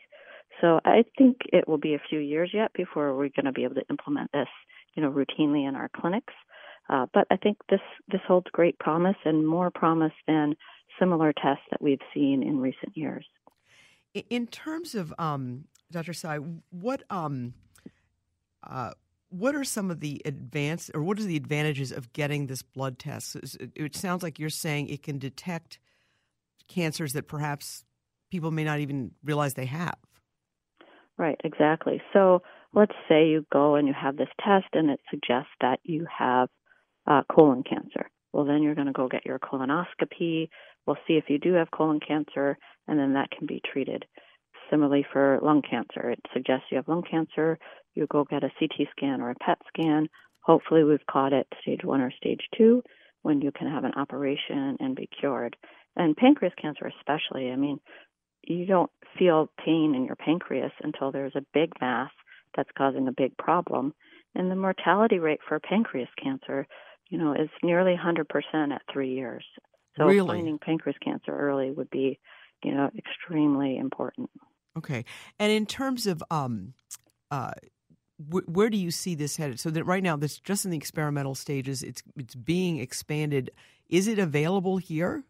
So 0.59 0.79
I 0.83 1.05
think 1.17 1.37
it 1.53 1.67
will 1.67 1.77
be 1.77 1.93
a 1.93 2.01
few 2.09 2.19
years 2.19 2.49
yet 2.51 2.73
before 2.73 3.15
we're 3.15 3.29
going 3.29 3.45
to 3.45 3.51
be 3.51 3.63
able 3.63 3.75
to 3.75 3.87
implement 3.91 4.31
this, 4.33 4.47
you 4.95 5.03
know, 5.03 5.11
routinely 5.11 5.69
in 5.69 5.75
our 5.75 5.89
clinics. 5.95 6.33
Uh, 6.89 7.05
but 7.13 7.27
I 7.29 7.37
think 7.37 7.57
this 7.69 7.79
this 8.11 8.21
holds 8.27 8.47
great 8.51 8.79
promise 8.79 9.15
and 9.23 9.47
more 9.47 9.69
promise 9.69 10.11
than 10.27 10.55
similar 10.99 11.33
tests 11.33 11.63
that 11.71 11.81
we've 11.81 12.01
seen 12.13 12.43
in 12.43 12.59
recent 12.59 12.95
years. 12.95 13.25
In 14.29 14.47
terms 14.47 14.95
of 14.95 15.13
um, 15.19 15.65
Dr. 15.91 16.13
Tsai, 16.13 16.37
what 16.71 17.03
um, 17.09 17.53
uh, 18.63 18.91
what 19.29 19.55
are 19.55 19.63
some 19.63 19.91
of 19.91 19.99
the 19.99 20.21
advanced 20.25 20.91
or 20.93 21.03
what 21.03 21.19
are 21.19 21.23
the 21.23 21.37
advantages 21.37 21.91
of 21.91 22.11
getting 22.13 22.47
this 22.47 22.61
blood 22.61 22.97
test? 22.97 23.37
It 23.75 23.95
sounds 23.95 24.23
like 24.23 24.39
you're 24.39 24.49
saying 24.49 24.89
it 24.89 25.03
can 25.03 25.19
detect 25.19 25.79
cancers 26.67 27.13
that 27.13 27.27
perhaps 27.27 27.85
people 28.31 28.51
may 28.51 28.63
not 28.63 28.79
even 28.79 29.11
realize 29.23 29.53
they 29.53 29.65
have. 29.65 29.95
Right, 31.17 31.39
exactly. 31.43 32.01
So 32.13 32.41
let's 32.73 32.93
say 33.07 33.27
you 33.27 33.45
go 33.51 33.75
and 33.75 33.87
you 33.87 33.93
have 33.93 34.17
this 34.17 34.29
test 34.43 34.67
and 34.73 34.89
it 34.89 34.99
suggests 35.09 35.51
that 35.61 35.79
you 35.83 36.07
have 36.17 36.49
uh, 37.07 37.23
colon 37.31 37.63
cancer. 37.63 38.09
Well, 38.31 38.45
then 38.45 38.61
you're 38.61 38.75
going 38.75 38.87
to 38.87 38.93
go 38.93 39.07
get 39.07 39.25
your 39.25 39.39
colonoscopy. 39.39 40.49
We'll 40.85 40.97
see 41.07 41.13
if 41.13 41.25
you 41.29 41.37
do 41.37 41.53
have 41.53 41.71
colon 41.71 41.99
cancer, 41.99 42.57
and 42.87 42.99
then 42.99 43.13
that 43.13 43.31
can 43.31 43.47
be 43.47 43.61
treated. 43.71 44.05
Similarly, 44.69 45.05
for 45.11 45.39
lung 45.41 45.61
cancer, 45.61 46.11
it 46.11 46.19
suggests 46.33 46.65
you 46.71 46.77
have 46.77 46.87
lung 46.87 47.03
cancer. 47.09 47.57
You 47.95 48.07
go 48.07 48.23
get 48.23 48.43
a 48.43 48.51
CT 48.59 48.87
scan 48.91 49.21
or 49.21 49.31
a 49.31 49.35
PET 49.35 49.59
scan. 49.67 50.09
Hopefully, 50.41 50.83
we've 50.83 51.05
caught 51.09 51.33
it 51.33 51.47
stage 51.61 51.83
one 51.83 52.01
or 52.01 52.11
stage 52.11 52.41
two 52.57 52.83
when 53.21 53.41
you 53.41 53.51
can 53.51 53.69
have 53.69 53.83
an 53.83 53.93
operation 53.95 54.77
and 54.79 54.95
be 54.95 55.09
cured. 55.19 55.55
And 55.95 56.15
pancreas 56.15 56.53
cancer, 56.61 56.91
especially, 56.99 57.51
I 57.51 57.55
mean, 57.55 57.79
you 58.43 58.65
don't 58.65 58.91
feel 59.17 59.51
pain 59.63 59.93
in 59.95 60.05
your 60.05 60.15
pancreas 60.15 60.71
until 60.81 61.11
there's 61.11 61.35
a 61.35 61.45
big 61.53 61.71
mass 61.81 62.11
that's 62.55 62.69
causing 62.77 63.07
a 63.07 63.13
big 63.13 63.37
problem. 63.37 63.93
And 64.35 64.49
the 64.49 64.55
mortality 64.55 65.19
rate 65.19 65.41
for 65.47 65.59
pancreas 65.59 66.09
cancer 66.23 66.67
you 67.09 67.17
know, 67.17 67.33
is 67.33 67.49
nearly 67.63 67.95
100% 67.95 68.73
at 68.73 68.81
three 68.91 69.13
years. 69.13 69.43
So 69.99 70.05
really? 70.05 70.37
finding 70.37 70.59
pancreas 70.59 70.97
cancer 71.03 71.31
early 71.31 71.71
would 71.71 71.89
be, 71.89 72.19
you 72.63 72.73
know, 72.73 72.89
extremely 72.97 73.77
important. 73.77 74.29
Okay. 74.77 75.05
And 75.39 75.51
in 75.51 75.65
terms 75.65 76.07
of 76.07 76.23
um, 76.31 76.73
uh, 77.31 77.51
where 78.29 78.69
do 78.69 78.77
you 78.77 78.91
see 78.91 79.15
this 79.15 79.37
headed? 79.37 79.59
So 79.59 79.69
that 79.69 79.83
right 79.85 80.03
now, 80.03 80.17
this 80.17 80.33
is 80.33 80.39
just 80.39 80.65
in 80.65 80.71
the 80.71 80.77
experimental 80.77 81.35
stages. 81.35 81.83
It's 81.83 82.03
it's 82.17 82.35
being 82.35 82.79
expanded. 82.79 83.51
Is 83.89 84.07
it 84.07 84.19
available 84.19 84.77
here? 84.77 85.23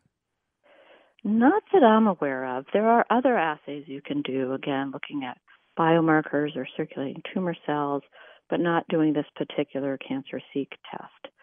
Not 1.23 1.63
that 1.73 1.84
I'm 1.84 2.08
aware 2.08 2.58
of. 2.58 2.65
There 2.73 2.88
are 2.88 3.05
other 3.10 3.38
assays 3.38 3.84
you 3.88 4.01
can 4.01 4.21
do. 4.21 4.53
Again, 4.53 4.91
looking 4.91 5.23
at 5.23 5.38
biomarkers 5.77 6.55
or 6.55 6.67
circulating 6.75 7.21
tumor 7.34 7.55
cells, 7.65 8.03
but 8.49 8.60
not 8.60 8.88
doing 8.88 9.13
this 9.13 9.25
particular 9.36 9.97
cancer 9.97 10.41
seek 10.53 10.71
test. 10.89 11.34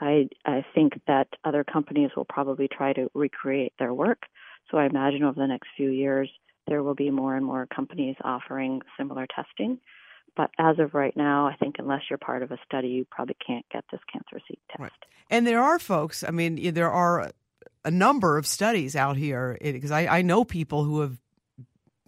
I 0.00 0.28
I 0.44 0.64
think 0.74 0.94
that 1.06 1.28
other 1.44 1.64
companies 1.64 2.10
will 2.16 2.24
probably 2.24 2.68
try 2.68 2.92
to 2.94 3.10
recreate 3.14 3.72
their 3.78 3.92
work. 3.94 4.22
So 4.70 4.78
I 4.78 4.86
imagine 4.86 5.22
over 5.22 5.38
the 5.38 5.46
next 5.46 5.68
few 5.76 5.90
years 5.90 6.30
there 6.66 6.82
will 6.82 6.94
be 6.94 7.10
more 7.10 7.36
and 7.36 7.44
more 7.44 7.66
companies 7.66 8.16
offering 8.22 8.80
similar 8.96 9.26
testing. 9.34 9.78
But 10.36 10.50
as 10.58 10.78
of 10.78 10.94
right 10.94 11.14
now, 11.16 11.46
I 11.46 11.56
think 11.56 11.76
unless 11.78 12.02
you're 12.08 12.18
part 12.18 12.42
of 12.42 12.52
a 12.52 12.58
study, 12.64 12.88
you 12.88 13.06
probably 13.10 13.36
can't 13.46 13.66
get 13.70 13.84
this 13.90 14.00
cancer 14.10 14.42
seek 14.48 14.60
test. 14.68 14.80
Right. 14.80 14.92
And 15.28 15.46
there 15.46 15.62
are 15.62 15.78
folks. 15.78 16.24
I 16.24 16.30
mean, 16.30 16.72
there 16.72 16.90
are 16.90 17.30
a 17.84 17.90
number 17.90 18.38
of 18.38 18.46
studies 18.46 18.96
out 18.96 19.16
here 19.16 19.58
eh, 19.60 19.72
because 19.72 19.90
I, 19.90 20.06
I 20.06 20.22
know 20.22 20.44
people 20.44 20.84
who 20.84 21.00
have 21.00 21.18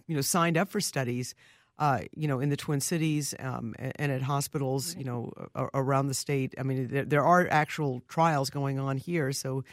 you 0.07 0.15
know 0.15 0.21
signed 0.21 0.57
up 0.57 0.69
for 0.69 0.79
studies 0.79 1.35
uh, 1.77 1.99
you 2.15 2.27
know, 2.27 2.39
in 2.39 2.49
the 2.49 2.55
Twin 2.55 2.79
Cities 2.79 3.35
um, 3.39 3.75
and, 3.79 4.11
at 4.11 4.21
hospitals, 4.21 4.95
you 4.95 5.03
know, 5.03 5.31
around 5.73 6.07
the 6.07 6.13
state. 6.13 6.55
I 6.57 6.63
mean, 6.63 6.87
there, 6.87 7.03
there, 7.03 7.23
are 7.23 7.47
actual 7.51 8.01
trials 8.07 8.49
going 8.49 8.79
on 8.79 8.97
here, 8.97 9.31
so 9.33 9.63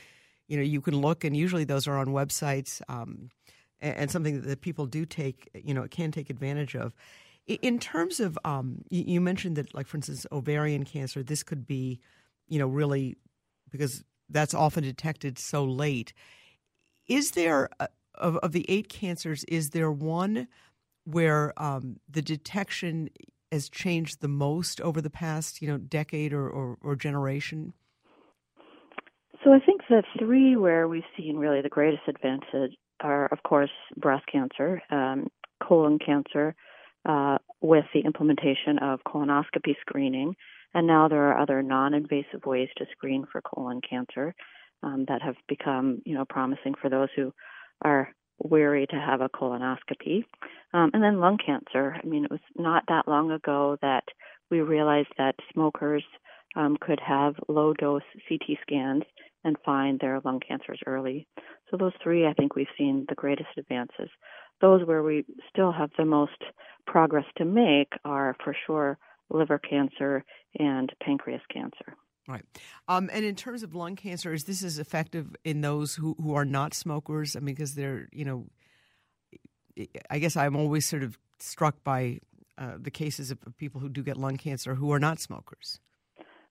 you 0.48 0.56
know 0.56 0.62
you 0.62 0.80
can 0.80 1.00
look, 1.00 1.22
and 1.24 1.36
usually 1.36 1.64
those 1.64 1.86
are 1.86 1.96
on 1.96 2.08
websites, 2.08 2.82
um, 2.88 3.30
and, 3.80 4.10
something 4.10 4.42
that 4.42 4.60
people 4.60 4.86
do 4.86 5.06
take, 5.06 5.48
you 5.54 5.74
know, 5.74 5.86
can 5.88 6.10
take 6.10 6.28
advantage 6.28 6.74
of. 6.74 6.92
In 7.46 7.78
terms 7.78 8.20
of, 8.20 8.38
um, 8.44 8.82
you 8.90 9.20
mentioned 9.20 9.56
that, 9.56 9.74
like 9.74 9.86
for 9.86 9.96
instance, 9.96 10.26
ovarian 10.30 10.84
cancer, 10.84 11.22
this 11.22 11.42
could 11.42 11.66
be, 11.66 12.00
you 12.48 12.58
know, 12.58 12.68
really 12.68 13.16
because 13.70 14.04
that's 14.28 14.54
often 14.54 14.82
detected 14.82 15.38
so 15.38 15.64
late. 15.64 16.12
Is 17.08 17.32
there 17.32 17.68
a, 17.80 17.88
of, 18.14 18.36
of 18.38 18.52
the 18.52 18.64
eight 18.68 18.88
cancers? 18.88 19.44
Is 19.44 19.70
there 19.70 19.90
one 19.90 20.48
where 21.04 21.52
um, 21.60 22.00
the 22.08 22.22
detection 22.22 23.10
has 23.50 23.68
changed 23.68 24.20
the 24.20 24.28
most 24.28 24.80
over 24.80 25.00
the 25.00 25.10
past, 25.10 25.60
you 25.60 25.68
know, 25.68 25.78
decade 25.78 26.32
or, 26.32 26.48
or, 26.48 26.78
or 26.80 26.96
generation? 26.96 27.74
So 29.44 29.52
I 29.52 29.58
think 29.58 29.82
the 29.88 30.02
three 30.18 30.56
where 30.56 30.88
we've 30.88 31.02
seen 31.16 31.36
really 31.36 31.60
the 31.60 31.68
greatest 31.68 32.04
advances 32.06 32.76
are, 33.00 33.26
of 33.26 33.42
course, 33.42 33.70
breast 33.96 34.24
cancer, 34.30 34.80
um, 34.90 35.28
colon 35.62 35.98
cancer, 35.98 36.54
uh, 37.04 37.38
with 37.60 37.84
the 37.92 38.00
implementation 38.00 38.78
of 38.80 39.00
colonoscopy 39.04 39.74
screening, 39.80 40.34
and 40.74 40.86
now 40.86 41.08
there 41.08 41.22
are 41.28 41.38
other 41.38 41.62
non-invasive 41.62 42.46
ways 42.46 42.68
to 42.76 42.86
screen 42.92 43.26
for 43.30 43.40
colon 43.42 43.80
cancer 43.88 44.34
um, 44.82 45.04
that 45.08 45.20
have 45.22 45.34
become, 45.48 46.00
you 46.04 46.14
know, 46.14 46.24
promising 46.24 46.74
for 46.80 46.88
those 46.88 47.08
who 47.16 47.32
are 47.84 48.08
weary 48.42 48.86
to 48.86 48.96
have 48.96 49.20
a 49.20 49.28
colonoscopy. 49.28 50.24
Um, 50.74 50.90
and 50.94 51.02
then 51.02 51.20
lung 51.20 51.38
cancer. 51.44 51.96
I 52.02 52.06
mean, 52.06 52.24
it 52.24 52.30
was 52.30 52.40
not 52.56 52.84
that 52.88 53.06
long 53.06 53.30
ago 53.30 53.76
that 53.82 54.04
we 54.50 54.60
realized 54.60 55.12
that 55.18 55.34
smokers 55.52 56.04
um, 56.56 56.76
could 56.80 57.00
have 57.00 57.34
low 57.48 57.72
dose 57.74 58.02
CT 58.28 58.58
scans 58.62 59.02
and 59.44 59.56
find 59.64 59.98
their 59.98 60.20
lung 60.24 60.40
cancers 60.46 60.80
early. 60.86 61.26
So, 61.70 61.76
those 61.76 61.92
three, 62.02 62.26
I 62.26 62.32
think 62.34 62.54
we've 62.54 62.66
seen 62.78 63.06
the 63.08 63.14
greatest 63.14 63.48
advances. 63.56 64.08
Those 64.60 64.86
where 64.86 65.02
we 65.02 65.24
still 65.50 65.72
have 65.72 65.90
the 65.98 66.04
most 66.04 66.42
progress 66.86 67.24
to 67.38 67.44
make 67.44 67.92
are 68.04 68.36
for 68.44 68.54
sure 68.66 68.98
liver 69.30 69.58
cancer 69.58 70.24
and 70.58 70.92
pancreas 71.02 71.42
cancer. 71.52 71.96
Right. 72.28 72.44
Um, 72.86 73.10
and 73.12 73.24
in 73.24 73.34
terms 73.34 73.62
of 73.62 73.74
lung 73.74 73.96
cancer, 73.96 74.32
is 74.32 74.44
this 74.44 74.62
as 74.62 74.78
effective 74.78 75.34
in 75.44 75.60
those 75.60 75.96
who, 75.96 76.14
who 76.20 76.34
are 76.34 76.44
not 76.44 76.72
smokers? 76.72 77.34
I 77.34 77.40
mean, 77.40 77.54
because 77.54 77.74
they're, 77.74 78.08
you 78.12 78.24
know, 78.24 78.46
I 80.08 80.18
guess 80.18 80.36
I'm 80.36 80.54
always 80.54 80.86
sort 80.86 81.02
of 81.02 81.18
struck 81.40 81.82
by 81.82 82.20
uh, 82.58 82.74
the 82.78 82.90
cases 82.90 83.30
of 83.30 83.38
people 83.56 83.80
who 83.80 83.88
do 83.88 84.02
get 84.02 84.16
lung 84.16 84.36
cancer 84.36 84.76
who 84.76 84.92
are 84.92 85.00
not 85.00 85.18
smokers. 85.18 85.80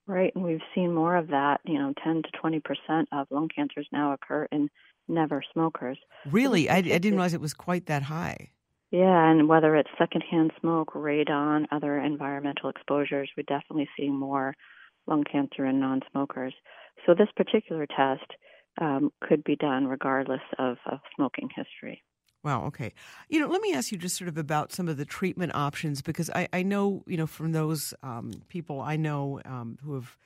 Right. 0.08 0.36
And 0.36 0.44
we've 0.44 0.62
seen 0.76 0.94
more 0.94 1.16
of 1.16 1.28
that. 1.28 1.62
You 1.64 1.80
know, 1.80 1.94
10 2.04 2.24
to 2.24 2.30
20% 2.44 3.06
of 3.14 3.28
lung 3.30 3.48
cancers 3.48 3.88
now 3.94 4.12
occur 4.12 4.48
in 4.52 4.70
never 5.08 5.42
smokers. 5.54 5.98
Really? 6.30 6.70
I, 6.70 6.78
I 6.78 6.82
didn't 6.82 7.14
realize 7.14 7.34
it 7.34 7.42
was 7.42 7.54
quite 7.54 7.86
that 7.86 8.04
high. 8.04 8.50
Yeah, 8.92 9.32
and 9.32 9.48
whether 9.48 9.78
it's 9.78 9.90
secondhand 9.98 10.52
smoke, 10.60 10.94
radon, 10.94 11.66
other 11.72 11.98
environmental 11.98 12.70
exposures, 12.70 13.30
we're 13.38 13.44
definitely 13.44 13.88
seeing 13.96 14.14
more 14.14 14.54
lung 15.08 15.24
cancer 15.24 15.66
in 15.66 15.80
non-smokers. 15.80 16.54
So 17.06 17.14
this 17.14 17.30
particular 17.36 17.86
test 17.86 18.32
um, 18.80 19.12
could 19.22 19.44
be 19.44 19.56
done 19.56 19.88
regardless 19.88 20.42
of, 20.58 20.78
of 20.86 21.00
smoking 21.16 21.50
history. 21.56 22.04
Wow. 22.44 22.66
Okay. 22.66 22.94
You 23.30 23.40
know, 23.40 23.48
let 23.48 23.62
me 23.62 23.74
ask 23.74 23.92
you 23.92 23.98
just 23.98 24.18
sort 24.18 24.28
of 24.28 24.38
about 24.38 24.72
some 24.72 24.88
of 24.88 24.98
the 24.98 25.06
treatment 25.06 25.54
options 25.54 26.02
because 26.02 26.30
I, 26.32 26.48
I 26.52 26.64
know, 26.64 27.04
you 27.06 27.18
know, 27.18 27.28
from 27.28 27.52
those 27.52 27.94
um, 28.02 28.32
people 28.50 28.82
I 28.82 28.96
know 28.96 29.42
um, 29.46 29.78
who 29.84 29.94
have 29.94 30.18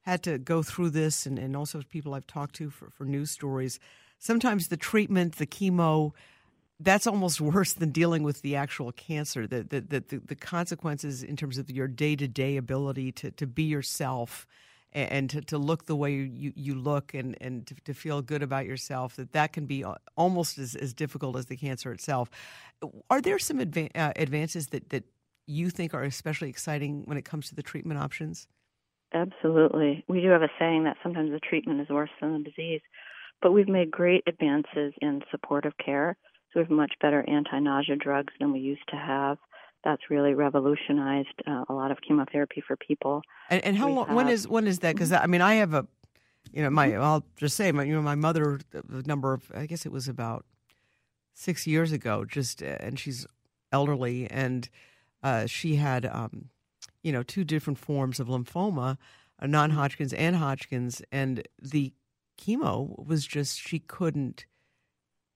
had 0.00 0.22
to 0.24 0.38
go 0.38 0.62
through 0.62 0.90
this 0.90 1.26
and, 1.26 1.38
and 1.38 1.56
also 1.56 1.82
people 1.88 2.14
I've 2.14 2.26
talked 2.26 2.56
to 2.56 2.70
for, 2.70 2.90
for 2.90 3.04
news 3.04 3.30
stories, 3.30 3.78
sometimes 4.18 4.68
the 4.68 4.76
treatment, 4.76 5.36
the 5.36 5.46
chemo, 5.46 6.12
that's 6.80 7.06
almost 7.06 7.40
worse 7.40 7.72
than 7.72 7.90
dealing 7.90 8.22
with 8.22 8.42
the 8.42 8.56
actual 8.56 8.92
cancer. 8.92 9.46
The 9.46 9.62
the 9.62 9.80
the, 9.80 10.20
the 10.26 10.34
consequences 10.34 11.22
in 11.22 11.36
terms 11.36 11.58
of 11.58 11.70
your 11.70 11.88
day 11.88 12.16
to 12.16 12.26
day 12.26 12.56
ability 12.56 13.12
to, 13.12 13.30
to 13.32 13.46
be 13.46 13.64
yourself 13.64 14.46
and 14.92 15.30
to, 15.30 15.40
to 15.40 15.56
look 15.56 15.86
the 15.86 15.94
way 15.94 16.12
you, 16.12 16.52
you 16.56 16.74
look 16.74 17.14
and, 17.14 17.36
and 17.40 17.64
to, 17.64 17.76
to 17.84 17.94
feel 17.94 18.22
good 18.22 18.42
about 18.42 18.66
yourself 18.66 19.14
that 19.14 19.30
that 19.30 19.52
can 19.52 19.64
be 19.64 19.84
almost 20.16 20.58
as, 20.58 20.74
as 20.74 20.92
difficult 20.92 21.36
as 21.36 21.46
the 21.46 21.56
cancer 21.56 21.92
itself. 21.92 22.28
Are 23.08 23.20
there 23.20 23.38
some 23.38 23.58
adva- 23.58 23.96
uh, 23.96 24.12
advances 24.16 24.66
that, 24.68 24.90
that 24.90 25.04
you 25.46 25.70
think 25.70 25.94
are 25.94 26.02
especially 26.02 26.48
exciting 26.48 27.02
when 27.04 27.16
it 27.16 27.24
comes 27.24 27.48
to 27.50 27.54
the 27.54 27.62
treatment 27.62 28.00
options? 28.00 28.48
Absolutely. 29.14 30.04
We 30.08 30.22
do 30.22 30.30
have 30.30 30.42
a 30.42 30.50
saying 30.58 30.82
that 30.84 30.96
sometimes 31.04 31.30
the 31.30 31.38
treatment 31.38 31.80
is 31.80 31.88
worse 31.88 32.10
than 32.20 32.32
the 32.32 32.50
disease 32.50 32.80
but 33.42 33.52
we've 33.52 33.68
made 33.68 33.90
great 33.90 34.22
advances 34.26 34.92
in 35.00 35.22
supportive 35.30 35.72
care 35.84 36.16
so 36.52 36.60
we 36.60 36.62
have 36.62 36.70
much 36.70 36.94
better 37.00 37.24
anti-nausea 37.28 37.96
drugs 37.96 38.32
than 38.38 38.52
we 38.52 38.60
used 38.60 38.88
to 38.88 38.96
have. 38.96 39.38
That's 39.84 40.02
really 40.10 40.34
revolutionized 40.34 41.42
uh, 41.46 41.64
a 41.68 41.72
lot 41.72 41.90
of 41.90 41.98
chemotherapy 42.06 42.62
for 42.66 42.76
people. 42.76 43.22
And, 43.48 43.64
and 43.64 43.76
how 43.76 43.88
long? 43.88 44.06
Have, 44.08 44.16
when 44.16 44.28
is 44.28 44.46
when 44.46 44.66
is 44.66 44.80
that? 44.80 44.94
Because 44.94 45.12
I 45.12 45.26
mean, 45.26 45.40
I 45.40 45.54
have 45.54 45.72
a 45.72 45.86
you 46.52 46.62
know, 46.62 46.70
my 46.70 46.94
I'll 46.96 47.24
just 47.36 47.56
say, 47.56 47.70
my 47.72 47.84
you 47.84 47.94
know, 47.94 48.02
my 48.02 48.14
mother, 48.14 48.60
the 48.70 49.02
number 49.04 49.32
of 49.32 49.50
I 49.54 49.66
guess 49.66 49.86
it 49.86 49.92
was 49.92 50.08
about 50.08 50.44
six 51.34 51.66
years 51.66 51.92
ago, 51.92 52.24
just 52.24 52.62
and 52.62 52.98
she's 52.98 53.26
elderly, 53.72 54.28
and 54.30 54.68
uh, 55.22 55.46
she 55.46 55.76
had 55.76 56.06
um, 56.06 56.50
you 57.02 57.12
know 57.12 57.22
two 57.22 57.44
different 57.44 57.78
forms 57.78 58.18
of 58.18 58.28
lymphoma, 58.28 58.98
non-Hodgkin's 59.40 60.12
and 60.12 60.36
Hodgkin's, 60.36 61.02
and 61.12 61.46
the 61.60 61.92
chemo 62.38 63.06
was 63.06 63.26
just 63.26 63.60
she 63.60 63.78
couldn't 63.78 64.44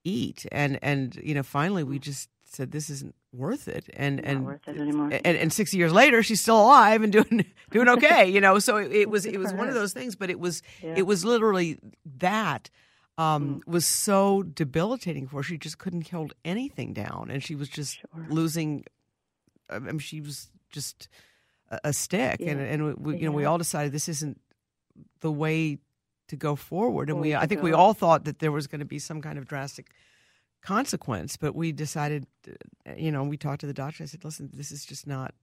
eat, 0.05 0.47
and 0.53 0.79
and 0.83 1.17
you 1.23 1.35
know 1.35 1.43
finally 1.43 1.83
we 1.83 1.99
just 1.99 2.29
said 2.45 2.71
this 2.71 2.89
isn't 2.91 3.15
worth 3.33 3.67
it 3.67 3.89
and 3.97 4.17
Not 4.17 4.25
and 4.27 4.45
worth 4.47 4.69
it 4.69 4.79
anymore. 4.79 5.09
and, 5.11 5.37
and 5.37 5.53
six 5.53 5.75
years 5.75 5.93
later 5.93 6.23
she's 6.23 6.41
still 6.41 6.61
alive 6.63 7.03
and 7.03 7.13
doing 7.13 7.45
doing 7.73 7.89
okay 7.97 8.29
you 8.31 8.41
know 8.41 8.61
so 8.61 8.77
it, 8.77 8.93
it 8.93 9.11
was 9.11 9.27
it 9.27 9.39
was 9.39 9.53
one 9.53 9.67
of 9.69 9.75
those 9.75 9.93
things 9.93 10.15
but 10.15 10.31
it 10.31 10.39
was 10.39 10.63
Yeah. 10.81 10.95
it 10.99 11.03
was 11.03 11.25
literally 11.25 11.79
that 12.19 12.71
um, 13.19 13.61
Mm. 13.67 13.67
was 13.73 13.87
so 13.87 14.43
debilitating 14.45 15.27
for 15.27 15.37
her 15.39 15.43
she 15.43 15.59
just 15.59 15.79
couldn't 15.79 16.09
hold 16.11 16.33
anything 16.45 16.93
down 16.93 17.29
and 17.31 17.43
she 17.43 17.57
was 17.57 17.69
just 17.69 17.99
Sure. 17.99 18.27
losing 18.29 18.85
I 19.69 19.79
mean 19.81 19.99
she 19.99 20.21
was 20.21 20.49
just 20.71 21.09
a, 21.71 21.81
a 21.85 21.93
stick 21.93 22.41
and 22.41 22.61
Yeah. 22.61 22.67
and 22.67 22.97
we, 22.99 23.17
you 23.19 23.25
know 23.27 23.33
we 23.33 23.47
all 23.47 23.59
decided 23.59 23.91
this 23.91 24.09
isn't 24.09 24.41
the 25.21 25.33
way 25.33 25.79
to 26.29 26.37
go 26.37 26.57
forward. 26.57 27.11
And 27.11 27.21
we 27.21 27.35
I 27.35 27.47
think 27.47 27.63
we 27.63 27.73
all 27.73 27.95
thought 27.95 28.25
that 28.25 28.39
there 28.39 28.53
was 28.53 28.67
going 28.67 28.81
to 28.81 28.87
be 28.87 28.99
some 28.99 29.21
kind 29.21 29.39
of 29.39 29.47
drastic 29.47 29.91
consequence 30.63 31.37
but 31.37 31.55
we 31.55 31.73
decided 31.73 32.27
uh, 32.49 32.95
you 32.97 33.13
know 33.13 33.23
we 33.23 33.37
talked 33.37 33.61
to 33.61 33.67
the 33.67 33.75
doctor. 33.75 34.03
I 34.03 34.07
said 34.07 34.25
listen 34.25 34.51
this 34.53 34.73
is 34.73 34.85
just 34.85 35.07
not 35.07 35.35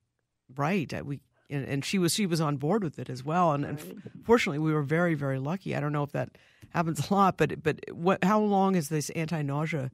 right. 0.56 0.92
Uh, 0.94 1.04
we 1.04 1.20
and, 1.50 1.66
and 1.66 1.86
she 1.86 2.00
was 2.00 2.14
she 2.14 2.26
was 2.26 2.42
on 2.42 2.58
board 2.58 2.84
with 2.84 2.98
it 2.98 3.10
as 3.10 3.24
well. 3.24 3.54
And, 3.54 3.66
and 3.66 4.02
fortunately 4.24 4.60
we 4.60 4.74
were 4.74 4.84
very 4.84 5.14
very 5.14 5.40
lucky. 5.40 5.76
I 5.76 5.80
don't 5.80 5.94
know 5.94 6.04
if 6.04 6.12
that 6.14 6.38
happens 6.72 7.10
a 7.10 7.14
lot 7.14 7.38
but 7.38 7.62
but 7.62 7.80
what 7.92 8.24
how 8.24 8.40
long 8.40 8.74
has 8.74 8.90
this 8.90 9.10
anti-nausea 9.12 9.92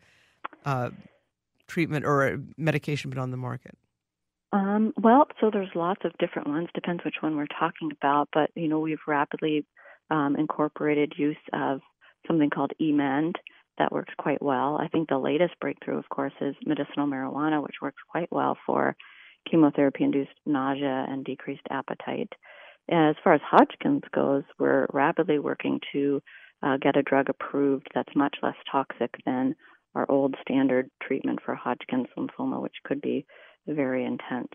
uh, 0.66 0.90
treatment 1.68 2.06
or 2.06 2.40
medication 2.58 3.10
been 3.10 3.20
on 3.20 3.32
the 3.32 3.38
market? 3.38 3.78
Um, 4.54 4.94
well, 5.02 5.28
so 5.42 5.50
there's 5.52 5.70
lots 5.76 6.06
of 6.06 6.18
different 6.20 6.48
ones. 6.48 6.70
Depends 6.74 7.04
which 7.04 7.16
one 7.20 7.36
we're 7.36 7.48
talking 7.48 7.92
about. 7.92 8.30
But 8.34 8.50
you 8.56 8.68
know, 8.68 8.80
we've 8.80 9.00
rapidly 9.06 9.66
um, 10.10 10.36
incorporated 10.36 11.14
use 11.18 11.36
of 11.54 11.82
something 12.28 12.50
called 12.50 12.72
Emend 12.82 13.34
that 13.78 13.92
works 13.92 14.14
quite 14.18 14.42
well. 14.42 14.78
I 14.82 14.88
think 14.88 15.08
the 15.08 15.18
latest 15.20 15.54
breakthrough, 15.62 16.00
of 16.00 16.10
course, 16.10 16.34
is 16.42 16.56
medicinal 16.66 17.08
marijuana, 17.08 17.62
which 17.62 17.76
works 17.82 18.02
quite 18.10 18.32
well 18.32 18.58
for 18.66 18.96
chemotherapy-induced 19.50 20.32
nausea 20.46 21.06
and 21.10 21.24
decreased 21.24 21.68
appetite. 21.70 22.32
As 22.90 23.16
far 23.24 23.34
as 23.34 23.42
Hodgkin's 23.44 24.04
goes, 24.14 24.44
we're 24.58 24.88
rapidly 24.94 25.40
working 25.40 25.80
to 25.94 26.22
uh, 26.64 26.78
get 26.78 26.98
a 26.98 27.04
drug 27.04 27.30
approved 27.30 27.88
that's 27.94 28.16
much 28.16 28.36
less 28.42 28.56
toxic 28.72 29.12
than 29.26 29.56
our 29.94 30.10
old 30.10 30.36
standard 30.42 30.90
treatment 31.04 31.40
for 31.46 31.56
Hodgkin's 31.56 32.08
lymphoma, 32.18 32.62
which 32.62 32.76
could 32.84 33.02
be 33.02 33.26
very 33.68 34.06
intense. 34.06 34.52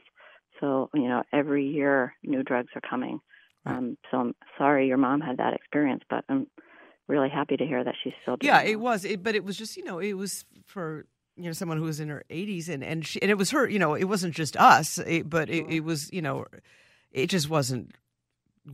So, 0.61 0.91
you 0.95 1.09
know, 1.09 1.23
every 1.33 1.67
year 1.67 2.15
new 2.23 2.43
drugs 2.43 2.69
are 2.75 2.89
coming. 2.89 3.21
Um, 3.65 3.97
so 4.11 4.17
I'm 4.19 4.35
sorry 4.59 4.89
your 4.89 4.97
mom 4.99 5.21
had 5.21 5.37
that 5.39 5.55
experience, 5.55 6.03
but 6.11 6.25
I'm 6.29 6.47
really 7.09 7.29
happy 7.29 7.57
to 7.57 7.67
hear 7.67 7.83
that 7.85 7.95
she's 8.03 8.13
still 8.23 8.37
doing 8.37 8.53
yeah 8.53 8.63
it 8.63 8.77
well. 8.81 8.93
was. 8.95 9.05
It, 9.05 9.23
but 9.23 9.35
it 9.35 9.45
was 9.45 9.57
just 9.57 9.77
you 9.77 9.85
know 9.85 9.99
it 9.99 10.15
was 10.15 10.45
for 10.67 11.07
you 11.37 11.45
know 11.45 11.53
someone 11.53 11.79
who 11.79 11.85
was 11.85 12.01
in 12.01 12.09
her 12.09 12.25
80s 12.31 12.69
and 12.69 12.83
and 12.85 13.07
she, 13.07 13.21
and 13.23 13.31
it 13.31 13.39
was 13.39 13.51
her 13.51 13.69
you 13.69 13.79
know 13.79 13.95
it 13.95 14.05
wasn't 14.05 14.35
just 14.35 14.57
us 14.57 14.99
it, 14.99 15.29
but 15.31 15.49
it, 15.49 15.67
it 15.69 15.81
was 15.81 16.13
you 16.13 16.23
know 16.23 16.45
it 17.11 17.27
just 17.29 17.49
wasn't 17.49 17.95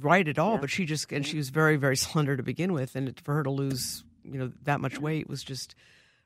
right 0.00 0.26
at 0.28 0.38
all 0.38 0.52
Yeah. 0.54 0.60
but 0.62 0.70
she 0.70 0.84
just 0.84 1.10
and 1.12 1.26
she 1.26 1.36
was 1.36 1.50
very 1.50 1.76
very 1.76 1.96
slender 2.06 2.36
to 2.36 2.42
begin 2.42 2.72
with 2.72 2.94
and 2.96 3.08
it, 3.08 3.20
for 3.20 3.34
her 3.34 3.42
to 3.42 3.50
lose 3.50 4.04
you 4.24 4.38
know 4.38 4.52
that 4.64 4.80
much 4.80 4.98
weight 5.00 5.28
was 5.28 5.42
just 5.42 5.74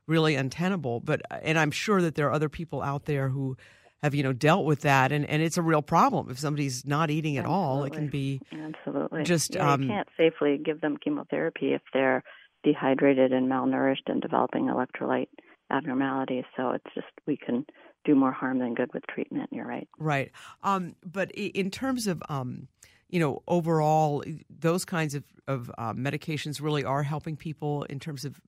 really 0.07 0.35
untenable 0.35 0.99
but 0.99 1.21
and 1.43 1.57
i'm 1.57 1.71
sure 1.71 2.01
that 2.01 2.15
there 2.15 2.27
are 2.27 2.33
other 2.33 2.49
people 2.49 2.81
out 2.81 3.05
there 3.05 3.29
who 3.29 3.55
have 4.03 4.13
you 4.13 4.21
know 4.21 4.33
dealt 4.33 4.65
with 4.65 4.81
that 4.81 5.11
and 5.11 5.25
and 5.27 5.41
it's 5.41 5.57
a 5.57 5.61
real 5.61 5.81
problem 5.81 6.29
if 6.29 6.37
somebody's 6.37 6.85
not 6.85 7.09
eating 7.09 7.37
at 7.37 7.45
all 7.45 7.83
it 7.83 7.93
can 7.93 8.09
be 8.09 8.39
Absolutely. 8.51 9.23
just, 9.23 9.55
yeah, 9.55 9.73
um, 9.73 9.83
you 9.83 9.89
can't 9.89 10.09
safely 10.17 10.59
give 10.63 10.81
them 10.81 10.97
chemotherapy 10.97 11.73
if 11.73 11.81
they're 11.93 12.23
dehydrated 12.63 13.31
and 13.31 13.49
malnourished 13.49 14.07
and 14.07 14.21
developing 14.21 14.67
electrolyte 14.67 15.29
abnormalities. 15.71 16.45
So 16.55 16.71
it's 16.71 16.93
just 16.93 17.07
we 17.25 17.37
can 17.37 17.65
do 18.05 18.15
more 18.15 18.31
harm 18.31 18.59
than 18.59 18.73
good 18.73 18.93
with 18.93 19.03
treatment. 19.07 19.49
You're 19.51 19.67
right. 19.67 19.87
Right. 19.97 20.31
Um, 20.63 20.95
but 21.05 21.31
in 21.31 21.71
terms 21.71 22.07
of, 22.07 22.21
um, 22.29 22.67
you 23.09 23.19
know, 23.19 23.41
overall, 23.47 24.23
those 24.49 24.85
kinds 24.85 25.15
of, 25.15 25.23
of 25.47 25.71
uh, 25.77 25.93
medications 25.93 26.61
really 26.61 26.83
are 26.83 27.03
helping 27.03 27.37
people 27.37 27.83
in 27.83 27.99
terms 27.99 28.25
of 28.25 28.41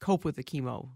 cope 0.00 0.24
with 0.24 0.36
the 0.36 0.44
chemo. 0.44 0.88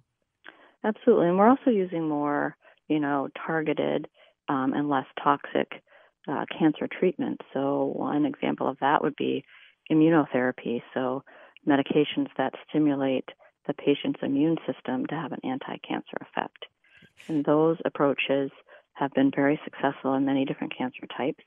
Absolutely, 0.85 1.29
and 1.29 1.39
we're 1.39 1.49
also 1.49 1.71
using 1.71 2.07
more, 2.09 2.57
you 2.89 3.01
know, 3.01 3.29
targeted 3.47 4.09
um, 4.49 4.73
and 4.75 4.89
less 4.89 5.07
toxic 5.23 5.83
uh, 6.29 6.45
cancer 6.59 6.89
treatment. 6.99 7.41
So 7.53 7.93
one 7.97 8.25
example 8.25 8.69
of 8.69 8.79
that 8.81 9.03
would 9.03 9.17
be 9.17 9.45
immunotherapy. 9.91 10.83
So 10.93 11.23
medications 11.67 12.29
that 12.37 12.55
stimulate 12.69 13.29
the 13.67 13.75
patient's 13.75 14.21
immune 14.23 14.57
system 14.67 15.07
to 15.07 15.15
have 15.15 15.33
an 15.33 15.41
anti-cancer 15.45 16.17
effect. 16.21 16.67
And 17.29 17.45
those 17.45 17.79
approaches 17.85 18.51
have 18.95 19.13
been 19.13 19.31
very 19.35 19.59
successful 19.65 20.15
in 20.15 20.25
many 20.25 20.45
different 20.45 20.77
cancer 20.77 21.07
types 21.17 21.45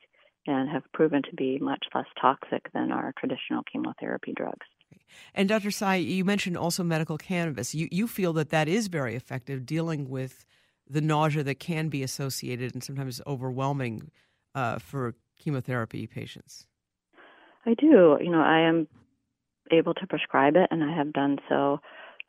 and 0.48 0.70
have 0.70 0.84
proven 0.94 1.22
to 1.24 1.36
be 1.36 1.60
much 1.60 1.86
less 1.94 2.06
toxic 2.20 2.72
than 2.74 2.92
our 2.92 3.14
traditional 3.18 3.64
chemotherapy 3.72 4.34
drugs. 4.36 4.66
And 5.34 5.48
Dr. 5.50 5.72
Tsai, 5.72 5.96
you 5.96 6.26
mentioned 6.26 6.58
also 6.58 6.84
medical 6.84 7.18
cannabis. 7.18 7.76
You, 7.76 7.88
you 7.92 8.08
feel 8.08 8.34
that 8.34 8.50
that 8.50 8.68
is 8.68 8.88
very 8.88 9.16
effective 9.16 9.66
dealing 9.66 10.10
with 10.10 10.46
the 10.90 11.02
nausea 11.02 11.44
that 11.44 11.60
can 11.60 11.90
be 11.90 12.04
associated 12.04 12.74
and 12.74 12.84
sometimes 12.84 13.22
overwhelming 13.28 14.12
uh, 14.56 14.80
for 14.80 15.16
chemotherapy 15.40 16.08
patients. 16.08 16.68
I 17.66 17.74
do. 17.74 18.18
You 18.22 18.32
know, 18.32 18.42
I 18.42 18.62
am 18.68 18.88
able 19.72 19.94
to 19.96 20.08
prescribe 20.08 20.56
it, 20.56 20.68
and 20.72 20.84
I 20.84 20.96
have 20.96 21.12
done 21.14 21.38
so. 21.50 21.80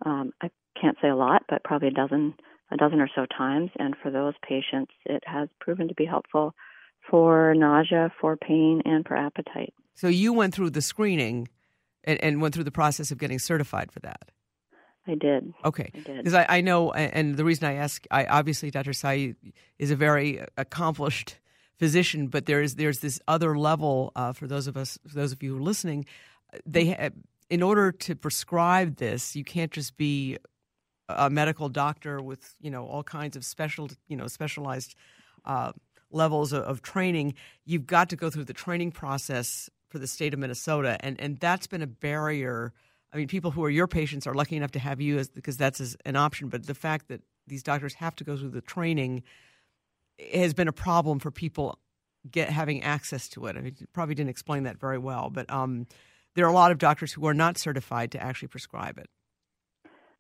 Um, 0.04 0.32
I 0.42 0.50
can't 0.80 0.96
say 1.00 1.08
a 1.08 1.16
lot, 1.16 1.42
but 1.48 1.64
probably 1.64 1.88
a 1.88 1.92
dozen, 1.92 2.34
a 2.70 2.76
dozen 2.76 3.00
or 3.00 3.08
so 3.14 3.26
times. 3.26 3.70
And 3.78 3.94
for 4.02 4.10
those 4.10 4.34
patients, 4.46 4.92
it 5.04 5.22
has 5.26 5.48
proven 5.60 5.88
to 5.88 5.94
be 5.94 6.04
helpful 6.04 6.54
for 7.08 7.54
nausea, 7.54 8.12
for 8.20 8.36
pain, 8.36 8.82
and 8.84 9.06
for 9.06 9.16
appetite. 9.16 9.72
So 9.94 10.08
you 10.08 10.32
went 10.32 10.54
through 10.54 10.70
the 10.70 10.82
screening 10.82 11.48
and, 12.04 12.22
and 12.22 12.42
went 12.42 12.54
through 12.54 12.64
the 12.64 12.70
process 12.70 13.10
of 13.10 13.18
getting 13.18 13.38
certified 13.38 13.90
for 13.90 14.00
that. 14.00 14.30
I 15.08 15.14
did. 15.14 15.54
Okay. 15.64 15.90
Because 15.92 16.34
I, 16.34 16.46
I 16.48 16.60
know, 16.60 16.92
and 16.92 17.36
the 17.36 17.44
reason 17.44 17.66
I 17.66 17.74
ask, 17.74 18.06
I 18.10 18.26
obviously 18.26 18.70
Dr. 18.70 18.92
Tsai 18.92 19.34
is 19.78 19.90
a 19.90 19.96
very 19.96 20.40
accomplished 20.56 21.38
physician, 21.78 22.28
but 22.28 22.46
there 22.46 22.60
is 22.60 22.74
there's 22.74 22.98
this 22.98 23.20
other 23.26 23.56
level 23.56 24.12
uh, 24.14 24.32
for 24.32 24.46
those 24.46 24.66
of 24.66 24.76
us, 24.76 24.98
for 25.06 25.14
those 25.14 25.32
of 25.32 25.42
you 25.42 25.54
who 25.54 25.58
are 25.58 25.62
listening. 25.62 26.04
They, 26.66 26.88
ha- 26.88 27.10
in 27.48 27.62
order 27.62 27.92
to 27.92 28.14
prescribe 28.14 28.96
this, 28.96 29.34
you 29.34 29.44
can't 29.44 29.70
just 29.70 29.96
be 29.96 30.38
a 31.08 31.30
medical 31.30 31.68
doctor 31.68 32.20
with 32.20 32.54
you 32.60 32.70
know 32.70 32.86
all 32.86 33.02
kinds 33.02 33.36
of 33.36 33.44
special 33.44 33.88
you 34.08 34.16
know 34.16 34.26
specialized 34.26 34.94
uh, 35.44 35.72
levels 36.10 36.52
of, 36.52 36.64
of 36.64 36.82
training. 36.82 37.34
You've 37.64 37.86
got 37.86 38.10
to 38.10 38.16
go 38.16 38.30
through 38.30 38.44
the 38.44 38.52
training 38.52 38.92
process 38.92 39.70
for 39.88 39.98
the 39.98 40.06
state 40.06 40.34
of 40.34 40.40
Minnesota, 40.40 40.96
and 41.00 41.20
and 41.20 41.38
that's 41.38 41.66
been 41.66 41.82
a 41.82 41.86
barrier. 41.86 42.72
I 43.12 43.16
mean, 43.16 43.28
people 43.28 43.50
who 43.50 43.64
are 43.64 43.70
your 43.70 43.86
patients 43.86 44.26
are 44.26 44.34
lucky 44.34 44.56
enough 44.56 44.72
to 44.72 44.78
have 44.78 45.00
you 45.00 45.18
as 45.18 45.28
because 45.28 45.56
that's 45.56 45.80
as 45.80 45.96
an 46.04 46.16
option. 46.16 46.48
But 46.48 46.66
the 46.66 46.74
fact 46.74 47.08
that 47.08 47.22
these 47.46 47.62
doctors 47.62 47.94
have 47.94 48.14
to 48.16 48.24
go 48.24 48.36
through 48.36 48.50
the 48.50 48.60
training 48.60 49.22
has 50.32 50.52
been 50.54 50.68
a 50.68 50.72
problem 50.72 51.18
for 51.18 51.30
people 51.30 51.78
get 52.30 52.50
having 52.50 52.82
access 52.82 53.28
to 53.30 53.46
it. 53.46 53.56
I 53.56 53.60
mean, 53.60 53.76
you 53.78 53.86
probably 53.92 54.14
didn't 54.14 54.30
explain 54.30 54.64
that 54.64 54.78
very 54.78 54.98
well, 54.98 55.30
but 55.30 55.50
um, 55.50 55.86
there 56.34 56.44
are 56.44 56.50
a 56.50 56.54
lot 56.54 56.70
of 56.72 56.78
doctors 56.78 57.12
who 57.12 57.26
are 57.26 57.34
not 57.34 57.56
certified 57.56 58.12
to 58.12 58.22
actually 58.22 58.48
prescribe 58.48 58.98
it. 58.98 59.08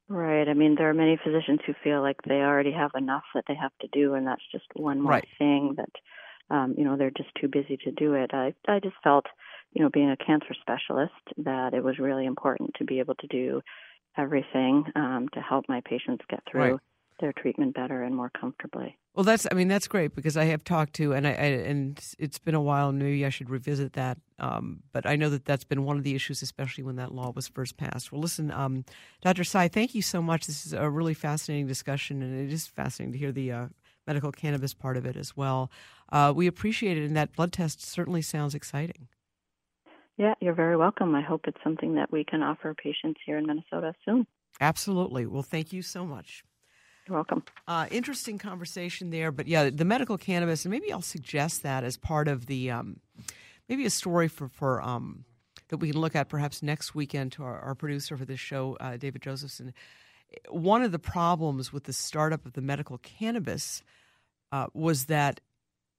Right. 0.08 0.48
I 0.48 0.54
mean, 0.54 0.74
there 0.76 0.88
are 0.88 0.94
many 0.94 1.18
physicians 1.22 1.60
who 1.66 1.74
feel 1.84 2.00
like 2.00 2.16
they 2.26 2.36
already 2.36 2.72
have 2.72 2.92
enough 2.96 3.24
that 3.34 3.44
they 3.46 3.54
have 3.54 3.72
to 3.82 3.88
do, 3.92 4.14
and 4.14 4.26
that's 4.26 4.42
just 4.50 4.64
one 4.74 5.02
more 5.02 5.12
Right. 5.12 5.28
thing 5.38 5.74
that, 5.76 5.90
um, 6.54 6.74
you 6.78 6.84
know, 6.84 6.96
they're 6.96 7.10
just 7.10 7.28
too 7.38 7.48
busy 7.48 7.76
to 7.84 7.90
do 7.90 8.14
it. 8.14 8.30
I, 8.32 8.54
I 8.66 8.80
just 8.80 8.96
felt, 9.04 9.26
you 9.72 9.82
know, 9.82 9.90
being 9.92 10.10
a 10.10 10.16
cancer 10.16 10.54
specialist, 10.60 11.12
that 11.38 11.74
it 11.74 11.82
was 11.84 11.98
really 11.98 12.26
important 12.26 12.70
to 12.78 12.84
be 12.84 12.98
able 12.98 13.14
to 13.16 13.26
do 13.26 13.60
everything 14.16 14.84
um, 14.96 15.28
to 15.34 15.40
help 15.40 15.66
my 15.68 15.80
patients 15.84 16.24
get 16.28 16.40
through 16.50 16.60
Right. 16.60 16.80
their 17.20 17.32
treatment 17.32 17.74
better 17.74 18.02
and 18.02 18.14
more 18.14 18.30
comfortably. 18.30 18.96
Well, 19.14 19.24
that's 19.24 19.48
I 19.50 19.54
mean 19.54 19.66
that's 19.66 19.88
great 19.88 20.14
because 20.14 20.36
I 20.36 20.44
have 20.44 20.62
talked 20.62 20.92
to 20.94 21.12
and 21.12 21.26
I, 21.26 21.30
I 21.30 21.44
and 21.70 22.00
it's 22.20 22.38
been 22.38 22.54
a 22.54 22.60
while. 22.60 22.90
and 22.90 22.98
Maybe 23.00 23.26
I 23.26 23.30
should 23.30 23.50
revisit 23.50 23.94
that. 23.94 24.18
Um, 24.38 24.82
but 24.92 25.06
I 25.06 25.16
know 25.16 25.28
that 25.30 25.44
that's 25.44 25.64
been 25.64 25.84
one 25.84 25.96
of 25.96 26.04
the 26.04 26.14
issues, 26.14 26.40
especially 26.40 26.84
when 26.84 26.94
that 26.96 27.12
law 27.12 27.32
was 27.34 27.48
first 27.48 27.76
passed. 27.76 28.12
Well, 28.12 28.20
listen, 28.20 28.52
um, 28.52 28.84
Dr. 29.20 29.42
Tsai, 29.42 29.66
thank 29.66 29.94
you 29.94 30.02
so 30.02 30.22
much. 30.22 30.46
This 30.46 30.64
is 30.66 30.72
a 30.72 30.88
really 30.88 31.14
fascinating 31.14 31.66
discussion, 31.66 32.22
and 32.22 32.48
it 32.48 32.52
is 32.52 32.68
fascinating 32.68 33.12
to 33.12 33.18
hear 33.18 33.32
the 33.32 33.50
uh, 33.50 33.66
medical 34.06 34.30
cannabis 34.30 34.72
part 34.72 34.96
of 34.96 35.04
it 35.04 35.16
as 35.16 35.36
well. 35.36 35.68
Uh, 36.12 36.32
we 36.34 36.46
appreciate 36.46 36.96
it, 36.96 37.04
and 37.04 37.16
that 37.16 37.32
blood 37.34 37.52
test 37.52 37.82
certainly 37.84 38.22
sounds 38.22 38.54
exciting. 38.54 39.08
Yeah, 40.18 40.34
you're 40.40 40.54
very 40.54 40.76
welcome. 40.76 41.14
I 41.14 41.22
hope 41.22 41.42
it's 41.46 41.62
something 41.62 41.94
that 41.94 42.10
we 42.10 42.24
can 42.24 42.42
offer 42.42 42.74
patients 42.74 43.20
here 43.24 43.38
in 43.38 43.46
Minnesota 43.46 43.94
soon. 44.04 44.26
Absolutely. 44.60 45.26
Well, 45.26 45.44
thank 45.44 45.72
you 45.72 45.80
so 45.80 46.04
much. 46.04 46.44
You're 47.06 47.14
welcome. 47.14 47.44
Uh, 47.68 47.86
interesting 47.92 48.36
conversation 48.36 49.10
there, 49.10 49.30
but 49.30 49.46
yeah, 49.46 49.70
the 49.70 49.84
medical 49.84 50.18
cannabis, 50.18 50.64
and 50.64 50.72
maybe 50.72 50.92
I'll 50.92 51.00
suggest 51.00 51.62
that 51.62 51.84
as 51.84 51.96
part 51.96 52.26
of 52.26 52.46
the 52.46 52.70
um, 52.72 53.00
maybe 53.68 53.86
a 53.86 53.90
story 53.90 54.26
for 54.28 54.48
for 54.48 54.82
um, 54.82 55.24
that 55.68 55.78
we 55.78 55.92
can 55.92 56.00
look 56.00 56.16
at 56.16 56.28
perhaps 56.28 56.62
next 56.62 56.94
weekend 56.94 57.32
to 57.32 57.44
our, 57.44 57.60
our 57.60 57.74
producer 57.74 58.16
for 58.16 58.24
this 58.24 58.40
show, 58.40 58.76
uh, 58.80 58.96
David 58.96 59.22
Josephson. 59.22 59.72
One 60.50 60.82
of 60.82 60.92
the 60.92 60.98
problems 60.98 61.72
with 61.72 61.84
the 61.84 61.92
startup 61.92 62.44
of 62.44 62.54
the 62.54 62.60
medical 62.60 62.98
cannabis 62.98 63.82
uh, 64.50 64.66
was 64.74 65.06
that 65.06 65.40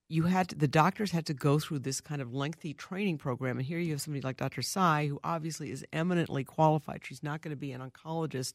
you 0.10 0.24
had 0.24 0.50
to, 0.50 0.56
the 0.56 0.68
doctors 0.68 1.12
had 1.12 1.28
to 1.28 1.36
go 1.36 1.60
through 1.60 1.80
this 1.80 2.02
kind 2.02 2.22
of 2.22 2.34
lengthy 2.34 2.74
training 2.74 3.20
program, 3.20 3.58
and 3.58 3.66
here 3.66 3.78
you 3.78 3.92
have 3.92 4.02
somebody 4.02 4.22
like 4.22 4.38
Dr. 4.38 4.64
Tsai, 4.64 5.06
who 5.08 5.20
obviously 5.24 5.70
is 5.70 5.86
eminently 5.94 6.44
qualified. 6.44 7.02
She's 7.06 7.22
not 7.22 7.42
going 7.42 7.52
to 7.52 7.56
be 7.56 7.72
an 7.72 7.82
oncologist 7.82 8.54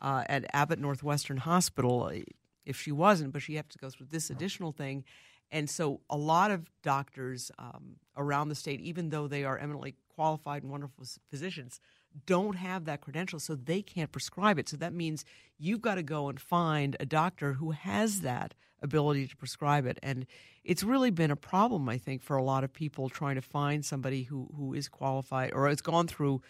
uh, 0.00 0.24
at 0.28 0.44
Abbott 0.54 0.78
Northwestern 0.78 1.38
Hospital 1.38 2.04
uh, 2.04 2.20
if 2.66 2.78
she 2.78 2.92
wasn't, 2.92 3.32
but 3.32 3.40
she 3.40 3.54
had 3.54 3.70
to 3.70 3.78
go 3.78 3.88
through 3.88 4.08
this 4.10 4.28
additional 4.28 4.72
thing. 4.72 5.04
And 5.50 5.68
so, 5.68 6.00
a 6.10 6.16
lot 6.16 6.50
of 6.50 6.70
doctors 6.82 7.50
um, 7.58 7.96
around 8.16 8.50
the 8.50 8.54
state, 8.54 8.80
even 8.80 9.08
though 9.08 9.26
they 9.26 9.42
are 9.42 9.58
eminently 9.58 9.96
qualified 10.14 10.62
and 10.62 10.70
wonderful 10.70 11.04
physicians, 11.30 11.80
don't 12.26 12.56
have 12.56 12.84
that 12.84 13.00
credential, 13.00 13.40
so 13.40 13.54
they 13.54 13.80
can't 13.82 14.12
prescribe 14.12 14.58
it. 14.58 14.68
So 14.68 14.76
that 14.76 14.92
means 14.92 15.24
you've 15.58 15.80
got 15.80 15.94
to 15.94 16.02
go 16.02 16.28
and 16.28 16.40
find 16.40 16.96
a 17.00 17.06
doctor 17.06 17.54
who 17.54 17.70
has 17.70 18.20
that 18.20 18.54
ability 18.82 19.26
to 19.28 19.36
prescribe 19.36 19.86
it. 19.86 19.98
And 20.02 20.26
it's 20.64 20.82
really 20.82 21.10
been 21.10 21.30
a 21.30 21.36
problem, 21.36 21.88
I 21.88 21.98
think, 21.98 22.22
for 22.22 22.36
a 22.36 22.42
lot 22.42 22.64
of 22.64 22.72
people 22.72 23.08
trying 23.08 23.36
to 23.36 23.42
find 23.42 23.84
somebody 23.84 24.24
who, 24.24 24.48
who 24.56 24.74
is 24.74 24.88
qualified 24.88 25.52
or 25.52 25.68
has 25.68 25.80
gone 25.80 26.06
through 26.06 26.42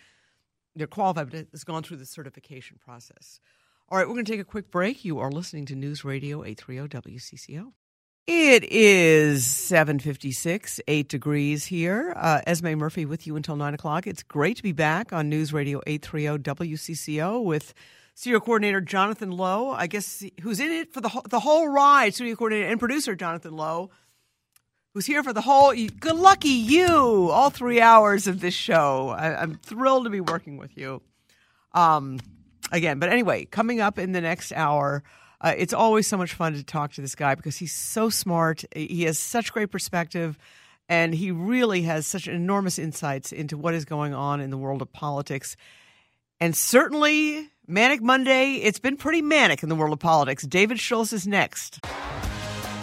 they're 0.76 0.86
qualified, 0.86 1.30
but 1.30 1.46
has 1.52 1.64
gone 1.64 1.82
through 1.82 1.96
the 1.98 2.06
certification 2.06 2.78
process. 2.82 3.40
All 3.88 3.98
right, 3.98 4.06
we're 4.06 4.14
going 4.14 4.24
to 4.24 4.32
take 4.32 4.40
a 4.40 4.44
quick 4.44 4.70
break. 4.70 5.04
You 5.04 5.18
are 5.18 5.30
listening 5.30 5.66
to 5.66 5.74
News 5.74 6.04
Radio 6.04 6.44
830 6.44 7.10
WCCO. 7.16 7.72
It 8.26 8.64
is 8.64 9.44
756, 9.44 10.80
8 10.86 11.08
degrees 11.08 11.66
here. 11.66 12.12
Uh, 12.14 12.40
Esme 12.46 12.74
Murphy 12.74 13.04
with 13.04 13.26
you 13.26 13.34
until 13.34 13.56
9 13.56 13.74
o'clock. 13.74 14.06
It's 14.06 14.22
great 14.22 14.56
to 14.58 14.62
be 14.62 14.72
back 14.72 15.12
on 15.12 15.28
News 15.28 15.52
Radio 15.52 15.80
830 15.86 16.44
WCCO 16.44 17.42
with 17.42 17.74
studio 18.20 18.38
coordinator 18.38 18.82
Jonathan 18.82 19.30
Lowe. 19.30 19.70
I 19.70 19.86
guess 19.86 20.22
who's 20.42 20.60
in 20.60 20.70
it 20.70 20.92
for 20.92 21.00
the, 21.00 21.08
whole, 21.08 21.24
the 21.26 21.40
whole 21.40 21.68
ride, 21.68 22.14
studio 22.14 22.36
coordinator 22.36 22.68
and 22.68 22.78
producer 22.78 23.16
Jonathan 23.16 23.56
Lowe 23.56 23.90
who's 24.92 25.06
here 25.06 25.22
for 25.22 25.32
the 25.32 25.40
whole. 25.40 25.72
Good 25.72 26.16
lucky 26.16 26.50
you! 26.50 27.30
All 27.30 27.48
three 27.48 27.80
hours 27.80 28.26
of 28.26 28.40
this 28.40 28.52
show. 28.52 29.08
I, 29.08 29.42
am 29.42 29.54
thrilled 29.62 30.04
to 30.04 30.10
be 30.10 30.20
working 30.20 30.58
with 30.58 30.76
you. 30.76 31.00
Um, 31.72 32.20
again, 32.70 32.98
but 32.98 33.08
anyway, 33.08 33.46
coming 33.46 33.80
up 33.80 33.98
in 33.98 34.12
the 34.12 34.20
next 34.20 34.52
hour. 34.52 35.02
Uh, 35.40 35.54
it's 35.56 35.72
always 35.72 36.06
so 36.06 36.18
much 36.18 36.34
fun 36.34 36.52
to 36.52 36.62
talk 36.62 36.92
to 36.92 37.00
this 37.00 37.14
guy 37.14 37.34
because 37.34 37.56
he's 37.56 37.72
so 37.72 38.10
smart. 38.10 38.62
He 38.76 39.04
has 39.04 39.18
such 39.18 39.54
great 39.54 39.70
perspective, 39.70 40.36
and 40.90 41.14
he 41.14 41.30
really 41.30 41.80
has 41.82 42.06
such 42.06 42.28
enormous 42.28 42.78
insights 42.78 43.32
into 43.32 43.56
what 43.56 43.72
is 43.72 43.86
going 43.86 44.12
on 44.12 44.42
in 44.42 44.50
the 44.50 44.58
world 44.58 44.82
of 44.82 44.92
politics. 44.92 45.56
And 46.40 46.54
certainly, 46.54 47.48
Manic 47.70 48.02
Monday, 48.02 48.54
it's 48.54 48.80
been 48.80 48.96
pretty 48.96 49.22
manic 49.22 49.62
in 49.62 49.68
the 49.68 49.76
world 49.76 49.92
of 49.92 50.00
politics. 50.00 50.44
David 50.44 50.80
Schultz 50.80 51.12
is 51.12 51.24
next. 51.24 51.78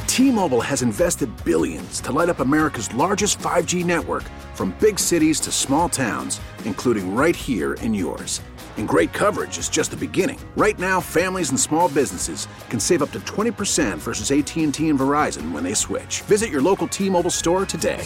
T-Mobile 0.08 0.62
has 0.62 0.82
invested 0.82 1.30
billions 1.44 2.00
to 2.00 2.14
light 2.14 2.30
up 2.30 2.40
America's 2.40 2.90
largest 2.94 3.38
5G 3.40 3.84
network 3.84 4.24
from 4.54 4.74
big 4.80 4.98
cities 4.98 5.42
to 5.42 5.52
small 5.52 5.90
towns, 5.90 6.40
including 6.64 7.14
right 7.14 7.36
here 7.36 7.74
in 7.82 7.94
yours. 7.94 8.40
And 8.78 8.88
great 8.88 9.12
coverage 9.12 9.58
is 9.58 9.68
just 9.68 9.92
the 9.92 9.98
beginning. 9.98 10.40
Right 10.56 10.80
now, 10.80 11.02
families 11.02 11.50
and 11.50 11.60
small 11.60 11.90
businesses 11.90 12.48
can 12.70 12.80
save 12.80 13.04
up 13.04 13.12
to 13.12 13.20
20% 13.20 13.98
versus 13.98 14.32
AT&T 14.32 14.64
and 14.64 14.74
Verizon 14.74 15.52
when 15.52 15.66
they 15.66 15.74
switch. 15.74 16.22
Visit 16.22 16.50
your 16.50 16.62
local 16.62 16.88
T-Mobile 16.88 17.30
store 17.30 17.66
today. 17.66 18.06